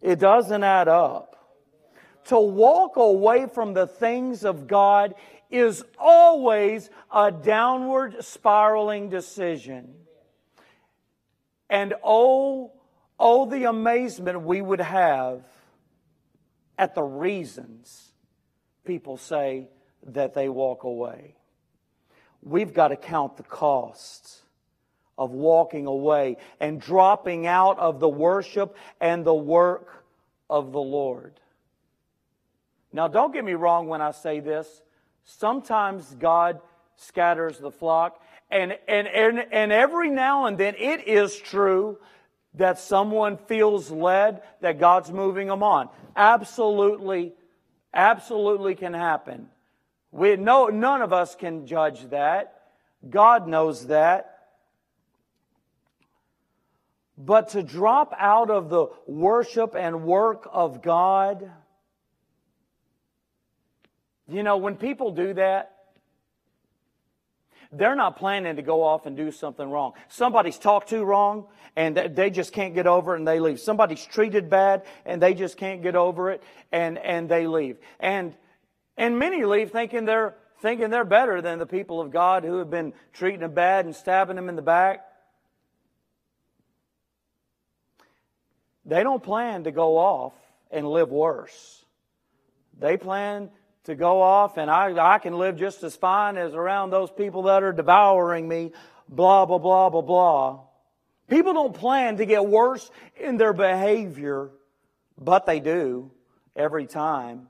It 0.00 0.18
doesn't 0.18 0.64
add 0.64 0.88
up 0.88 1.30
to 2.26 2.38
walk 2.38 2.96
away 2.96 3.46
from 3.46 3.74
the 3.74 3.86
things 3.86 4.44
of 4.44 4.66
God 4.66 5.14
is 5.50 5.84
always 5.98 6.90
a 7.12 7.32
downward 7.32 8.16
spiraling 8.20 9.08
decision. 9.08 9.94
And 11.68 11.94
oh, 12.04 12.72
oh, 13.18 13.46
the 13.46 13.64
amazement 13.64 14.42
we 14.42 14.60
would 14.60 14.80
have 14.80 15.42
at 16.78 16.94
the 16.94 17.02
reasons 17.02 18.12
people 18.84 19.16
say 19.16 19.68
that 20.06 20.34
they 20.34 20.48
walk 20.48 20.84
away. 20.84 21.34
We've 22.42 22.72
got 22.72 22.88
to 22.88 22.96
count 22.96 23.36
the 23.36 23.42
costs 23.42 24.42
of 25.18 25.32
walking 25.32 25.86
away 25.86 26.38
and 26.58 26.80
dropping 26.80 27.46
out 27.46 27.78
of 27.78 28.00
the 28.00 28.08
worship 28.08 28.74
and 29.00 29.24
the 29.24 29.34
work 29.34 30.04
of 30.48 30.72
the 30.72 30.80
Lord. 30.80 31.38
Now, 32.92 33.08
don't 33.08 33.32
get 33.32 33.44
me 33.44 33.54
wrong 33.54 33.86
when 33.88 34.00
I 34.00 34.10
say 34.10 34.40
this. 34.40 34.82
Sometimes 35.24 36.14
God 36.14 36.60
scatters 36.96 37.58
the 37.58 37.70
flock, 37.70 38.20
and, 38.50 38.76
and, 38.88 39.06
and, 39.06 39.46
and 39.52 39.72
every 39.72 40.10
now 40.10 40.46
and 40.46 40.58
then 40.58 40.74
it 40.76 41.06
is 41.06 41.36
true 41.36 41.98
that 42.54 42.78
someone 42.78 43.36
feels 43.36 43.90
led 43.90 44.42
that 44.60 44.80
God's 44.80 45.12
moving 45.12 45.46
them 45.46 45.62
on. 45.62 45.88
Absolutely, 46.16 47.32
absolutely 47.94 48.74
can 48.74 48.92
happen. 48.92 49.48
We, 50.10 50.36
no, 50.36 50.66
none 50.66 51.02
of 51.02 51.12
us 51.12 51.36
can 51.36 51.66
judge 51.66 52.10
that. 52.10 52.60
God 53.08 53.46
knows 53.46 53.86
that. 53.86 54.26
But 57.16 57.50
to 57.50 57.62
drop 57.62 58.14
out 58.18 58.50
of 58.50 58.68
the 58.68 58.86
worship 59.06 59.74
and 59.76 60.04
work 60.04 60.48
of 60.50 60.82
God, 60.82 61.50
you 64.30 64.42
know, 64.42 64.56
when 64.56 64.76
people 64.76 65.10
do 65.12 65.34
that, 65.34 65.76
they're 67.72 67.94
not 67.94 68.16
planning 68.16 68.56
to 68.56 68.62
go 68.62 68.82
off 68.82 69.06
and 69.06 69.16
do 69.16 69.30
something 69.30 69.68
wrong. 69.70 69.92
Somebody's 70.08 70.58
talked 70.58 70.88
to 70.88 71.04
wrong 71.04 71.46
and 71.76 71.96
they 71.96 72.30
just 72.30 72.52
can't 72.52 72.74
get 72.74 72.86
over 72.86 73.14
it 73.14 73.18
and 73.18 73.28
they 73.28 73.38
leave. 73.38 73.60
Somebody's 73.60 74.04
treated 74.04 74.50
bad 74.50 74.82
and 75.04 75.22
they 75.22 75.34
just 75.34 75.56
can't 75.56 75.82
get 75.82 75.94
over 75.94 76.30
it 76.30 76.42
and, 76.72 76.98
and 76.98 77.28
they 77.28 77.46
leave. 77.46 77.76
And, 78.00 78.34
and 78.96 79.18
many 79.18 79.44
leave 79.44 79.70
thinking 79.70 80.04
they're, 80.04 80.34
thinking 80.60 80.90
they're 80.90 81.04
better 81.04 81.40
than 81.40 81.60
the 81.60 81.66
people 81.66 82.00
of 82.00 82.10
God 82.10 82.42
who 82.42 82.58
have 82.58 82.70
been 82.70 82.92
treating 83.12 83.40
them 83.40 83.54
bad 83.54 83.84
and 83.84 83.94
stabbing 83.94 84.36
them 84.36 84.48
in 84.48 84.56
the 84.56 84.62
back. 84.62 85.06
They 88.84 89.04
don't 89.04 89.22
plan 89.22 89.64
to 89.64 89.70
go 89.70 89.96
off 89.96 90.34
and 90.72 90.88
live 90.88 91.10
worse. 91.10 91.84
They 92.80 92.96
plan 92.96 93.50
to 93.84 93.94
go 93.94 94.20
off 94.20 94.56
and 94.56 94.70
I, 94.70 95.14
I 95.14 95.18
can 95.18 95.38
live 95.38 95.56
just 95.56 95.82
as 95.82 95.96
fine 95.96 96.36
as 96.36 96.54
around 96.54 96.90
those 96.90 97.10
people 97.10 97.42
that 97.44 97.62
are 97.62 97.72
devouring 97.72 98.46
me, 98.48 98.72
blah, 99.08 99.46
blah, 99.46 99.58
blah, 99.58 99.88
blah, 99.88 100.02
blah. 100.02 100.60
People 101.28 101.54
don't 101.54 101.74
plan 101.74 102.16
to 102.16 102.26
get 102.26 102.44
worse 102.44 102.90
in 103.16 103.36
their 103.36 103.52
behavior, 103.52 104.50
but 105.16 105.46
they 105.46 105.60
do. 105.60 106.10
every 106.56 106.86
time. 106.86 107.48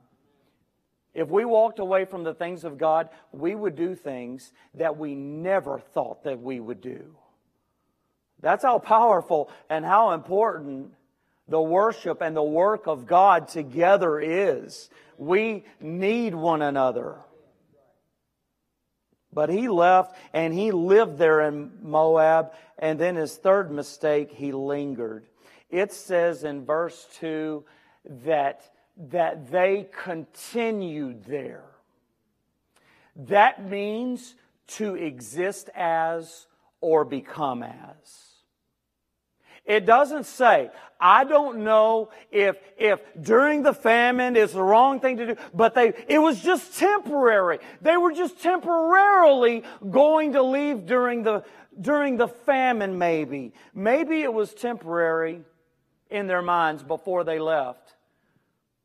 If 1.14 1.28
we 1.28 1.44
walked 1.44 1.80
away 1.80 2.04
from 2.04 2.22
the 2.22 2.34
things 2.34 2.64
of 2.64 2.78
God, 2.78 3.08
we 3.32 3.54
would 3.54 3.74
do 3.74 3.94
things 3.94 4.52
that 4.74 4.96
we 4.96 5.14
never 5.14 5.80
thought 5.80 6.24
that 6.24 6.40
we 6.40 6.60
would 6.60 6.80
do. 6.80 7.16
That's 8.40 8.62
how 8.62 8.78
powerful 8.78 9.50
and 9.68 9.84
how 9.84 10.12
important 10.12 10.92
the 11.50 11.60
worship 11.60 12.22
and 12.22 12.34
the 12.34 12.42
work 12.42 12.86
of 12.86 13.06
God 13.06 13.48
together 13.48 14.18
is. 14.18 14.88
We 15.18 15.64
need 15.80 16.34
one 16.34 16.62
another. 16.62 17.16
But 19.32 19.50
he 19.50 19.68
left 19.68 20.16
and 20.32 20.54
he 20.54 20.70
lived 20.70 21.18
there 21.18 21.42
in 21.42 21.72
Moab. 21.82 22.52
And 22.78 22.98
then 22.98 23.16
his 23.16 23.36
third 23.36 23.70
mistake, 23.70 24.32
he 24.32 24.52
lingered. 24.52 25.26
It 25.68 25.92
says 25.92 26.44
in 26.44 26.64
verse 26.64 27.06
2 27.18 27.64
that 28.24 28.62
that 29.08 29.50
they 29.50 29.88
continued 30.02 31.24
there. 31.24 31.64
That 33.16 33.68
means 33.68 34.34
to 34.68 34.94
exist 34.94 35.70
as 35.74 36.46
or 36.80 37.04
become 37.04 37.62
as. 37.62 38.29
It 39.64 39.86
doesn't 39.86 40.24
say, 40.26 40.70
I 41.00 41.24
don't 41.24 41.64
know 41.64 42.10
if, 42.30 42.56
if 42.76 43.00
during 43.20 43.62
the 43.62 43.72
famine 43.72 44.36
is 44.36 44.52
the 44.52 44.62
wrong 44.62 45.00
thing 45.00 45.16
to 45.16 45.26
do, 45.26 45.36
but 45.54 45.74
they, 45.74 45.94
it 46.08 46.18
was 46.18 46.42
just 46.42 46.78
temporary. 46.78 47.58
They 47.80 47.96
were 47.96 48.12
just 48.12 48.42
temporarily 48.42 49.62
going 49.90 50.32
to 50.34 50.42
leave 50.42 50.86
during 50.86 51.22
the, 51.22 51.44
during 51.80 52.16
the 52.16 52.28
famine 52.28 52.98
maybe. 52.98 53.54
Maybe 53.74 54.22
it 54.22 54.32
was 54.32 54.52
temporary 54.52 55.42
in 56.10 56.26
their 56.26 56.42
minds 56.42 56.82
before 56.82 57.24
they 57.24 57.38
left. 57.38 57.94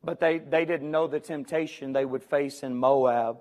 But 0.03 0.19
they, 0.19 0.37
they 0.37 0.65
didn't 0.65 0.91
know 0.91 1.07
the 1.07 1.19
temptation 1.19 1.91
they 1.91 2.05
would 2.05 2.23
face 2.23 2.63
in 2.63 2.75
Moab. 2.75 3.37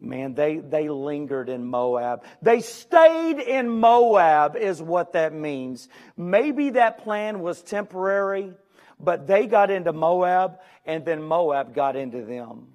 Man, 0.00 0.34
they, 0.34 0.58
they 0.58 0.88
lingered 0.88 1.48
in 1.48 1.64
Moab. 1.64 2.24
They 2.40 2.60
stayed 2.60 3.40
in 3.40 3.68
Moab, 3.68 4.54
is 4.56 4.80
what 4.80 5.14
that 5.14 5.32
means. 5.32 5.88
Maybe 6.16 6.70
that 6.70 6.98
plan 6.98 7.40
was 7.40 7.60
temporary, 7.62 8.52
but 9.00 9.26
they 9.26 9.46
got 9.46 9.70
into 9.70 9.92
Moab, 9.92 10.60
and 10.86 11.04
then 11.04 11.22
Moab 11.22 11.74
got 11.74 11.96
into 11.96 12.24
them. 12.24 12.68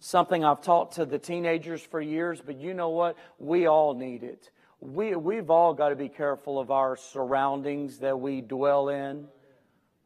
Something 0.00 0.44
I've 0.44 0.62
taught 0.62 0.92
to 0.92 1.04
the 1.04 1.18
teenagers 1.18 1.82
for 1.82 2.00
years, 2.00 2.40
but 2.44 2.56
you 2.56 2.74
know 2.74 2.90
what? 2.90 3.16
We 3.38 3.66
all 3.66 3.94
need 3.94 4.22
it 4.22 4.50
we, 4.84 5.16
we've 5.16 5.50
all 5.50 5.72
got 5.72 5.88
to 5.88 5.96
be 5.96 6.10
careful 6.10 6.60
of 6.60 6.70
our 6.70 6.96
surroundings 6.96 7.98
that 7.98 8.20
we 8.20 8.42
dwell 8.42 8.90
in. 8.90 9.26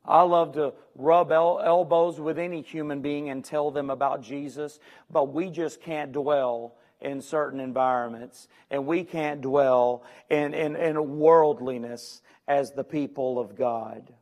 I 0.09 0.23
love 0.23 0.55
to 0.55 0.73
rub 0.97 1.31
el- 1.31 1.61
elbows 1.61 2.18
with 2.18 2.38
any 2.38 2.62
human 2.62 3.03
being 3.03 3.29
and 3.29 3.44
tell 3.44 3.71
them 3.71 3.90
about 3.90 4.23
Jesus, 4.23 4.81
but 5.11 5.33
we 5.33 5.51
just 5.51 5.81
can't 5.83 6.12
dwell 6.12 6.75
in 7.01 7.21
certain 7.21 7.61
environments, 7.61 8.49
and 8.71 8.87
we 8.87 9.05
can't 9.05 9.40
dwell 9.40 10.03
in, 10.29 10.55
in, 10.55 10.75
in 10.75 11.18
worldliness 11.18 12.23
as 12.49 12.73
the 12.73 12.83
people 12.83 13.38
of 13.38 13.57
God. 13.57 14.12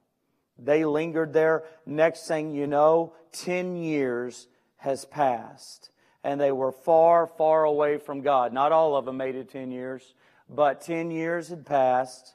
They 0.58 0.84
lingered 0.84 1.32
there. 1.32 1.64
Next 1.86 2.26
thing 2.26 2.50
you 2.50 2.66
know, 2.66 3.14
10 3.32 3.76
years 3.76 4.48
has 4.78 5.04
passed, 5.04 5.90
and 6.24 6.40
they 6.40 6.52
were 6.52 6.72
far, 6.72 7.26
far 7.26 7.64
away 7.64 7.96
from 7.98 8.20
God. 8.20 8.52
Not 8.52 8.72
all 8.72 8.96
of 8.96 9.04
them 9.04 9.16
made 9.16 9.36
it 9.36 9.50
10 9.50 9.70
years. 9.70 10.14
But 10.48 10.80
10 10.80 11.10
years 11.10 11.48
had 11.48 11.66
passed, 11.66 12.34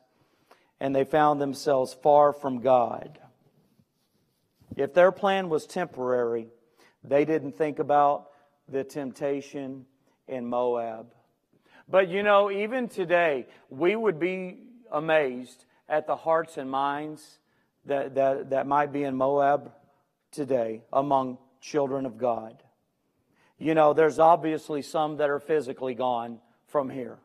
and 0.79 0.95
they 0.95 1.03
found 1.03 1.39
themselves 1.39 1.93
far 1.93 2.33
from 2.33 2.59
God. 2.59 3.19
If 4.75 4.93
their 4.93 5.11
plan 5.11 5.49
was 5.49 5.65
temporary, 5.65 6.47
they 7.03 7.25
didn't 7.25 7.57
think 7.57 7.79
about 7.79 8.27
the 8.67 8.83
temptation 8.83 9.85
in 10.27 10.45
Moab. 10.45 11.13
But 11.89 12.07
you 12.07 12.23
know, 12.23 12.51
even 12.51 12.87
today, 12.87 13.47
we 13.69 13.95
would 13.95 14.19
be 14.19 14.59
amazed 14.91 15.65
at 15.89 16.07
the 16.07 16.15
hearts 16.15 16.57
and 16.57 16.69
minds 16.69 17.39
that, 17.85 18.15
that, 18.15 18.51
that 18.51 18.67
might 18.67 18.93
be 18.93 19.03
in 19.03 19.15
Moab 19.15 19.71
today 20.31 20.83
among 20.93 21.37
children 21.59 22.05
of 22.05 22.17
God. 22.17 22.63
You 23.57 23.73
know, 23.73 23.93
there's 23.93 24.19
obviously 24.19 24.81
some 24.81 25.17
that 25.17 25.29
are 25.29 25.39
physically 25.39 25.95
gone 25.95 26.39
from 26.67 26.89
here 26.89 27.19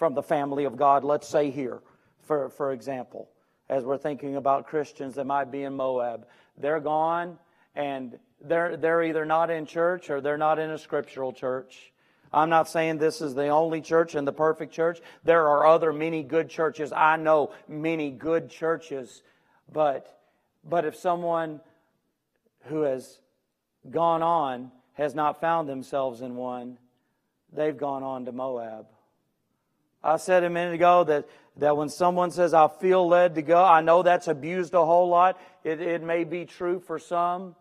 from 0.00 0.14
the 0.14 0.22
family 0.22 0.64
of 0.64 0.78
God, 0.78 1.04
let's 1.04 1.28
say 1.28 1.50
here, 1.50 1.82
for, 2.22 2.48
for 2.48 2.72
example, 2.72 3.28
as 3.70 3.84
we're 3.84 3.96
thinking 3.96 4.34
about 4.34 4.66
Christians 4.66 5.14
that 5.14 5.26
might 5.26 5.52
be 5.52 5.62
in 5.62 5.76
Moab. 5.76 6.26
They're 6.58 6.80
gone 6.80 7.38
and 7.76 8.18
they're, 8.42 8.76
they're 8.76 9.04
either 9.04 9.24
not 9.24 9.48
in 9.48 9.64
church 9.64 10.10
or 10.10 10.20
they're 10.20 10.36
not 10.36 10.58
in 10.58 10.70
a 10.70 10.76
scriptural 10.76 11.32
church. 11.32 11.92
I'm 12.32 12.50
not 12.50 12.68
saying 12.68 12.98
this 12.98 13.20
is 13.20 13.34
the 13.34 13.48
only 13.48 13.80
church 13.80 14.16
and 14.16 14.26
the 14.26 14.32
perfect 14.32 14.72
church. 14.72 14.98
There 15.24 15.48
are 15.48 15.66
other 15.66 15.92
many 15.92 16.24
good 16.24 16.50
churches. 16.50 16.92
I 16.92 17.16
know 17.16 17.52
many 17.68 18.10
good 18.10 18.50
churches. 18.50 19.22
But, 19.72 20.20
but 20.64 20.84
if 20.84 20.96
someone 20.96 21.60
who 22.64 22.82
has 22.82 23.20
gone 23.88 24.22
on 24.22 24.72
has 24.94 25.14
not 25.14 25.40
found 25.40 25.68
themselves 25.68 26.22
in 26.22 26.34
one, 26.34 26.76
they've 27.52 27.76
gone 27.76 28.02
on 28.02 28.24
to 28.24 28.32
Moab. 28.32 28.86
I 30.02 30.16
said 30.16 30.44
a 30.44 30.50
minute 30.50 30.74
ago 30.74 31.04
that, 31.04 31.28
that 31.56 31.76
when 31.76 31.88
someone 31.88 32.30
says, 32.30 32.54
I 32.54 32.68
feel 32.68 33.06
led 33.06 33.34
to 33.34 33.42
go, 33.42 33.62
I 33.62 33.82
know 33.82 34.02
that's 34.02 34.28
abused 34.28 34.74
a 34.74 34.84
whole 34.84 35.08
lot. 35.08 35.38
It, 35.62 35.80
it 35.80 36.02
may 36.02 36.24
be 36.24 36.46
true 36.46 36.80
for 36.80 36.98
some, 36.98 37.54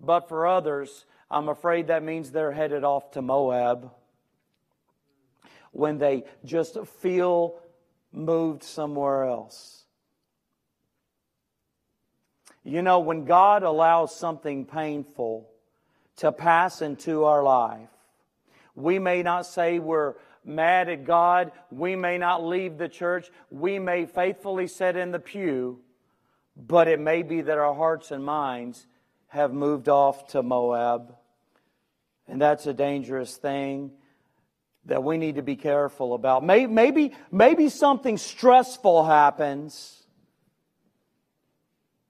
but 0.00 0.28
for 0.28 0.46
others, 0.46 1.06
I'm 1.30 1.48
afraid 1.48 1.86
that 1.86 2.02
means 2.02 2.30
they're 2.30 2.52
headed 2.52 2.84
off 2.84 3.12
to 3.12 3.22
Moab 3.22 3.90
when 5.72 5.98
they 5.98 6.24
just 6.44 6.78
feel 7.00 7.58
moved 8.12 8.62
somewhere 8.62 9.24
else. 9.24 9.84
You 12.64 12.82
know, 12.82 12.98
when 12.98 13.24
God 13.24 13.62
allows 13.62 14.14
something 14.14 14.64
painful 14.64 15.48
to 16.16 16.32
pass 16.32 16.82
into 16.82 17.24
our 17.24 17.42
life, 17.42 17.88
we 18.74 18.98
may 18.98 19.22
not 19.22 19.46
say 19.46 19.78
we're 19.78 20.14
mad 20.46 20.88
at 20.88 21.04
God. 21.04 21.52
We 21.70 21.96
may 21.96 22.18
not 22.18 22.44
leave 22.44 22.78
the 22.78 22.88
church. 22.88 23.30
We 23.50 23.78
may 23.78 24.06
faithfully 24.06 24.68
sit 24.68 24.96
in 24.96 25.10
the 25.10 25.18
pew, 25.18 25.80
but 26.56 26.88
it 26.88 27.00
may 27.00 27.22
be 27.22 27.42
that 27.42 27.58
our 27.58 27.74
hearts 27.74 28.10
and 28.10 28.24
minds 28.24 28.86
have 29.28 29.52
moved 29.52 29.88
off 29.88 30.28
to 30.28 30.42
Moab. 30.42 31.14
And 32.28 32.40
that's 32.40 32.66
a 32.66 32.72
dangerous 32.72 33.36
thing 33.36 33.90
that 34.86 35.02
we 35.02 35.18
need 35.18 35.34
to 35.34 35.42
be 35.42 35.56
careful 35.56 36.14
about. 36.14 36.44
Maybe, 36.44 37.12
maybe 37.30 37.68
something 37.68 38.16
stressful 38.16 39.04
happens. 39.04 40.04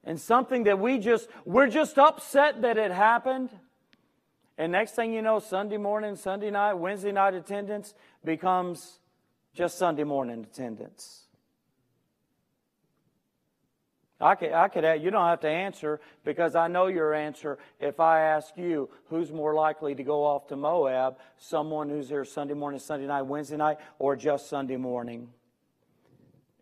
And 0.04 0.20
something 0.20 0.64
that 0.64 0.78
we 0.78 0.98
just, 0.98 1.28
we're 1.44 1.68
just 1.68 1.98
upset 1.98 2.62
that 2.62 2.78
it 2.78 2.92
happened. 2.92 3.50
And 4.58 4.72
next 4.72 4.92
thing 4.92 5.12
you 5.12 5.20
know, 5.20 5.38
Sunday 5.38 5.76
morning, 5.76 6.16
Sunday 6.16 6.50
night, 6.50 6.74
Wednesday 6.74 7.12
night 7.12 7.34
attendance 7.34 7.92
becomes 8.26 8.98
just 9.54 9.78
Sunday 9.78 10.04
morning 10.04 10.44
attendance. 10.44 11.22
I 14.20 14.34
could, 14.34 14.52
I 14.52 14.68
could, 14.68 15.02
you 15.02 15.10
don't 15.10 15.26
have 15.26 15.40
to 15.40 15.48
answer 15.48 16.00
because 16.24 16.54
I 16.54 16.68
know 16.68 16.86
your 16.86 17.12
answer. 17.12 17.58
If 17.78 18.00
I 18.00 18.20
ask 18.20 18.56
you 18.56 18.88
who's 19.08 19.30
more 19.30 19.54
likely 19.54 19.94
to 19.94 20.02
go 20.02 20.24
off 20.24 20.46
to 20.48 20.56
Moab, 20.56 21.18
someone 21.36 21.90
who's 21.90 22.08
here 22.08 22.24
Sunday 22.24 22.54
morning, 22.54 22.80
Sunday 22.80 23.06
night, 23.06 23.22
Wednesday 23.22 23.56
night, 23.56 23.76
or 23.98 24.16
just 24.16 24.48
Sunday 24.48 24.76
morning. 24.76 25.28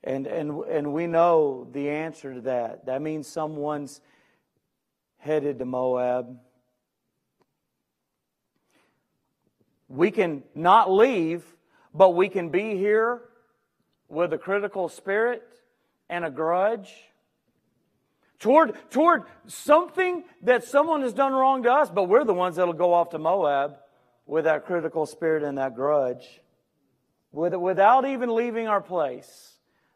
And, 0.03 0.27
and, 0.27 0.65
and 0.65 0.93
we 0.93 1.07
know 1.07 1.69
the 1.73 1.91
answer 1.91 2.35
to 2.35 2.41
that. 2.43 2.87
That 2.87 3.01
means 3.01 3.29
someone's 3.29 4.01
headed 5.19 5.61
to 5.61 5.65
Moab. 5.65 6.37
We 9.95 10.11
can 10.11 10.43
not 10.57 10.91
leave, 10.91 11.45
but 11.95 12.11
we 12.11 12.29
can 12.29 12.49
be 12.49 12.77
here 12.77 13.23
with 14.09 14.33
a 14.33 14.39
critical 14.39 14.89
spirit 14.89 15.47
and 16.11 16.25
a 16.25 16.31
grudge 16.31 16.93
toward, 18.41 18.75
toward 18.91 19.23
something 19.47 20.25
that 20.43 20.65
someone 20.65 21.03
has 21.03 21.13
done 21.13 21.33
wrong 21.33 21.63
to 21.63 21.73
us, 21.73 21.91
but 21.91 22.05
we're 22.05 22.25
the 22.25 22.35
ones 22.35 22.57
that'll 22.57 22.75
go 22.75 22.93
off 22.93 23.11
to 23.11 23.19
Moab 23.21 23.77
with 24.27 24.47
that 24.47 24.67
critical 24.67 25.07
spirit 25.07 25.45
and 25.45 25.59
that 25.59 25.77
grudge 25.77 26.41
with, 27.31 27.55
without 27.55 28.05
even 28.05 28.35
leaving 28.35 28.67
our 28.67 28.81
place. 28.81 29.53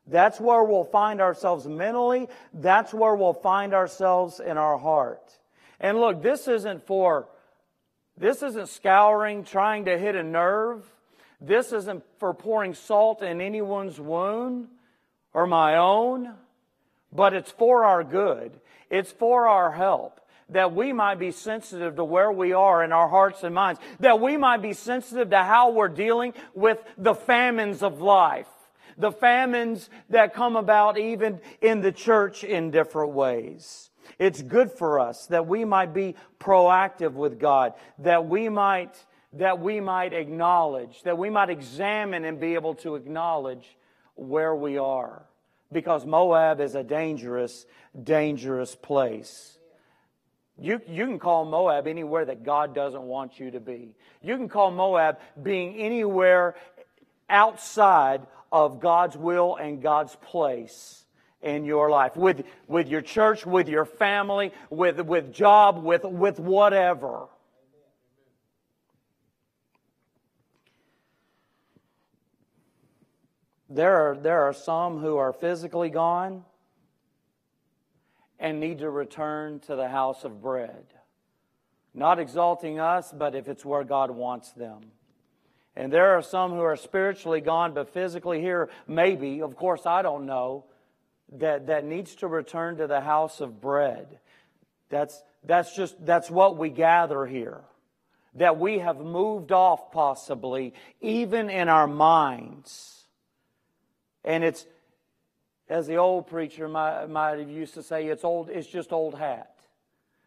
That's 0.07 0.39
where 0.39 0.63
we'll 0.63 0.85
find 0.85 1.21
ourselves 1.21 1.67
mentally. 1.67 2.29
That's 2.55 2.95
where 2.95 3.17
we'll 3.17 3.35
find 3.35 3.75
ourselves 3.75 4.39
in 4.39 4.57
our 4.59 4.79
heart. 4.79 5.33
And 5.81 5.99
look, 5.99 6.23
this 6.23 6.47
isn't 6.47 6.87
for 6.87 7.29
this 8.19 8.43
isn't 8.43 8.69
scouring, 8.69 9.45
trying 9.45 9.85
to 9.87 9.97
hit 9.99 10.15
a 10.17 10.23
nerve. 10.23 10.85
This 11.41 11.73
isn't 11.73 12.03
for 12.19 12.35
pouring 12.35 12.75
salt 12.75 13.23
in 13.23 13.41
anyone's 13.41 14.01
wound 14.01 14.69
or 15.33 15.47
my 15.47 15.77
own. 15.77 16.35
but 17.13 17.33
it's 17.33 17.51
for 17.53 17.85
our 17.85 18.05
good. 18.05 18.53
It's 18.91 19.13
for 19.13 19.49
our 19.49 19.73
help. 19.73 20.21
That 20.51 20.75
we 20.75 20.93
might 20.93 21.19
be 21.19 21.31
sensitive 21.31 21.97
to 21.97 22.05
where 22.05 22.33
we 22.33 22.53
are 22.53 22.83
in 22.83 22.93
our 22.93 23.09
hearts 23.09 23.45
and 23.45 23.55
minds. 23.55 23.81
That 24.01 24.21
we 24.21 24.37
might 24.37 24.63
be 24.63 24.73
sensitive 24.73 25.31
to 25.31 25.43
how 25.43 25.71
we're 25.71 25.89
dealing 25.89 26.35
with 26.55 26.79
the 26.97 27.15
famines 27.15 27.83
of 27.83 28.01
life. 28.01 28.49
The 28.97 29.13
famines 29.13 29.89
that 30.11 30.35
come 30.35 30.57
about 30.57 30.99
even 30.99 31.41
in 31.61 31.83
the 31.83 31.93
church 31.93 32.45
in 32.45 32.71
different 32.71 33.13
ways. 33.13 33.88
It's 34.19 34.43
good 34.43 34.71
for 34.71 35.01
us 35.01 35.27
that 35.27 35.47
we 35.47 35.65
might 35.65 35.93
be 35.93 36.15
proactive 36.39 37.13
with 37.13 37.39
God, 37.39 37.75
that 37.99 38.27
we 38.27 38.49
might, 38.49 38.95
that 39.35 39.61
we 39.61 39.81
might 39.81 40.13
acknowledge, 40.13 41.03
that 41.03 41.19
we 41.19 41.31
might 41.31 41.51
examine 41.51 42.25
and 42.25 42.41
be 42.41 42.55
able 42.55 42.75
to 42.77 42.95
acknowledge 42.95 43.77
where 44.15 44.55
we 44.55 44.79
are. 44.79 45.25
Because 45.71 46.07
Moab 46.07 46.61
is 46.61 46.75
a 46.75 46.83
dangerous, 46.83 47.67
dangerous 48.03 48.75
place. 48.75 49.59
You, 50.61 50.81
you 50.89 51.07
can 51.07 51.19
call 51.19 51.45
Moab 51.45 51.87
anywhere 51.87 52.25
that 52.25 52.43
God 52.43 52.75
doesn't 52.75 53.03
want 53.03 53.39
you 53.39 53.53
to 53.53 53.61
be. 53.61 53.95
You 54.23 54.37
can 54.37 54.49
call 54.49 54.71
Moab 54.71 55.19
being 55.41 55.77
anywhere 55.77 56.57
outside 57.29 58.27
of 58.51 58.81
God's 58.81 59.17
will 59.17 59.57
and 59.57 59.83
God's 59.83 60.17
place 60.17 61.05
in 61.41 61.65
your 61.65 61.89
life, 61.89 62.17
with, 62.17 62.45
with 62.67 62.89
your 62.89 63.01
church, 63.01 63.47
with 63.47 63.69
your 63.69 63.85
family, 63.85 64.53
with, 64.71 65.01
with 65.01 65.33
job, 65.33 65.83
with, 65.83 66.05
with 66.05 66.41
whatever. 66.41 67.29
There 73.71 74.11
are, 74.11 74.17
there 74.17 74.43
are 74.43 74.53
some 74.53 74.99
who 74.99 75.17
are 75.19 75.33
physically 75.33 75.91
gone 75.91 76.45
and 78.39 78.61
need 78.61 78.79
to 78.79 78.91
return 78.91 79.61
to 79.61 79.77
the 79.77 79.89
house 79.89 80.25
of 80.25 80.41
bread. 80.41 80.87
Not 81.93 82.19
exalting 82.19 82.81
us, 82.81 83.13
but 83.13 83.35
if 83.35 83.49
it's 83.49 83.65
where 83.65 83.85
God 83.85 84.11
wants 84.11 84.53
them. 84.53 84.93
And 85.77 85.93
there 85.93 86.17
are 86.17 86.23
some 86.23 86.53
who 86.53 86.61
are 86.61 86.77
spiritually 86.77 87.41
gone, 87.41 87.75
but 87.75 87.93
physically 87.93 88.41
here, 88.41 88.69
maybe, 88.87 89.43
of 89.43 89.55
course, 89.55 89.87
I 89.87 90.03
don't 90.03 90.27
know, 90.27 90.65
that, 91.37 91.67
that 91.67 91.85
needs 91.85 92.15
to 92.17 92.27
return 92.27 92.77
to 92.79 92.87
the 92.87 93.01
house 93.01 93.41
of 93.41 93.61
bread. 93.61 94.19
That's, 94.89 95.23
that's 95.45 95.75
just, 95.75 96.05
that's 96.05 96.31
what 96.31 96.57
we 96.57 96.71
gather 96.71 97.27
here. 97.27 97.61
That 98.35 98.59
we 98.59 98.79
have 98.79 98.99
moved 98.99 99.53
off 99.53 99.93
possibly, 99.93 100.75
even 101.01 101.51
in 101.51 101.69
our 101.69 101.87
minds. 101.87 103.05
And 104.25 104.45
it's, 104.45 104.67
as 105.69 105.87
the 105.87 105.97
old 105.97 106.29
preacher 106.29 106.69
might, 106.69 107.07
might 107.09 107.39
have 107.39 107.51
used 107.51 107.75
to 107.75 107.83
say, 107.83 108.07
it's 108.07 108.25
old, 108.25 108.49
it's 108.49 108.69
just 108.69 108.93
old 108.93 109.19
hat. 109.19 109.55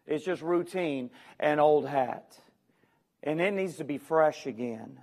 It's 0.06 0.24
just 0.24 0.42
routine 0.42 1.10
and 1.38 1.60
old 1.60 1.86
hat. 1.86 2.36
And 3.22 3.40
it 3.40 3.52
needs 3.52 3.76
to 3.76 3.84
be 3.84 3.98
fresh 3.98 4.46
again 4.46 4.98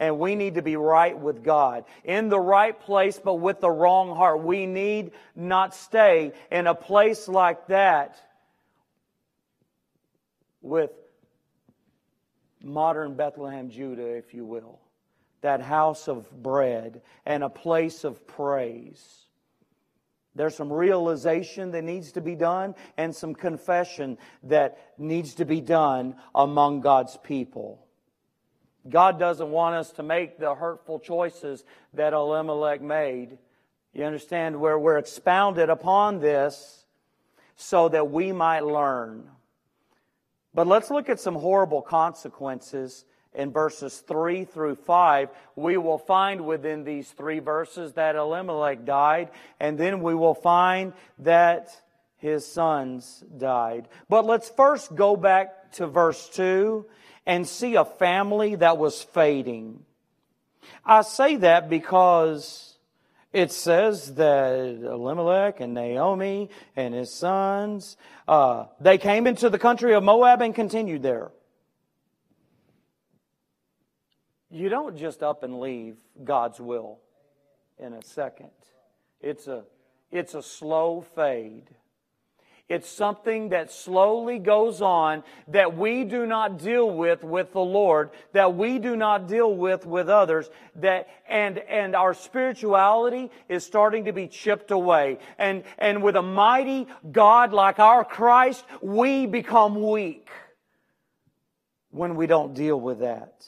and 0.00 0.18
we 0.18 0.34
need 0.34 0.54
to 0.54 0.62
be 0.62 0.76
right 0.76 1.18
with 1.18 1.42
God. 1.42 1.84
In 2.04 2.28
the 2.28 2.40
right 2.40 2.78
place, 2.78 3.20
but 3.22 3.36
with 3.36 3.60
the 3.60 3.70
wrong 3.70 4.14
heart. 4.14 4.42
We 4.42 4.66
need 4.66 5.12
not 5.34 5.74
stay 5.74 6.32
in 6.50 6.66
a 6.66 6.74
place 6.74 7.28
like 7.28 7.66
that 7.68 8.16
with 10.62 10.90
modern 12.62 13.14
Bethlehem, 13.14 13.70
Judah, 13.70 14.16
if 14.16 14.34
you 14.34 14.44
will. 14.44 14.78
That 15.40 15.60
house 15.60 16.08
of 16.08 16.30
bread 16.42 17.02
and 17.24 17.42
a 17.42 17.48
place 17.48 18.04
of 18.04 18.26
praise. 18.26 19.24
There's 20.34 20.54
some 20.54 20.72
realization 20.72 21.72
that 21.72 21.82
needs 21.82 22.12
to 22.12 22.20
be 22.20 22.36
done 22.36 22.76
and 22.96 23.14
some 23.14 23.34
confession 23.34 24.18
that 24.44 24.78
needs 24.96 25.34
to 25.36 25.44
be 25.44 25.60
done 25.60 26.14
among 26.34 26.80
God's 26.80 27.16
people. 27.24 27.87
God 28.88 29.18
doesn't 29.18 29.50
want 29.50 29.74
us 29.74 29.92
to 29.92 30.02
make 30.02 30.38
the 30.38 30.54
hurtful 30.54 30.98
choices 30.98 31.64
that 31.94 32.12
Elimelech 32.12 32.80
made. 32.80 33.38
You 33.92 34.04
understand 34.04 34.60
where 34.60 34.78
we're 34.78 34.98
expounded 34.98 35.70
upon 35.70 36.20
this 36.20 36.84
so 37.56 37.88
that 37.88 38.10
we 38.10 38.32
might 38.32 38.64
learn. 38.64 39.28
But 40.54 40.66
let's 40.66 40.90
look 40.90 41.08
at 41.08 41.20
some 41.20 41.34
horrible 41.34 41.82
consequences 41.82 43.04
in 43.34 43.52
verses 43.52 43.98
3 43.98 44.44
through 44.44 44.76
5. 44.76 45.28
We 45.56 45.76
will 45.76 45.98
find 45.98 46.46
within 46.46 46.84
these 46.84 47.10
three 47.10 47.38
verses 47.38 47.92
that 47.94 48.16
Elimelech 48.16 48.84
died, 48.84 49.30
and 49.60 49.78
then 49.78 50.02
we 50.02 50.14
will 50.14 50.34
find 50.34 50.92
that 51.20 51.70
his 52.16 52.46
sons 52.46 53.22
died. 53.36 53.88
But 54.08 54.24
let's 54.24 54.48
first 54.50 54.94
go 54.94 55.16
back 55.16 55.72
to 55.72 55.86
verse 55.86 56.28
2 56.30 56.86
and 57.28 57.46
see 57.46 57.74
a 57.74 57.84
family 57.84 58.54
that 58.54 58.78
was 58.78 59.02
fading. 59.02 59.84
I 60.84 61.02
say 61.02 61.36
that 61.36 61.68
because 61.68 62.78
it 63.34 63.52
says 63.52 64.14
that 64.14 64.54
Elimelech 64.56 65.60
and 65.60 65.74
Naomi 65.74 66.48
and 66.74 66.94
his 66.94 67.12
sons, 67.12 67.98
uh, 68.26 68.64
they 68.80 68.96
came 68.96 69.26
into 69.26 69.50
the 69.50 69.58
country 69.58 69.92
of 69.92 70.02
Moab 70.02 70.40
and 70.40 70.54
continued 70.54 71.02
there. 71.02 71.30
You 74.50 74.70
don't 74.70 74.96
just 74.96 75.22
up 75.22 75.42
and 75.42 75.60
leave 75.60 75.96
God's 76.24 76.58
will 76.58 76.98
in 77.78 77.92
a 77.92 78.02
second. 78.02 78.50
It's 79.20 79.46
a, 79.46 79.64
it's 80.10 80.34
a 80.34 80.42
slow 80.42 81.02
fade. 81.14 81.68
It's 82.68 82.88
something 82.88 83.48
that 83.48 83.72
slowly 83.72 84.38
goes 84.38 84.82
on 84.82 85.24
that 85.48 85.74
we 85.74 86.04
do 86.04 86.26
not 86.26 86.58
deal 86.58 86.90
with 86.90 87.24
with 87.24 87.52
the 87.52 87.60
Lord, 87.60 88.10
that 88.32 88.56
we 88.56 88.78
do 88.78 88.94
not 88.94 89.26
deal 89.26 89.54
with 89.54 89.86
with 89.86 90.10
others, 90.10 90.50
that, 90.76 91.08
and, 91.26 91.56
and 91.58 91.96
our 91.96 92.12
spirituality 92.12 93.30
is 93.48 93.64
starting 93.64 94.04
to 94.04 94.12
be 94.12 94.28
chipped 94.28 94.70
away. 94.70 95.18
And, 95.38 95.64
and 95.78 96.02
with 96.02 96.14
a 96.16 96.22
mighty 96.22 96.88
God 97.10 97.54
like 97.54 97.78
our 97.78 98.04
Christ, 98.04 98.66
we 98.82 99.24
become 99.24 99.88
weak 99.88 100.28
when 101.90 102.16
we 102.16 102.26
don't 102.26 102.52
deal 102.52 102.78
with 102.78 102.98
that. 102.98 103.46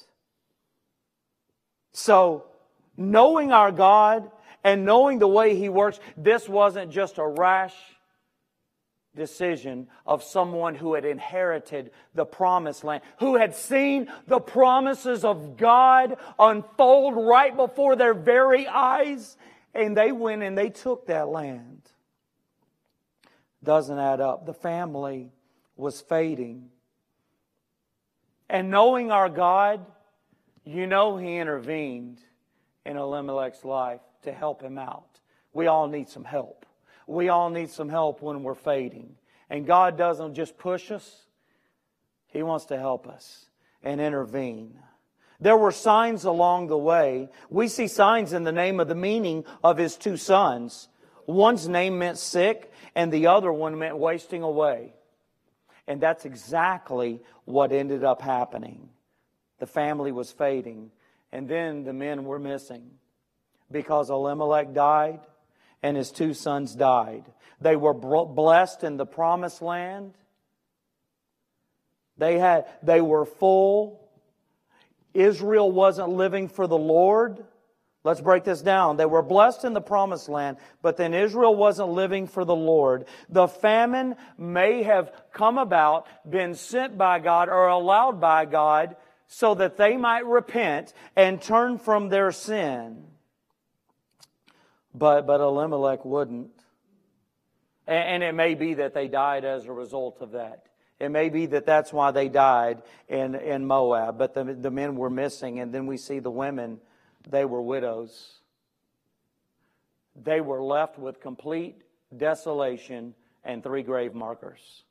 So, 1.92 2.46
knowing 2.96 3.52
our 3.52 3.70
God 3.70 4.30
and 4.64 4.86
knowing 4.86 5.18
the 5.18 5.28
way 5.28 5.56
He 5.56 5.68
works, 5.68 6.00
this 6.16 6.48
wasn't 6.48 6.90
just 6.90 7.18
a 7.18 7.26
rash 7.26 7.74
decision 9.14 9.88
of 10.06 10.22
someone 10.22 10.74
who 10.74 10.94
had 10.94 11.04
inherited 11.04 11.90
the 12.14 12.24
promised 12.24 12.84
land, 12.84 13.02
who 13.18 13.36
had 13.36 13.54
seen 13.54 14.10
the 14.26 14.40
promises 14.40 15.24
of 15.24 15.56
God 15.56 16.16
unfold 16.38 17.14
right 17.16 17.56
before 17.56 17.96
their 17.96 18.14
very 18.14 18.66
eyes, 18.66 19.36
and 19.74 19.96
they 19.96 20.12
went 20.12 20.42
and 20.42 20.56
they 20.56 20.70
took 20.70 21.06
that 21.06 21.28
land. 21.28 21.82
Doesn't 23.62 23.98
add 23.98 24.20
up. 24.20 24.46
The 24.46 24.54
family 24.54 25.32
was 25.76 26.00
fading. 26.00 26.70
And 28.48 28.70
knowing 28.70 29.10
our 29.10 29.28
God, 29.28 29.84
you 30.64 30.86
know 30.86 31.16
He 31.16 31.36
intervened 31.36 32.20
in 32.86 32.96
Elimelech's 32.96 33.64
life 33.64 34.00
to 34.22 34.32
help 34.32 34.62
him 34.62 34.78
out. 34.78 35.20
We 35.52 35.66
all 35.66 35.88
need 35.88 36.08
some 36.08 36.24
help 36.24 36.66
we 37.10 37.28
all 37.28 37.50
need 37.50 37.70
some 37.70 37.88
help 37.88 38.22
when 38.22 38.42
we're 38.42 38.54
fading. 38.54 39.16
And 39.48 39.66
God 39.66 39.98
doesn't 39.98 40.34
just 40.34 40.56
push 40.56 40.90
us, 40.90 41.24
He 42.28 42.42
wants 42.42 42.66
to 42.66 42.78
help 42.78 43.08
us 43.08 43.46
and 43.82 44.00
intervene. 44.00 44.78
There 45.40 45.56
were 45.56 45.72
signs 45.72 46.24
along 46.24 46.68
the 46.68 46.78
way. 46.78 47.30
We 47.48 47.66
see 47.68 47.88
signs 47.88 48.32
in 48.32 48.44
the 48.44 48.52
name 48.52 48.78
of 48.78 48.88
the 48.88 48.94
meaning 48.94 49.44
of 49.64 49.78
his 49.78 49.96
two 49.96 50.18
sons. 50.18 50.88
One's 51.26 51.66
name 51.66 51.98
meant 51.98 52.18
sick, 52.18 52.70
and 52.94 53.10
the 53.10 53.28
other 53.28 53.50
one 53.50 53.78
meant 53.78 53.96
wasting 53.96 54.42
away. 54.42 54.92
And 55.86 56.00
that's 56.00 56.26
exactly 56.26 57.22
what 57.46 57.72
ended 57.72 58.04
up 58.04 58.20
happening. 58.20 58.90
The 59.58 59.66
family 59.66 60.12
was 60.12 60.30
fading, 60.30 60.90
and 61.32 61.48
then 61.48 61.84
the 61.84 61.94
men 61.94 62.24
were 62.24 62.38
missing 62.38 62.90
because 63.70 64.10
Elimelech 64.10 64.74
died 64.74 65.20
and 65.82 65.96
his 65.96 66.10
two 66.10 66.34
sons 66.34 66.74
died. 66.74 67.24
They 67.60 67.76
were 67.76 67.94
blessed 67.94 68.84
in 68.84 68.96
the 68.96 69.06
promised 69.06 69.62
land. 69.62 70.14
They 72.16 72.38
had, 72.38 72.66
they 72.82 73.00
were 73.00 73.24
full. 73.24 74.08
Israel 75.14 75.70
wasn't 75.70 76.10
living 76.10 76.48
for 76.48 76.66
the 76.66 76.78
Lord. 76.78 77.44
Let's 78.02 78.20
break 78.20 78.44
this 78.44 78.62
down. 78.62 78.96
They 78.96 79.06
were 79.06 79.22
blessed 79.22 79.64
in 79.64 79.74
the 79.74 79.80
promised 79.80 80.28
land, 80.28 80.56
but 80.80 80.96
then 80.96 81.12
Israel 81.12 81.54
wasn't 81.54 81.90
living 81.90 82.26
for 82.26 82.46
the 82.46 82.54
Lord. 82.54 83.04
The 83.28 83.46
famine 83.46 84.16
may 84.38 84.82
have 84.84 85.12
come 85.32 85.58
about, 85.58 86.06
been 86.28 86.54
sent 86.54 86.96
by 86.96 87.18
God 87.18 87.50
or 87.50 87.68
allowed 87.68 88.20
by 88.20 88.46
God 88.46 88.96
so 89.26 89.54
that 89.54 89.76
they 89.76 89.98
might 89.98 90.24
repent 90.24 90.94
and 91.14 91.42
turn 91.42 91.78
from 91.78 92.08
their 92.08 92.32
sin. 92.32 93.04
But, 94.94 95.26
but 95.26 95.40
Elimelech 95.40 96.04
wouldn't. 96.04 96.50
And 97.86 98.22
it 98.22 98.34
may 98.34 98.54
be 98.54 98.74
that 98.74 98.94
they 98.94 99.08
died 99.08 99.44
as 99.44 99.66
a 99.66 99.72
result 99.72 100.18
of 100.20 100.32
that. 100.32 100.66
It 101.00 101.10
may 101.10 101.30
be 101.30 101.46
that 101.46 101.64
that's 101.64 101.92
why 101.92 102.10
they 102.10 102.28
died 102.28 102.82
in, 103.08 103.34
in 103.34 103.66
Moab, 103.66 104.18
but 104.18 104.34
the, 104.34 104.44
the 104.44 104.70
men 104.70 104.96
were 104.96 105.10
missing. 105.10 105.58
And 105.58 105.72
then 105.72 105.86
we 105.86 105.96
see 105.96 106.18
the 106.18 106.30
women, 106.30 106.78
they 107.28 107.44
were 107.44 107.62
widows. 107.62 108.40
They 110.14 110.40
were 110.40 110.62
left 110.62 110.98
with 110.98 111.20
complete 111.20 111.82
desolation 112.14 113.14
and 113.44 113.62
three 113.62 113.82
grave 113.82 114.14
markers. 114.14 114.84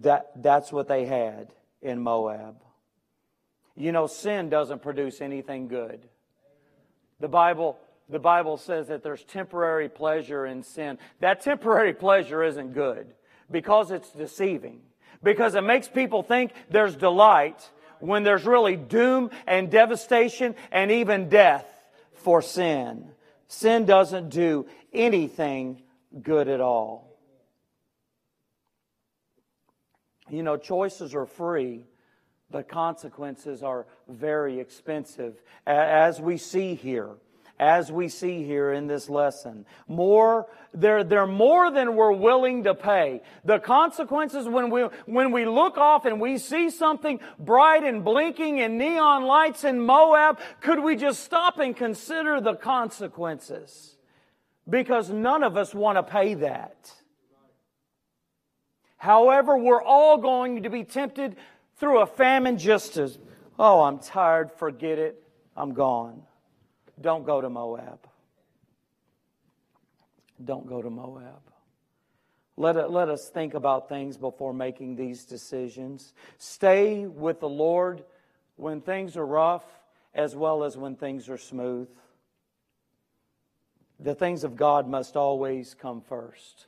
That, 0.00 0.42
that's 0.42 0.72
what 0.72 0.88
they 0.88 1.04
had 1.04 1.52
in 1.82 2.00
Moab. 2.00 2.56
You 3.76 3.92
know, 3.92 4.06
sin 4.06 4.48
doesn't 4.48 4.82
produce 4.82 5.20
anything 5.20 5.68
good. 5.68 6.08
The 7.20 7.28
Bible, 7.28 7.78
the 8.08 8.18
Bible 8.18 8.56
says 8.56 8.88
that 8.88 9.02
there's 9.02 9.24
temporary 9.24 9.88
pleasure 9.88 10.46
in 10.46 10.62
sin. 10.62 10.98
That 11.20 11.40
temporary 11.40 11.92
pleasure 11.92 12.44
isn't 12.44 12.72
good 12.72 13.06
because 13.50 13.90
it's 13.90 14.10
deceiving. 14.10 14.80
Because 15.22 15.54
it 15.54 15.62
makes 15.62 15.88
people 15.88 16.22
think 16.22 16.52
there's 16.70 16.94
delight 16.94 17.68
when 17.98 18.22
there's 18.22 18.44
really 18.44 18.76
doom 18.76 19.30
and 19.46 19.70
devastation 19.70 20.54
and 20.70 20.90
even 20.90 21.28
death 21.28 21.66
for 22.14 22.42
sin. 22.42 23.08
Sin 23.48 23.86
doesn't 23.86 24.28
do 24.28 24.66
anything 24.92 25.82
good 26.22 26.48
at 26.48 26.60
all. 26.60 27.18
You 30.28 30.42
know, 30.42 30.56
choices 30.56 31.14
are 31.14 31.26
free, 31.26 31.84
but 32.50 32.68
consequences 32.68 33.62
are 33.62 33.86
very 34.08 34.60
expensive, 34.60 35.40
as 35.66 36.20
we 36.20 36.36
see 36.36 36.74
here 36.74 37.10
as 37.58 37.90
we 37.90 38.08
see 38.08 38.44
here 38.44 38.72
in 38.72 38.86
this 38.86 39.08
lesson. 39.08 39.64
More, 39.88 40.46
they're, 40.74 41.04
they're 41.04 41.26
more 41.26 41.70
than 41.70 41.96
we're 41.96 42.12
willing 42.12 42.64
to 42.64 42.74
pay. 42.74 43.22
The 43.44 43.58
consequences 43.58 44.46
when 44.46 44.70
we, 44.70 44.82
when 45.06 45.32
we 45.32 45.46
look 45.46 45.78
off 45.78 46.04
and 46.04 46.20
we 46.20 46.38
see 46.38 46.70
something 46.70 47.20
bright 47.38 47.82
and 47.82 48.04
blinking 48.04 48.60
and 48.60 48.76
neon 48.76 49.24
lights 49.24 49.64
in 49.64 49.80
Moab, 49.80 50.38
could 50.60 50.80
we 50.80 50.96
just 50.96 51.24
stop 51.24 51.58
and 51.58 51.74
consider 51.74 52.40
the 52.40 52.54
consequences? 52.54 53.96
Because 54.68 55.10
none 55.10 55.42
of 55.42 55.56
us 55.56 55.74
want 55.74 55.96
to 55.96 56.02
pay 56.02 56.34
that. 56.34 56.92
However, 58.98 59.56
we're 59.56 59.82
all 59.82 60.18
going 60.18 60.64
to 60.64 60.70
be 60.70 60.84
tempted 60.84 61.36
through 61.76 62.00
a 62.00 62.06
famine 62.06 62.58
just 62.58 62.96
as, 62.96 63.18
oh, 63.58 63.82
I'm 63.82 63.98
tired, 63.98 64.50
forget 64.52 64.98
it, 64.98 65.22
I'm 65.56 65.74
gone. 65.74 66.22
Don't 67.00 67.24
go 67.24 67.40
to 67.40 67.50
Moab. 67.50 68.06
Don't 70.42 70.66
go 70.66 70.82
to 70.82 70.90
Moab. 70.90 71.42
Let, 72.56 72.76
it, 72.76 72.90
let 72.90 73.08
us 73.08 73.28
think 73.28 73.54
about 73.54 73.88
things 73.88 74.16
before 74.16 74.54
making 74.54 74.96
these 74.96 75.24
decisions. 75.24 76.14
Stay 76.38 77.06
with 77.06 77.40
the 77.40 77.48
Lord 77.48 78.04
when 78.56 78.80
things 78.80 79.16
are 79.16 79.26
rough 79.26 79.64
as 80.14 80.34
well 80.34 80.64
as 80.64 80.76
when 80.76 80.96
things 80.96 81.28
are 81.28 81.36
smooth. 81.36 81.88
The 84.00 84.14
things 84.14 84.44
of 84.44 84.56
God 84.56 84.88
must 84.88 85.16
always 85.16 85.74
come 85.74 86.00
first. 86.00 86.66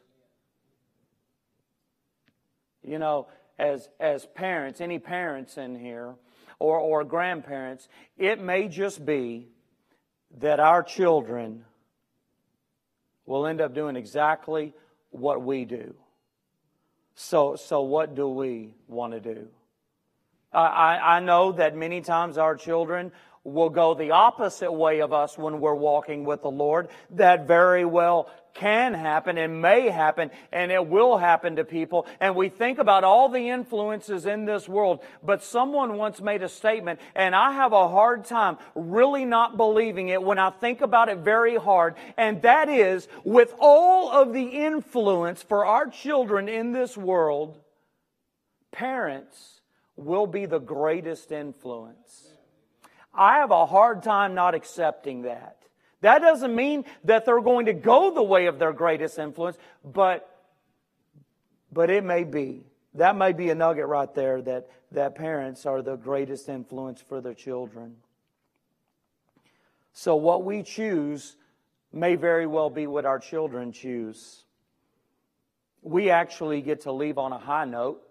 You 2.82 2.98
know, 2.98 3.28
as, 3.58 3.88
as 3.98 4.26
parents, 4.26 4.80
any 4.80 4.98
parents 4.98 5.56
in 5.56 5.78
here, 5.78 6.14
or, 6.58 6.78
or 6.78 7.04
grandparents, 7.04 7.88
it 8.16 8.40
may 8.40 8.68
just 8.68 9.04
be 9.04 9.48
that 10.40 10.60
our 10.60 10.82
children 10.82 11.64
will 13.26 13.46
end 13.46 13.60
up 13.60 13.74
doing 13.74 13.96
exactly 13.96 14.74
what 15.10 15.42
we 15.42 15.64
do. 15.64 15.94
So, 17.14 17.56
so 17.56 17.82
what 17.82 18.14
do 18.14 18.28
we 18.28 18.74
want 18.86 19.12
to 19.14 19.20
do? 19.20 19.48
I, 20.52 21.16
I 21.16 21.20
know 21.20 21.52
that 21.52 21.76
many 21.76 22.00
times 22.00 22.38
our 22.38 22.56
children 22.56 23.12
will 23.44 23.70
go 23.70 23.94
the 23.94 24.12
opposite 24.12 24.72
way 24.72 25.00
of 25.00 25.12
us 25.12 25.36
when 25.36 25.60
we're 25.60 25.74
walking 25.74 26.24
with 26.24 26.42
the 26.42 26.50
Lord. 26.50 26.88
That 27.10 27.46
very 27.46 27.84
well 27.84 28.30
can 28.58 28.92
happen 28.92 29.38
and 29.38 29.62
may 29.62 29.88
happen 29.88 30.30
and 30.50 30.72
it 30.72 30.86
will 30.86 31.16
happen 31.16 31.56
to 31.56 31.64
people. 31.64 32.06
And 32.20 32.34
we 32.34 32.48
think 32.48 32.78
about 32.78 33.04
all 33.04 33.28
the 33.28 33.50
influences 33.50 34.26
in 34.26 34.44
this 34.44 34.68
world. 34.68 35.00
But 35.22 35.44
someone 35.44 35.96
once 35.96 36.20
made 36.20 36.42
a 36.42 36.48
statement 36.48 37.00
and 37.14 37.34
I 37.34 37.52
have 37.52 37.72
a 37.72 37.88
hard 37.88 38.24
time 38.24 38.58
really 38.74 39.24
not 39.24 39.56
believing 39.56 40.08
it 40.08 40.22
when 40.22 40.38
I 40.38 40.50
think 40.50 40.80
about 40.80 41.08
it 41.08 41.18
very 41.18 41.56
hard. 41.56 41.94
And 42.16 42.42
that 42.42 42.68
is 42.68 43.06
with 43.24 43.54
all 43.60 44.10
of 44.10 44.32
the 44.32 44.42
influence 44.42 45.42
for 45.42 45.64
our 45.64 45.86
children 45.86 46.48
in 46.48 46.72
this 46.72 46.96
world, 46.96 47.58
parents 48.72 49.60
will 49.96 50.26
be 50.26 50.46
the 50.46 50.58
greatest 50.58 51.30
influence. 51.30 52.28
I 53.14 53.38
have 53.38 53.50
a 53.50 53.66
hard 53.66 54.02
time 54.02 54.34
not 54.34 54.54
accepting 54.54 55.22
that. 55.22 55.57
That 56.00 56.20
doesn't 56.20 56.54
mean 56.54 56.84
that 57.04 57.24
they're 57.24 57.40
going 57.40 57.66
to 57.66 57.72
go 57.72 58.12
the 58.12 58.22
way 58.22 58.46
of 58.46 58.58
their 58.58 58.72
greatest 58.72 59.18
influence, 59.18 59.58
but, 59.84 60.28
but 61.72 61.90
it 61.90 62.04
may 62.04 62.24
be. 62.24 62.62
That 62.94 63.16
may 63.16 63.32
be 63.32 63.50
a 63.50 63.54
nugget 63.54 63.86
right 63.86 64.12
there 64.14 64.40
that, 64.42 64.68
that 64.92 65.14
parents 65.14 65.66
are 65.66 65.82
the 65.82 65.96
greatest 65.96 66.48
influence 66.48 67.00
for 67.00 67.20
their 67.20 67.34
children. 67.34 67.96
So, 69.92 70.14
what 70.14 70.44
we 70.44 70.62
choose 70.62 71.36
may 71.92 72.14
very 72.14 72.46
well 72.46 72.70
be 72.70 72.86
what 72.86 73.04
our 73.04 73.18
children 73.18 73.72
choose. 73.72 74.44
We 75.82 76.10
actually 76.10 76.60
get 76.60 76.82
to 76.82 76.92
leave 76.92 77.18
on 77.18 77.32
a 77.32 77.38
high 77.38 77.64
note 77.64 78.02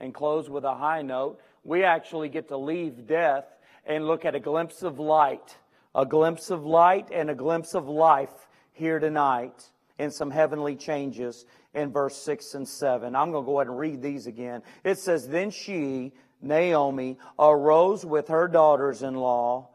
and 0.00 0.14
close 0.14 0.48
with 0.48 0.64
a 0.64 0.74
high 0.74 1.02
note. 1.02 1.40
We 1.64 1.84
actually 1.84 2.28
get 2.28 2.48
to 2.48 2.56
leave 2.56 3.06
death 3.06 3.44
and 3.84 4.06
look 4.06 4.24
at 4.24 4.34
a 4.34 4.40
glimpse 4.40 4.82
of 4.82 4.98
light 4.98 5.56
a 5.96 6.04
glimpse 6.04 6.50
of 6.50 6.64
light 6.64 7.08
and 7.10 7.30
a 7.30 7.34
glimpse 7.34 7.74
of 7.74 7.88
life 7.88 8.48
here 8.72 8.98
tonight 8.98 9.70
in 9.98 10.10
some 10.10 10.30
heavenly 10.30 10.76
changes 10.76 11.46
in 11.72 11.90
verse 11.90 12.16
6 12.18 12.54
and 12.54 12.68
7. 12.68 13.16
I'm 13.16 13.32
going 13.32 13.44
to 13.44 13.46
go 13.46 13.58
ahead 13.58 13.68
and 13.68 13.78
read 13.78 14.02
these 14.02 14.26
again. 14.26 14.62
It 14.84 14.98
says, 14.98 15.26
Then 15.26 15.50
she, 15.50 16.12
Naomi, 16.42 17.18
arose 17.38 18.04
with 18.04 18.28
her 18.28 18.46
daughters 18.46 19.02
in 19.02 19.14
law, 19.14 19.70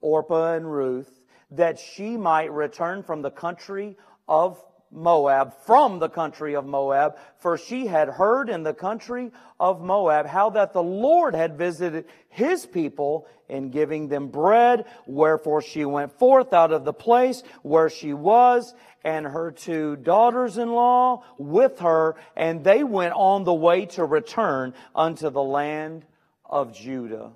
Orpah 0.00 0.54
and 0.54 0.70
Ruth, 0.70 1.20
that 1.52 1.78
she 1.78 2.16
might 2.16 2.50
return 2.50 3.04
from 3.04 3.22
the 3.22 3.30
country 3.30 3.96
of 4.26 4.60
Moab, 4.92 5.54
from 5.64 5.98
the 5.98 6.08
country 6.08 6.54
of 6.54 6.66
Moab, 6.66 7.16
for 7.38 7.56
she 7.56 7.86
had 7.86 8.08
heard 8.08 8.50
in 8.50 8.62
the 8.62 8.74
country 8.74 9.32
of 9.58 9.80
Moab 9.80 10.26
how 10.26 10.50
that 10.50 10.72
the 10.72 10.82
Lord 10.82 11.34
had 11.34 11.56
visited 11.56 12.04
his 12.28 12.66
people 12.66 13.26
in 13.48 13.70
giving 13.70 14.08
them 14.08 14.28
bread. 14.28 14.84
Wherefore 15.06 15.62
she 15.62 15.84
went 15.84 16.18
forth 16.18 16.52
out 16.52 16.72
of 16.72 16.84
the 16.84 16.92
place 16.92 17.42
where 17.62 17.88
she 17.88 18.12
was, 18.12 18.74
and 19.04 19.26
her 19.26 19.50
two 19.50 19.96
daughters 19.96 20.58
in 20.58 20.70
law 20.70 21.24
with 21.38 21.80
her, 21.80 22.16
and 22.36 22.62
they 22.62 22.84
went 22.84 23.14
on 23.14 23.44
the 23.44 23.54
way 23.54 23.86
to 23.86 24.04
return 24.04 24.74
unto 24.94 25.30
the 25.30 25.42
land 25.42 26.04
of 26.44 26.74
Judah. 26.74 27.32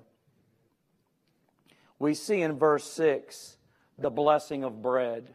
We 1.99 2.13
see 2.13 2.41
in 2.41 2.57
verse 2.57 2.85
6 2.91 3.57
the 3.97 4.11
blessing 4.11 4.63
of 4.63 4.81
bread. 4.81 5.33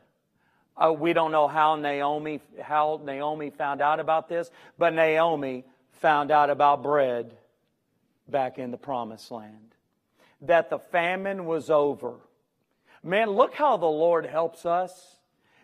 Uh, 0.77 0.93
we 0.93 1.13
don't 1.13 1.33
know 1.33 1.49
how 1.49 1.77
Naomi 1.77 2.41
how 2.61 3.01
Naomi 3.05 3.51
found 3.51 3.81
out 3.81 4.01
about 4.01 4.29
this, 4.29 4.51
but 4.79 4.95
Naomi 4.95 5.65
found 6.01 6.31
out 6.31 6.51
about 6.51 6.83
bread 6.83 7.37
back 8.29 8.59
in 8.59 8.71
the 8.71 8.77
promised 8.77 9.31
land. 9.31 9.75
That 10.41 10.71
the 10.71 10.79
famine 10.79 11.45
was 11.47 11.71
over. 11.71 12.15
Man, 13.03 13.31
look 13.31 13.55
how 13.55 13.77
the 13.77 13.87
Lord 13.87 14.27
helps 14.27 14.65
us. 14.65 15.17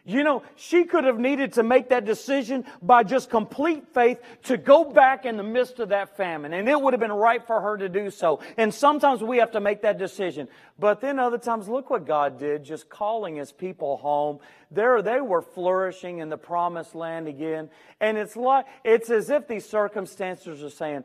You 0.09 0.25
know, 0.25 0.43
she 0.57 0.85
could 0.85 1.05
have 1.05 1.19
needed 1.19 1.53
to 1.53 1.63
make 1.63 1.91
that 1.91 2.07
decision 2.07 2.65
by 2.81 3.03
just 3.03 3.29
complete 3.29 3.89
faith 3.93 4.19
to 4.45 4.57
go 4.57 4.83
back 4.83 5.27
in 5.27 5.37
the 5.37 5.43
midst 5.43 5.81
of 5.81 5.91
that 5.91 6.17
famine. 6.17 6.55
And 6.55 6.67
it 6.67 6.81
would 6.81 6.95
have 6.95 7.01
been 7.01 7.13
right 7.13 7.47
for 7.47 7.61
her 7.61 7.77
to 7.77 7.91
do 7.91 8.11
so. 8.11 8.41
And 8.57 8.73
sometimes 8.73 9.23
we 9.23 9.37
have 9.37 9.51
to 9.51 9.61
make 9.61 9.83
that 9.83 9.99
decision. 9.99 10.49
But 10.79 11.03
then 11.03 11.19
other 11.19 11.37
times, 11.37 11.69
look 11.69 11.91
what 11.91 12.07
God 12.07 12.39
did, 12.39 12.65
just 12.65 12.89
calling 12.89 13.37
his 13.37 13.53
people 13.53 13.99
home. 13.99 14.39
There, 14.71 15.03
they 15.03 15.21
were 15.21 15.43
flourishing 15.43 16.21
in 16.21 16.31
the 16.31 16.39
promised 16.39 16.95
land 16.95 17.29
again. 17.29 17.69
And 18.01 18.17
it's 18.17 18.35
like, 18.35 18.65
it's 18.85 19.11
as 19.11 19.29
if 19.29 19.47
these 19.47 19.69
circumstances 19.69 20.63
are 20.63 20.71
saying, 20.71 21.05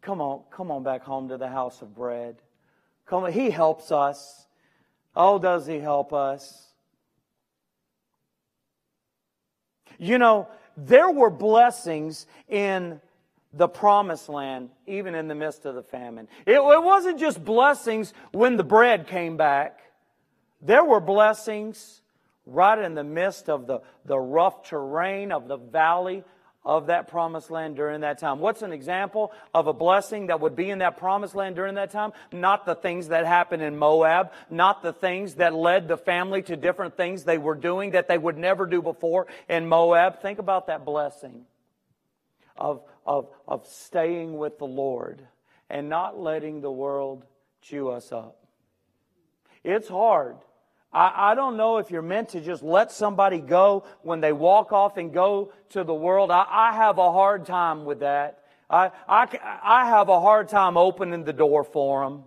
come 0.00 0.22
on, 0.22 0.40
come 0.50 0.70
on 0.70 0.82
back 0.82 1.02
home 1.02 1.28
to 1.28 1.36
the 1.36 1.48
house 1.48 1.82
of 1.82 1.94
bread. 1.94 2.36
Come 3.04 3.24
on, 3.24 3.32
he 3.32 3.50
helps 3.50 3.92
us. 3.92 4.46
Oh, 5.14 5.38
does 5.38 5.66
he 5.66 5.80
help 5.80 6.14
us? 6.14 6.67
You 9.98 10.18
know, 10.18 10.48
there 10.76 11.10
were 11.10 11.30
blessings 11.30 12.26
in 12.48 13.00
the 13.52 13.68
promised 13.68 14.28
land, 14.28 14.70
even 14.86 15.14
in 15.14 15.26
the 15.28 15.34
midst 15.34 15.66
of 15.66 15.74
the 15.74 15.82
famine. 15.82 16.28
It, 16.46 16.54
it, 16.54 16.82
wasn't 16.82 17.18
just 17.18 17.44
blessings 17.44 18.12
when 18.32 18.56
the 18.56 18.64
bread 18.64 19.06
came 19.06 19.36
back. 19.36 19.80
There 20.60 20.84
were 20.84 21.00
blessings 21.00 22.02
right 22.46 22.78
in 22.78 22.94
the 22.94 23.04
midst 23.04 23.48
of 23.48 23.66
the, 23.66 23.80
the 24.04 24.18
rough 24.18 24.68
terrain 24.68 25.32
of 25.32 25.48
the 25.48 25.56
valley 25.56 26.24
of 26.68 26.88
that 26.88 27.08
promised 27.08 27.50
land 27.50 27.76
during 27.76 28.02
that 28.02 28.18
time. 28.18 28.40
What's 28.40 28.60
an 28.60 28.72
example 28.72 29.32
of 29.54 29.68
a 29.68 29.72
blessing 29.72 30.26
that 30.26 30.40
would 30.40 30.54
be 30.54 30.68
in 30.68 30.80
that 30.80 30.98
promised 30.98 31.34
land 31.34 31.56
during 31.56 31.76
that 31.76 31.90
time? 31.90 32.12
Not 32.30 32.66
the 32.66 32.74
things 32.74 33.08
that 33.08 33.24
happened 33.24 33.62
in 33.62 33.78
Moab, 33.78 34.32
not 34.50 34.82
the 34.82 34.92
things 34.92 35.36
that 35.36 35.54
led 35.54 35.88
the 35.88 35.96
family 35.96 36.42
to 36.42 36.56
different 36.56 36.94
things 36.94 37.24
they 37.24 37.38
were 37.38 37.54
doing 37.54 37.92
that 37.92 38.06
they 38.06 38.18
would 38.18 38.36
never 38.36 38.66
do 38.66 38.82
before 38.82 39.28
in 39.48 39.66
Moab. 39.66 40.20
Think 40.20 40.38
about 40.38 40.66
that 40.66 40.84
blessing 40.84 41.46
of, 42.54 42.82
of, 43.06 43.30
of 43.48 43.66
staying 43.66 44.36
with 44.36 44.58
the 44.58 44.66
Lord 44.66 45.26
and 45.70 45.88
not 45.88 46.20
letting 46.20 46.60
the 46.60 46.70
world 46.70 47.24
chew 47.62 47.88
us 47.88 48.12
up. 48.12 48.44
It's 49.64 49.88
hard. 49.88 50.36
I, 50.92 51.32
I 51.32 51.34
don't 51.34 51.56
know 51.56 51.78
if 51.78 51.90
you're 51.90 52.02
meant 52.02 52.30
to 52.30 52.40
just 52.40 52.62
let 52.62 52.90
somebody 52.90 53.40
go 53.40 53.84
when 54.02 54.20
they 54.20 54.32
walk 54.32 54.72
off 54.72 54.96
and 54.96 55.12
go 55.12 55.52
to 55.70 55.84
the 55.84 55.94
world. 55.94 56.30
I, 56.30 56.46
I 56.48 56.72
have 56.72 56.98
a 56.98 57.12
hard 57.12 57.44
time 57.46 57.84
with 57.84 58.00
that. 58.00 58.44
I, 58.70 58.90
I, 59.08 59.60
I 59.62 59.86
have 59.86 60.08
a 60.08 60.20
hard 60.20 60.48
time 60.48 60.76
opening 60.76 61.24
the 61.24 61.32
door 61.32 61.64
for 61.64 62.04
them. 62.04 62.24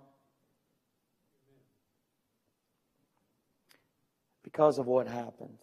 Because 4.44 4.80
of 4.80 4.86
what 4.86 5.08
happens. 5.08 5.60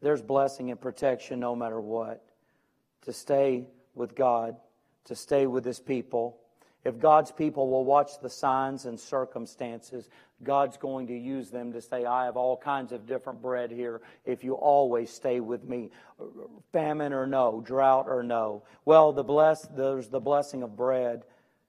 There's 0.00 0.22
blessing 0.22 0.70
and 0.70 0.80
protection 0.80 1.40
no 1.40 1.56
matter 1.56 1.80
what. 1.80 2.24
To 3.02 3.12
stay 3.12 3.66
with 3.94 4.14
God, 4.14 4.56
to 5.06 5.16
stay 5.16 5.46
with 5.46 5.64
His 5.64 5.80
people 5.80 6.38
if 6.84 6.98
God's 6.98 7.32
people 7.32 7.70
will 7.70 7.84
watch 7.84 8.20
the 8.20 8.28
signs 8.28 8.84
and 8.84 9.00
circumstances, 9.00 10.08
God's 10.42 10.76
going 10.76 11.06
to 11.06 11.16
use 11.16 11.50
them 11.50 11.72
to 11.72 11.80
say, 11.80 12.04
I 12.04 12.26
have 12.26 12.36
all 12.36 12.56
kinds 12.56 12.92
of 12.92 13.06
different 13.06 13.40
bread 13.40 13.70
here 13.70 14.02
if 14.26 14.44
you 14.44 14.54
always 14.54 15.10
stay 15.10 15.40
with 15.40 15.64
me. 15.64 15.90
Famine 16.72 17.14
or 17.14 17.26
no, 17.26 17.62
drought 17.64 18.06
or 18.08 18.22
no. 18.22 18.64
Well, 18.84 19.12
the 19.12 19.24
bless, 19.24 19.62
there's 19.62 20.08
the 20.08 20.20
blessing 20.20 20.62
of 20.62 20.76
bread, 20.76 21.24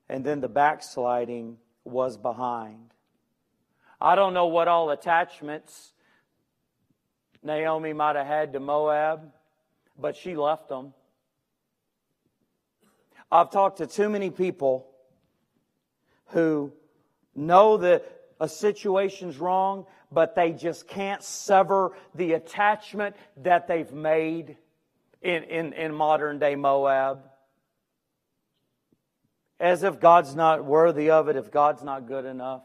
and 0.10 0.26
then 0.26 0.42
the 0.42 0.50
backsliding 0.50 1.58
was 1.86 2.18
behind. 2.18 2.92
I 4.02 4.16
don't 4.16 4.34
know 4.34 4.48
what 4.48 4.68
all 4.68 4.90
attachments 4.90 5.94
Naomi 7.42 7.94
might 7.94 8.18
have 8.18 8.28
had 8.28 8.54
to 8.54 8.60
Moab, 8.60 9.32
but 9.98 10.18
she 10.18 10.36
left 10.36 10.68
them. 10.68 10.94
I've 13.32 13.52
talked 13.52 13.78
to 13.78 13.88
too 13.88 14.10
many 14.10 14.30
people 14.30 14.88
who 16.28 16.72
know 17.36 17.78
that 17.78 18.04
a 18.40 18.48
situation's 18.48 19.38
wrong, 19.38 19.86
but 20.12 20.36
they 20.36 20.52
just 20.52 20.88
can't 20.88 21.24
sever 21.24 21.92
the 22.14 22.34
attachment 22.34 23.16
that 23.38 23.68
they've 23.68 23.92
made 23.92 24.58
in, 25.22 25.44
in, 25.44 25.74
in 25.74 25.94
modern 25.94 26.40
day 26.40 26.56
Moab. 26.56 27.24
As 29.60 29.84
if 29.84 30.00
God's 30.00 30.36
not 30.36 30.66
worthy 30.66 31.10
of 31.10 31.30
it, 31.30 31.38
if 31.38 31.52
God's 31.52 31.84
not 31.84 32.08
good 32.08 32.26
enough. 32.26 32.64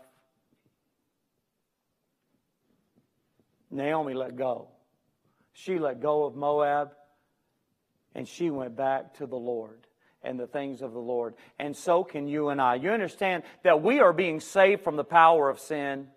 Naomi 3.71 4.15
let 4.15 4.35
go. 4.35 4.69
She 5.53 5.79
let 5.79 6.01
go 6.01 6.25
of 6.25 6.35
Moab 6.35 6.93
and 8.15 8.27
she 8.27 8.51
went 8.51 8.77
back 8.77 9.15
to 9.19 9.27
the 9.27 9.37
Lord 9.37 9.87
and 10.23 10.39
the 10.39 10.47
things 10.47 10.83
of 10.83 10.93
the 10.93 11.01
Lord. 11.01 11.35
And 11.59 11.77
so 11.77 12.05
can 12.05 12.29
you 12.29 12.49
and 12.49 12.61
I. 12.61 12.75
You 12.75 12.91
understand 12.91 13.43
that 13.62 13.83
we 13.83 14.01
are 14.01 14.12
being 14.12 14.41
saved 14.41 14.83
from 14.83 14.97
the 14.97 15.05
power 15.05 15.49
of 15.49 15.59
sin. 15.59 16.09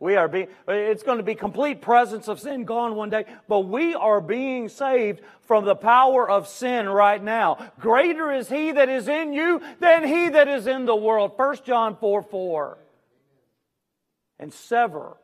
We 0.00 0.16
are 0.16 0.28
being, 0.28 0.48
it's 0.68 1.02
going 1.02 1.18
to 1.18 1.24
be 1.24 1.34
complete 1.34 1.80
presence 1.80 2.28
of 2.28 2.40
sin 2.40 2.64
gone 2.64 2.96
one 2.96 3.10
day, 3.10 3.24
but 3.48 3.60
we 3.60 3.94
are 3.94 4.20
being 4.20 4.68
saved 4.68 5.22
from 5.46 5.64
the 5.64 5.76
power 5.76 6.28
of 6.28 6.48
sin 6.48 6.88
right 6.88 7.22
now. 7.22 7.70
Greater 7.78 8.32
is 8.32 8.48
He 8.48 8.72
that 8.72 8.88
is 8.88 9.08
in 9.08 9.32
you 9.32 9.62
than 9.80 10.06
He 10.06 10.28
that 10.28 10.48
is 10.48 10.66
in 10.66 10.84
the 10.84 10.96
world. 10.96 11.32
1 11.36 11.56
John 11.64 11.96
4 11.96 12.22
4. 12.22 12.78
And 14.40 14.52
sever. 14.52 15.16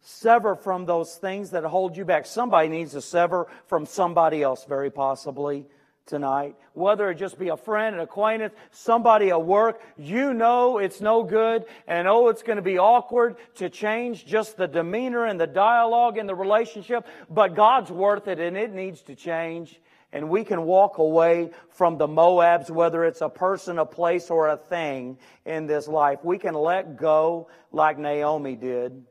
Sever 0.00 0.54
from 0.54 0.86
those 0.86 1.16
things 1.16 1.50
that 1.50 1.64
hold 1.64 1.96
you 1.96 2.04
back. 2.04 2.26
Somebody 2.26 2.68
needs 2.68 2.92
to 2.92 3.00
sever 3.00 3.48
from 3.66 3.84
somebody 3.84 4.42
else, 4.42 4.64
very 4.64 4.90
possibly 4.90 5.66
tonight, 6.08 6.56
whether 6.72 7.10
it 7.10 7.16
just 7.16 7.38
be 7.38 7.48
a 7.48 7.56
friend, 7.56 7.94
an 7.94 8.00
acquaintance, 8.00 8.54
somebody 8.72 9.28
at 9.30 9.44
work, 9.44 9.80
you 9.96 10.34
know 10.34 10.78
it's 10.78 11.00
no 11.00 11.22
good 11.22 11.64
and 11.86 12.08
oh, 12.08 12.28
it's 12.28 12.42
going 12.42 12.56
to 12.56 12.62
be 12.62 12.78
awkward 12.78 13.36
to 13.56 13.68
change 13.68 14.26
just 14.26 14.56
the 14.56 14.66
demeanor 14.66 15.26
and 15.26 15.40
the 15.40 15.46
dialogue 15.46 16.18
in 16.18 16.26
the 16.26 16.34
relationship, 16.34 17.06
but 17.30 17.54
God's 17.54 17.90
worth 17.90 18.26
it 18.26 18.40
and 18.40 18.56
it 18.56 18.72
needs 18.72 19.02
to 19.02 19.14
change. 19.14 19.80
And 20.10 20.30
we 20.30 20.42
can 20.42 20.62
walk 20.62 20.96
away 20.96 21.50
from 21.68 21.98
the 21.98 22.08
Moabs, 22.08 22.70
whether 22.70 23.04
it's 23.04 23.20
a 23.20 23.28
person, 23.28 23.78
a 23.78 23.84
place, 23.84 24.30
or 24.30 24.48
a 24.48 24.56
thing 24.56 25.18
in 25.44 25.66
this 25.66 25.86
life. 25.86 26.20
We 26.24 26.38
can 26.38 26.54
let 26.54 26.96
go 26.96 27.48
like 27.72 27.98
Naomi 27.98 28.56
did. 28.56 29.04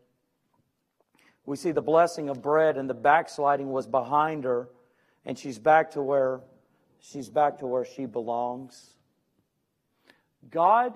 We 1.45 1.55
see 1.55 1.71
the 1.71 1.83
blessing 1.83 2.29
of 2.29 2.41
bread 2.41 2.77
and 2.77 2.89
the 2.89 2.95
backsliding 2.95 3.69
was 3.69 3.85
behind 3.85 4.43
her, 4.43 4.69
and 5.23 5.37
she's 5.37 5.59
back 5.59 5.91
to 5.91 6.01
where 6.01 6.41
she's 7.11 7.29
back 7.29 7.59
to 7.59 7.67
where 7.67 7.85
she 7.85 8.05
belongs. 8.05 8.91
God 10.49 10.93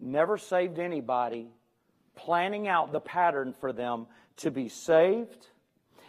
never 0.00 0.38
saved 0.38 0.78
anybody 0.78 1.48
planning 2.14 2.68
out 2.68 2.92
the 2.92 3.00
pattern 3.00 3.54
for 3.60 3.72
them 3.72 4.06
to 4.38 4.50
be 4.50 4.68
saved 4.68 5.46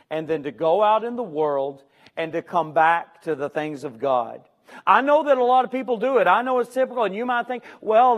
and 0.09 0.27
then 0.27 0.43
to 0.43 0.51
go 0.51 0.83
out 0.83 1.03
in 1.03 1.15
the 1.15 1.23
world 1.23 1.83
and 2.17 2.31
to 2.33 2.41
come 2.41 2.73
back 2.73 3.21
to 3.23 3.35
the 3.35 3.49
things 3.49 3.83
of 3.83 3.99
God. 3.99 4.41
I 4.85 5.01
know 5.01 5.23
that 5.23 5.37
a 5.37 5.43
lot 5.43 5.65
of 5.65 5.71
people 5.71 5.97
do 5.97 6.17
it. 6.17 6.27
I 6.27 6.43
know 6.43 6.59
it's 6.59 6.71
typical, 6.71 7.03
and 7.03 7.15
you 7.15 7.25
might 7.25 7.47
think, 7.47 7.63
well, 7.81 8.17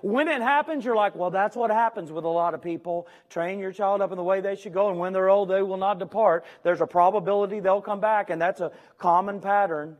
when 0.00 0.28
it 0.28 0.40
happens, 0.40 0.82
you're 0.82 0.96
like, 0.96 1.14
well, 1.14 1.30
that's 1.30 1.54
what 1.54 1.70
happens 1.70 2.10
with 2.10 2.24
a 2.24 2.28
lot 2.28 2.54
of 2.54 2.62
people. 2.62 3.06
Train 3.28 3.58
your 3.58 3.72
child 3.72 4.00
up 4.00 4.10
in 4.10 4.16
the 4.16 4.22
way 4.22 4.40
they 4.40 4.56
should 4.56 4.72
go, 4.72 4.88
and 4.88 4.98
when 4.98 5.12
they're 5.12 5.28
old, 5.28 5.50
they 5.50 5.60
will 5.62 5.76
not 5.76 5.98
depart. 5.98 6.46
There's 6.62 6.80
a 6.80 6.86
probability 6.86 7.60
they'll 7.60 7.82
come 7.82 8.00
back, 8.00 8.30
and 8.30 8.40
that's 8.40 8.62
a 8.62 8.72
common 8.96 9.40
pattern 9.40 9.98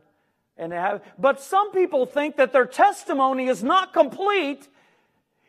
and 0.61 0.71
have, 0.71 1.01
but 1.17 1.41
some 1.41 1.71
people 1.71 2.05
think 2.05 2.37
that 2.37 2.53
their 2.53 2.67
testimony 2.67 3.47
is 3.47 3.63
not 3.63 3.91
complete 3.91 4.69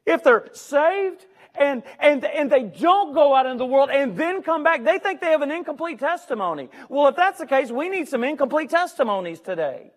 if 0.07 0.25
they're 0.25 0.49
saved 0.53 1.27
and, 1.55 1.83
and, 2.01 2.25
and 2.25 2.51
they 2.51 2.63
don't 2.63 3.13
go 3.13 3.35
out 3.35 3.45
in 3.45 3.59
the 3.59 3.67
world 3.67 3.91
and 3.93 4.17
then 4.17 4.43
come 4.43 4.65
back. 4.65 4.85
They 4.85 4.99
think 4.99 5.21
they 5.21 5.31
have 5.31 5.43
an 5.43 5.51
incomplete 5.51 5.99
testimony. 5.99 6.71
Well, 6.89 7.09
if 7.09 7.17
that's 7.17 7.39
the 7.39 7.47
case, 7.47 7.71
we 7.71 7.91
need 7.91 8.09
some 8.09 8.25
incomplete 8.25 8.71
testimonies 8.71 9.41
today. 9.41 9.93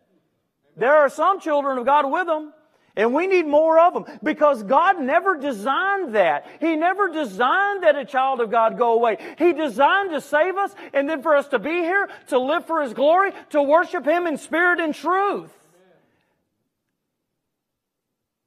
There 0.76 0.94
are 0.94 1.08
some 1.08 1.40
children 1.40 1.78
of 1.78 1.86
God 1.86 2.12
with 2.12 2.28
them. 2.28 2.54
And 2.98 3.14
we 3.14 3.28
need 3.28 3.46
more 3.46 3.78
of 3.80 3.94
them 3.94 4.06
because 4.24 4.64
God 4.64 5.02
never 5.02 5.38
designed 5.38 6.16
that. 6.16 6.46
He 6.62 6.78
never 6.78 7.10
designed 7.10 7.84
that 7.84 7.98
a 7.98 8.06
child 8.06 8.40
of 8.40 8.50
God 8.50 8.78
go 8.78 8.94
away. 8.94 9.18
He 9.38 9.52
designed 9.52 10.12
to 10.12 10.22
save 10.22 10.56
us 10.56 10.74
and 10.94 11.10
then 11.10 11.22
for 11.22 11.36
us 11.36 11.50
to 11.50 11.60
be 11.60 11.72
here, 11.72 12.10
to 12.28 12.40
live 12.40 12.66
for 12.66 12.82
His 12.82 12.94
glory, 12.94 13.32
to 13.50 13.62
worship 13.62 14.06
Him 14.06 14.28
in 14.28 14.38
spirit 14.38 14.80
and 14.80 14.96
truth. 14.96 15.52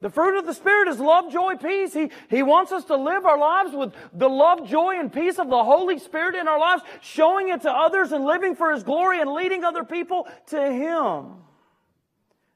The 0.01 0.11
fruit 0.11 0.38
of 0.38 0.46
the 0.46 0.55
Spirit 0.55 0.86
is 0.86 1.01
love, 1.01 1.32
joy, 1.32 1.57
peace. 1.57 1.92
He, 1.92 2.11
he 2.30 2.44
wants 2.44 2.70
us 2.70 2.84
to 2.84 2.96
live 2.96 3.26
our 3.26 3.36
lives 3.36 3.74
with 3.74 3.92
the 4.14 4.28
love, 4.28 4.68
joy, 4.68 4.94
and 4.96 5.12
peace 5.12 5.40
of 5.40 5.51
the 5.51 5.64
Holy 5.64 5.99
Spirit 5.99 6.36
in 6.36 6.46
our 6.46 6.61
lives, 6.61 6.84
showing 7.03 7.49
it 7.49 7.62
to 7.62 7.70
others 7.70 8.12
and 8.12 8.24
living 8.24 8.55
for 8.55 8.72
His 8.72 8.84
glory 8.84 9.20
and 9.20 9.32
leading 9.32 9.64
other 9.64 9.82
people 9.82 10.28
to 10.46 10.72
Him. 10.72 11.42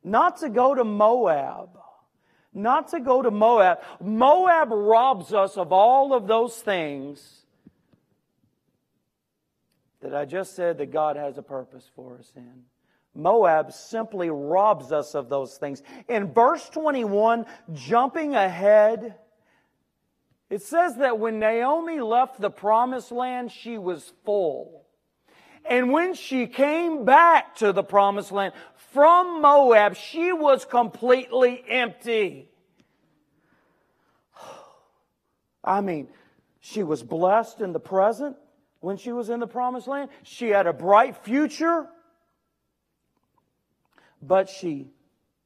Not 0.05 0.39
to 0.39 0.49
go 0.49 0.73
to 0.73 0.85
Moab 0.85 1.82
not 2.55 2.89
to 2.89 3.01
go 3.01 3.23
to 3.23 3.31
Moab. 3.31 3.79
Moab 4.01 4.69
robs 4.71 5.33
us 5.33 5.57
of 5.57 5.73
all 5.73 6.13
of 6.13 6.27
those 6.27 6.57
things 6.57 7.43
that 10.01 10.15
I 10.15 10.25
just 10.25 10.55
said 10.55 10.79
that 10.79 10.91
God 10.91 11.17
has 11.17 11.39
a 11.39 11.43
purpose 11.43 11.91
for 11.95 12.19
us 12.19 12.33
in. 12.37 12.65
Moab 13.15 13.73
simply 13.73 14.31
robs 14.31 14.91
us 14.91 15.15
of 15.15 15.29
those 15.29 15.57
things. 15.57 15.83
In 16.09 16.33
verse 16.33 16.69
21, 16.71 17.47
jumping 17.73 18.35
ahead, 18.35 19.17
it 20.51 20.63
says 20.63 20.97
that 20.97 21.19
when 21.19 21.39
Naomi 21.39 22.01
left 22.01 22.41
the 22.41 22.51
promised 22.51 23.13
land, 23.13 23.53
she 23.53 23.79
was 23.79 24.13
full. 24.25 24.87
And 25.65 25.93
when 25.93 26.15
she 26.15 26.47
came 26.47 27.05
back 27.05 27.57
to 27.57 27.73
the 27.73 27.85
promised 27.85 28.33
land 28.33 28.53
from 28.93 29.41
Moab, 29.41 29.97
she 29.97 30.33
was 30.33 30.65
completely 30.65 31.65
empty. 31.69 32.51
I 35.65 35.81
mean, 35.81 36.09
she 36.61 36.83
was 36.83 37.03
blessed 37.03 37.61
in 37.61 37.73
the 37.73 37.81
present 37.81 38.37
when 38.81 38.97
she 38.97 39.13
was 39.13 39.31
in 39.31 39.41
the 39.41 39.47
promised 39.47 39.89
land. 39.89 40.11
She 40.23 40.51
had 40.51 40.67
a 40.67 40.73
bright 40.73 41.17
future, 41.17 41.87
but 44.21 44.49
she 44.49 44.89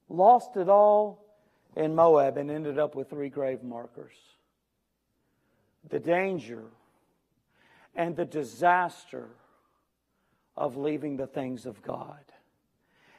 lost 0.09 0.57
it 0.57 0.69
all 0.69 1.25
in 1.77 1.95
Moab 1.95 2.39
and 2.39 2.51
ended 2.51 2.79
up 2.79 2.95
with 2.95 3.11
three 3.11 3.29
grave 3.29 3.63
markers. 3.63 4.15
the 5.89 6.01
danger 6.01 6.65
and 7.95 8.17
the 8.17 8.25
disaster 8.25 9.29
of 10.57 10.77
leaving 10.77 11.17
the 11.17 11.29
things 11.29 11.65
of 11.65 11.81
God 11.81 12.25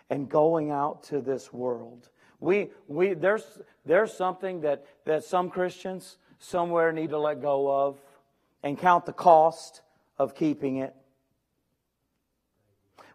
and 0.10 0.30
going 0.30 0.72
out 0.72 1.04
to 1.04 1.22
this 1.22 1.52
world. 1.52 2.10
We, 2.40 2.70
we, 2.88 3.14
there's, 3.14 3.44
there's 3.86 4.14
something 4.14 4.62
that, 4.62 4.86
that 5.06 5.24
some 5.24 5.50
Christians 5.50 6.18
somewhere 6.40 6.92
need 6.92 7.10
to 7.10 7.20
let 7.20 7.42
go 7.42 7.88
of 7.88 7.98
and 8.64 8.78
count 8.78 9.06
the 9.06 9.14
cost 9.14 9.82
of 10.18 10.36
keeping 10.36 10.78
it. 10.78 10.96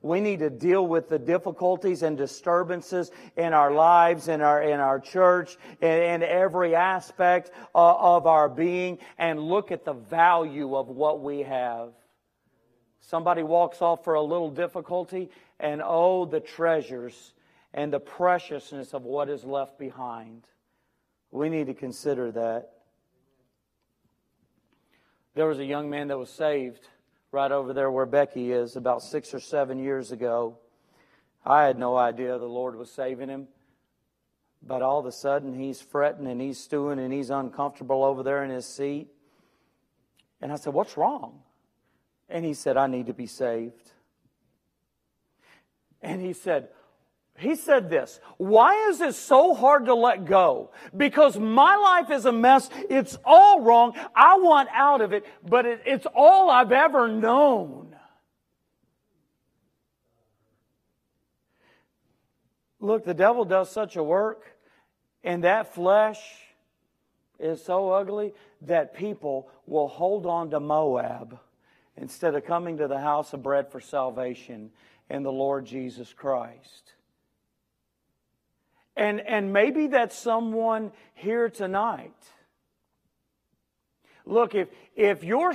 We 0.03 0.21
need 0.21 0.41
to 0.41 0.51
deal 0.51 0.85
with 0.85 1.09
the 1.09 1.19
difficulties 1.19 2.03
and 2.03 2.19
disturbances 2.19 3.13
in 3.37 3.53
our 3.53 3.73
lives, 3.73 4.27
in 4.27 4.41
our, 4.41 4.61
in 4.61 4.81
our 4.81 4.99
church, 4.99 5.57
in, 5.81 5.89
in 5.89 6.23
every 6.25 6.75
aspect 6.75 7.53
of, 7.73 7.97
of 7.97 8.27
our 8.27 8.49
being, 8.49 8.99
and 9.17 9.39
look 9.39 9.71
at 9.71 9.85
the 9.85 9.93
value 9.93 10.75
of 10.75 10.89
what 10.89 11.21
we 11.21 11.43
have. 11.43 11.93
Somebody 13.03 13.43
walks 13.43 13.83
off 13.83 14.05
for 14.05 14.15
a 14.15 14.23
little 14.23 14.51
difficulty, 14.51 15.29
and 15.61 15.83
oh, 15.85 16.25
the 16.25 16.41
treasures 16.41 17.35
and 17.75 17.93
the 17.93 18.01
preciousness 18.01 18.95
of 18.95 19.03
what 19.03 19.29
is 19.29 19.45
left 19.45 19.79
behind. 19.79 20.47
We 21.31 21.49
need 21.49 21.67
to 21.67 21.75
consider 21.75 22.31
that. 22.33 22.71
There 25.35 25.47
was 25.47 25.59
a 25.59 25.65
young 25.65 25.91
man 25.91 26.09
that 26.09 26.19
was 26.19 26.31
saved 26.31 26.87
right 27.33 27.51
over 27.51 27.73
there 27.73 27.91
where 27.91 28.07
Becky 28.07 28.53
is 28.53 28.77
about 28.77 29.03
six 29.03 29.35
or 29.35 29.41
seven 29.41 29.79
years 29.79 30.13
ago. 30.13 30.59
I 31.45 31.65
had 31.65 31.79
no 31.79 31.97
idea 31.97 32.39
the 32.39 32.45
Lord 32.45 32.77
was 32.77 32.91
saving 32.91 33.31
him. 33.31 33.49
But 34.63 34.83
all 34.83 35.01
of 35.01 35.07
a 35.07 35.13
sudden, 35.13 35.55
he's 35.55 35.81
fretting 35.81 36.27
and 36.27 36.41
he's 36.41 36.59
stewing 36.59 37.01
and 37.01 37.13
he's 37.13 37.31
uncomfortable 37.31 38.05
over 38.05 38.23
there 38.23 38.45
in 38.45 38.51
his 38.51 38.67
seat. 38.67 39.09
And 40.41 40.53
I 40.53 40.57
said, 40.57 40.73
What's 40.73 40.97
wrong? 40.97 41.41
And 42.33 42.47
he 42.47 42.55
said, 42.55 42.79
I 42.79 42.87
need 42.87 43.07
to 43.07 43.13
be 43.13 43.27
saved. 43.27 43.93
And 46.01 46.21
he 46.21 46.33
said, 46.33 46.69
he 47.37 47.57
said 47.57 47.91
this, 47.91 48.21
why 48.39 48.89
is 48.89 49.03
it 49.03 49.15
so 49.15 49.55
hard 49.55 49.85
to 49.85 49.95
let 49.95 50.25
go? 50.25 50.71
Because 50.97 51.39
my 51.39 51.77
life 51.77 52.11
is 52.11 52.25
a 52.25 52.33
mess. 52.33 52.71
It's 52.89 53.19
all 53.23 53.61
wrong. 53.61 53.93
I 54.17 54.39
want 54.39 54.71
out 54.73 55.03
of 55.03 55.13
it, 55.13 55.27
but 55.47 55.67
it, 55.67 55.83
it's 55.85 56.07
all 56.15 56.49
I've 56.49 56.73
ever 56.73 57.07
known. 57.07 57.95
Look, 62.81 63.05
the 63.05 63.15
devil 63.15 63.45
does 63.45 63.71
such 63.71 63.97
a 63.97 64.03
work, 64.03 64.43
and 65.23 65.45
that 65.45 65.75
flesh 65.75 66.19
is 67.39 67.63
so 67.63 67.91
ugly 67.91 68.33
that 68.63 68.95
people 68.95 69.51
will 69.67 69.89
hold 69.89 70.25
on 70.25 70.51
to 70.51 70.61
Moab 70.61 71.39
instead 71.97 72.35
of 72.35 72.45
coming 72.45 72.79
to 72.79 72.89
the 72.89 73.01
house 73.01 73.33
of 73.33 73.43
bread 73.43 73.71
for 73.71 73.81
salvation 73.81 74.71
in 75.11 75.23
the 75.23 75.33
Lord 75.33 75.67
Jesus 75.67 76.13
Christ. 76.13 76.93
And, 78.97 79.21
and 79.21 79.53
maybe 79.53 79.89
that's 79.89 80.17
someone 80.17 80.93
here 81.15 81.49
tonight. 81.49 82.13
Look, 84.25 84.55
if, 84.55 84.69
if 84.95 85.25
you're, 85.25 85.55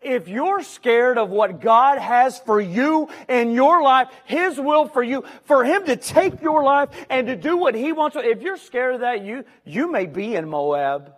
if 0.00 0.28
you're 0.28 0.62
scared 0.62 1.18
of 1.18 1.30
what 1.30 1.60
God 1.60 1.98
has 1.98 2.38
for 2.40 2.60
you 2.60 3.08
in 3.28 3.52
your 3.52 3.82
life, 3.82 4.08
His 4.24 4.58
will 4.58 4.88
for 4.88 5.02
you, 5.02 5.24
for 5.44 5.64
Him 5.64 5.86
to 5.86 5.96
take 5.96 6.40
your 6.42 6.64
life 6.64 6.88
and 7.10 7.26
to 7.26 7.36
do 7.36 7.56
what 7.56 7.74
He 7.74 7.92
wants, 7.92 8.16
if 8.18 8.42
you're 8.42 8.56
scared 8.56 8.96
of 8.96 9.00
that, 9.02 9.24
you, 9.24 9.44
you 9.64 9.90
may 9.90 10.06
be 10.06 10.34
in 10.34 10.48
Moab. 10.48 11.14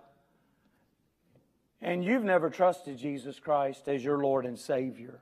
And 1.84 2.02
you've 2.02 2.24
never 2.24 2.48
trusted 2.48 2.96
Jesus 2.96 3.38
Christ 3.38 3.88
as 3.88 4.02
your 4.02 4.16
Lord 4.16 4.46
and 4.46 4.58
Savior. 4.58 5.20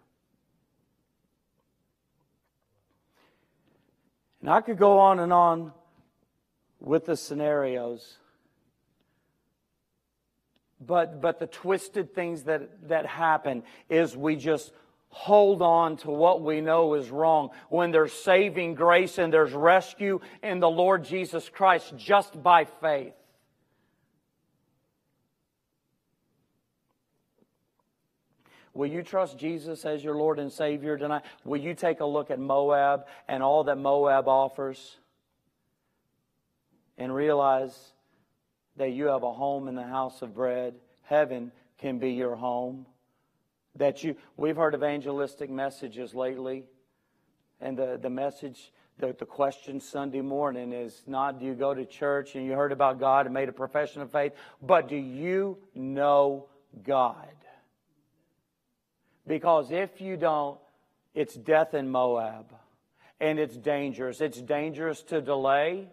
And 4.40 4.48
I 4.48 4.60
could 4.60 4.78
go 4.78 5.00
on 5.00 5.18
and 5.18 5.32
on 5.32 5.72
with 6.78 7.06
the 7.06 7.16
scenarios. 7.16 8.16
But, 10.80 11.20
but 11.20 11.40
the 11.40 11.48
twisted 11.48 12.14
things 12.14 12.44
that, 12.44 12.88
that 12.88 13.06
happen 13.06 13.64
is 13.90 14.16
we 14.16 14.36
just 14.36 14.72
hold 15.08 15.62
on 15.62 15.96
to 15.98 16.10
what 16.12 16.42
we 16.42 16.60
know 16.60 16.94
is 16.94 17.10
wrong 17.10 17.50
when 17.70 17.90
there's 17.90 18.12
saving 18.12 18.76
grace 18.76 19.18
and 19.18 19.32
there's 19.32 19.52
rescue 19.52 20.20
in 20.44 20.60
the 20.60 20.70
Lord 20.70 21.04
Jesus 21.04 21.48
Christ 21.48 21.94
just 21.96 22.40
by 22.40 22.66
faith. 22.66 23.14
Will 28.74 28.86
you 28.86 29.02
trust 29.02 29.38
Jesus 29.38 29.84
as 29.84 30.02
your 30.02 30.14
Lord 30.14 30.38
and 30.38 30.50
Savior 30.50 30.96
tonight? 30.96 31.22
Will 31.44 31.60
you 31.60 31.74
take 31.74 32.00
a 32.00 32.06
look 32.06 32.30
at 32.30 32.38
Moab 32.38 33.06
and 33.28 33.42
all 33.42 33.64
that 33.64 33.76
Moab 33.76 34.28
offers? 34.28 34.96
and 36.98 37.14
realize 37.14 37.92
that 38.76 38.92
you 38.92 39.06
have 39.06 39.22
a 39.22 39.32
home 39.32 39.68
in 39.68 39.74
the 39.74 39.82
house 39.82 40.22
of 40.22 40.34
bread. 40.34 40.74
Heaven 41.02 41.52
can 41.78 41.98
be 41.98 42.12
your 42.12 42.36
home. 42.36 42.86
That 43.76 44.04
you, 44.04 44.16
we've 44.36 44.56
heard 44.56 44.74
evangelistic 44.74 45.50
messages 45.50 46.14
lately, 46.14 46.64
and 47.60 47.76
the, 47.76 47.98
the 48.00 48.10
message, 48.10 48.72
the, 48.98 49.16
the 49.18 49.24
question 49.24 49.80
Sunday 49.80 50.20
morning 50.20 50.72
is 50.72 51.02
not 51.06 51.40
do 51.40 51.46
you 51.46 51.54
go 51.54 51.72
to 51.74 51.84
church 51.84 52.34
and 52.34 52.44
you 52.44 52.52
heard 52.52 52.72
about 52.72 53.00
God 53.00 53.26
and 53.26 53.34
made 53.34 53.48
a 53.48 53.52
profession 53.52 54.02
of 54.02 54.12
faith, 54.12 54.32
but 54.60 54.88
do 54.88 54.96
you 54.96 55.58
know 55.74 56.46
God? 56.84 57.34
Because 59.26 59.70
if 59.70 60.00
you 60.00 60.16
don't, 60.16 60.58
it's 61.14 61.34
death 61.34 61.74
in 61.74 61.90
Moab. 61.90 62.46
And 63.20 63.38
it's 63.38 63.56
dangerous. 63.56 64.20
It's 64.20 64.40
dangerous 64.40 65.02
to 65.04 65.20
delay. 65.20 65.88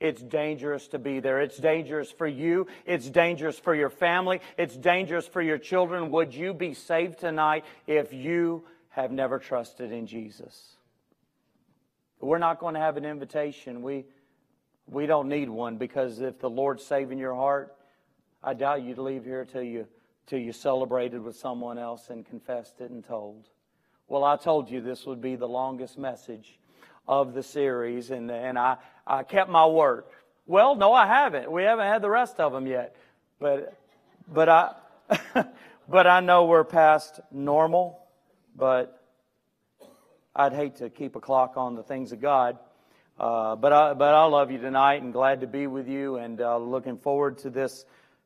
It's 0.00 0.20
dangerous 0.20 0.88
to 0.88 0.98
be 0.98 1.20
there. 1.20 1.40
It's 1.40 1.58
dangerous 1.58 2.10
for 2.10 2.26
you. 2.26 2.66
It's 2.84 3.08
dangerous 3.08 3.56
for 3.56 3.72
your 3.72 3.90
family. 3.90 4.40
It's 4.58 4.76
dangerous 4.76 5.28
for 5.28 5.40
your 5.40 5.58
children. 5.58 6.10
Would 6.10 6.34
you 6.34 6.52
be 6.52 6.74
saved 6.74 7.20
tonight 7.20 7.64
if 7.86 8.12
you 8.12 8.64
have 8.88 9.12
never 9.12 9.38
trusted 9.38 9.92
in 9.92 10.08
Jesus? 10.08 10.76
We're 12.20 12.38
not 12.38 12.58
going 12.58 12.74
to 12.74 12.80
have 12.80 12.96
an 12.96 13.04
invitation. 13.04 13.82
We, 13.82 14.04
we 14.88 15.06
don't 15.06 15.28
need 15.28 15.48
one 15.48 15.76
because 15.76 16.20
if 16.20 16.40
the 16.40 16.50
Lord's 16.50 16.84
saving 16.84 17.18
your 17.18 17.34
heart, 17.34 17.74
I 18.42 18.54
doubt 18.54 18.82
you'd 18.82 18.98
leave 18.98 19.24
here 19.24 19.44
till 19.44 19.62
you, 19.62 19.86
till 20.26 20.38
you 20.38 20.52
celebrated 20.52 21.22
with 21.22 21.36
someone 21.36 21.78
else 21.78 22.10
and 22.10 22.24
confessed 22.24 22.80
it 22.80 22.90
and 22.90 23.04
told. 23.04 23.48
Well, 24.08 24.24
I 24.24 24.36
told 24.36 24.70
you 24.70 24.80
this 24.80 25.06
would 25.06 25.20
be 25.20 25.36
the 25.36 25.48
longest 25.48 25.98
message 25.98 26.58
of 27.08 27.34
the 27.34 27.42
series, 27.42 28.10
and, 28.10 28.30
and 28.30 28.58
I, 28.58 28.76
I 29.06 29.22
kept 29.22 29.50
my 29.50 29.66
word. 29.66 30.04
Well, 30.46 30.74
no, 30.74 30.92
I 30.92 31.06
haven't. 31.06 31.50
We 31.50 31.62
haven't 31.62 31.86
had 31.86 32.02
the 32.02 32.10
rest 32.10 32.38
of 32.40 32.52
them 32.52 32.66
yet. 32.66 32.96
But, 33.40 33.76
but 34.28 34.48
I, 34.48 34.74
but 35.88 36.06
I 36.06 36.20
know 36.20 36.44
we're 36.44 36.64
past 36.64 37.20
normal, 37.30 38.00
but 38.56 39.02
I'd 40.34 40.52
hate 40.52 40.76
to 40.76 40.90
keep 40.90 41.16
a 41.16 41.20
clock 41.20 41.56
on 41.56 41.74
the 41.74 41.82
things 41.82 42.12
of 42.12 42.20
God. 42.20 42.58
Uh, 43.18 43.56
but 43.56 43.72
I, 43.72 43.94
but 43.94 44.14
I 44.14 44.24
love 44.24 44.50
you 44.50 44.58
tonight 44.58 45.02
and 45.02 45.12
glad 45.12 45.40
to 45.42 45.46
be 45.46 45.66
with 45.66 45.88
you 45.88 46.16
and 46.16 46.40
uh, 46.40 46.56
looking 46.56 46.96
forward 46.96 47.38
to 47.38 47.50
this 47.50 47.84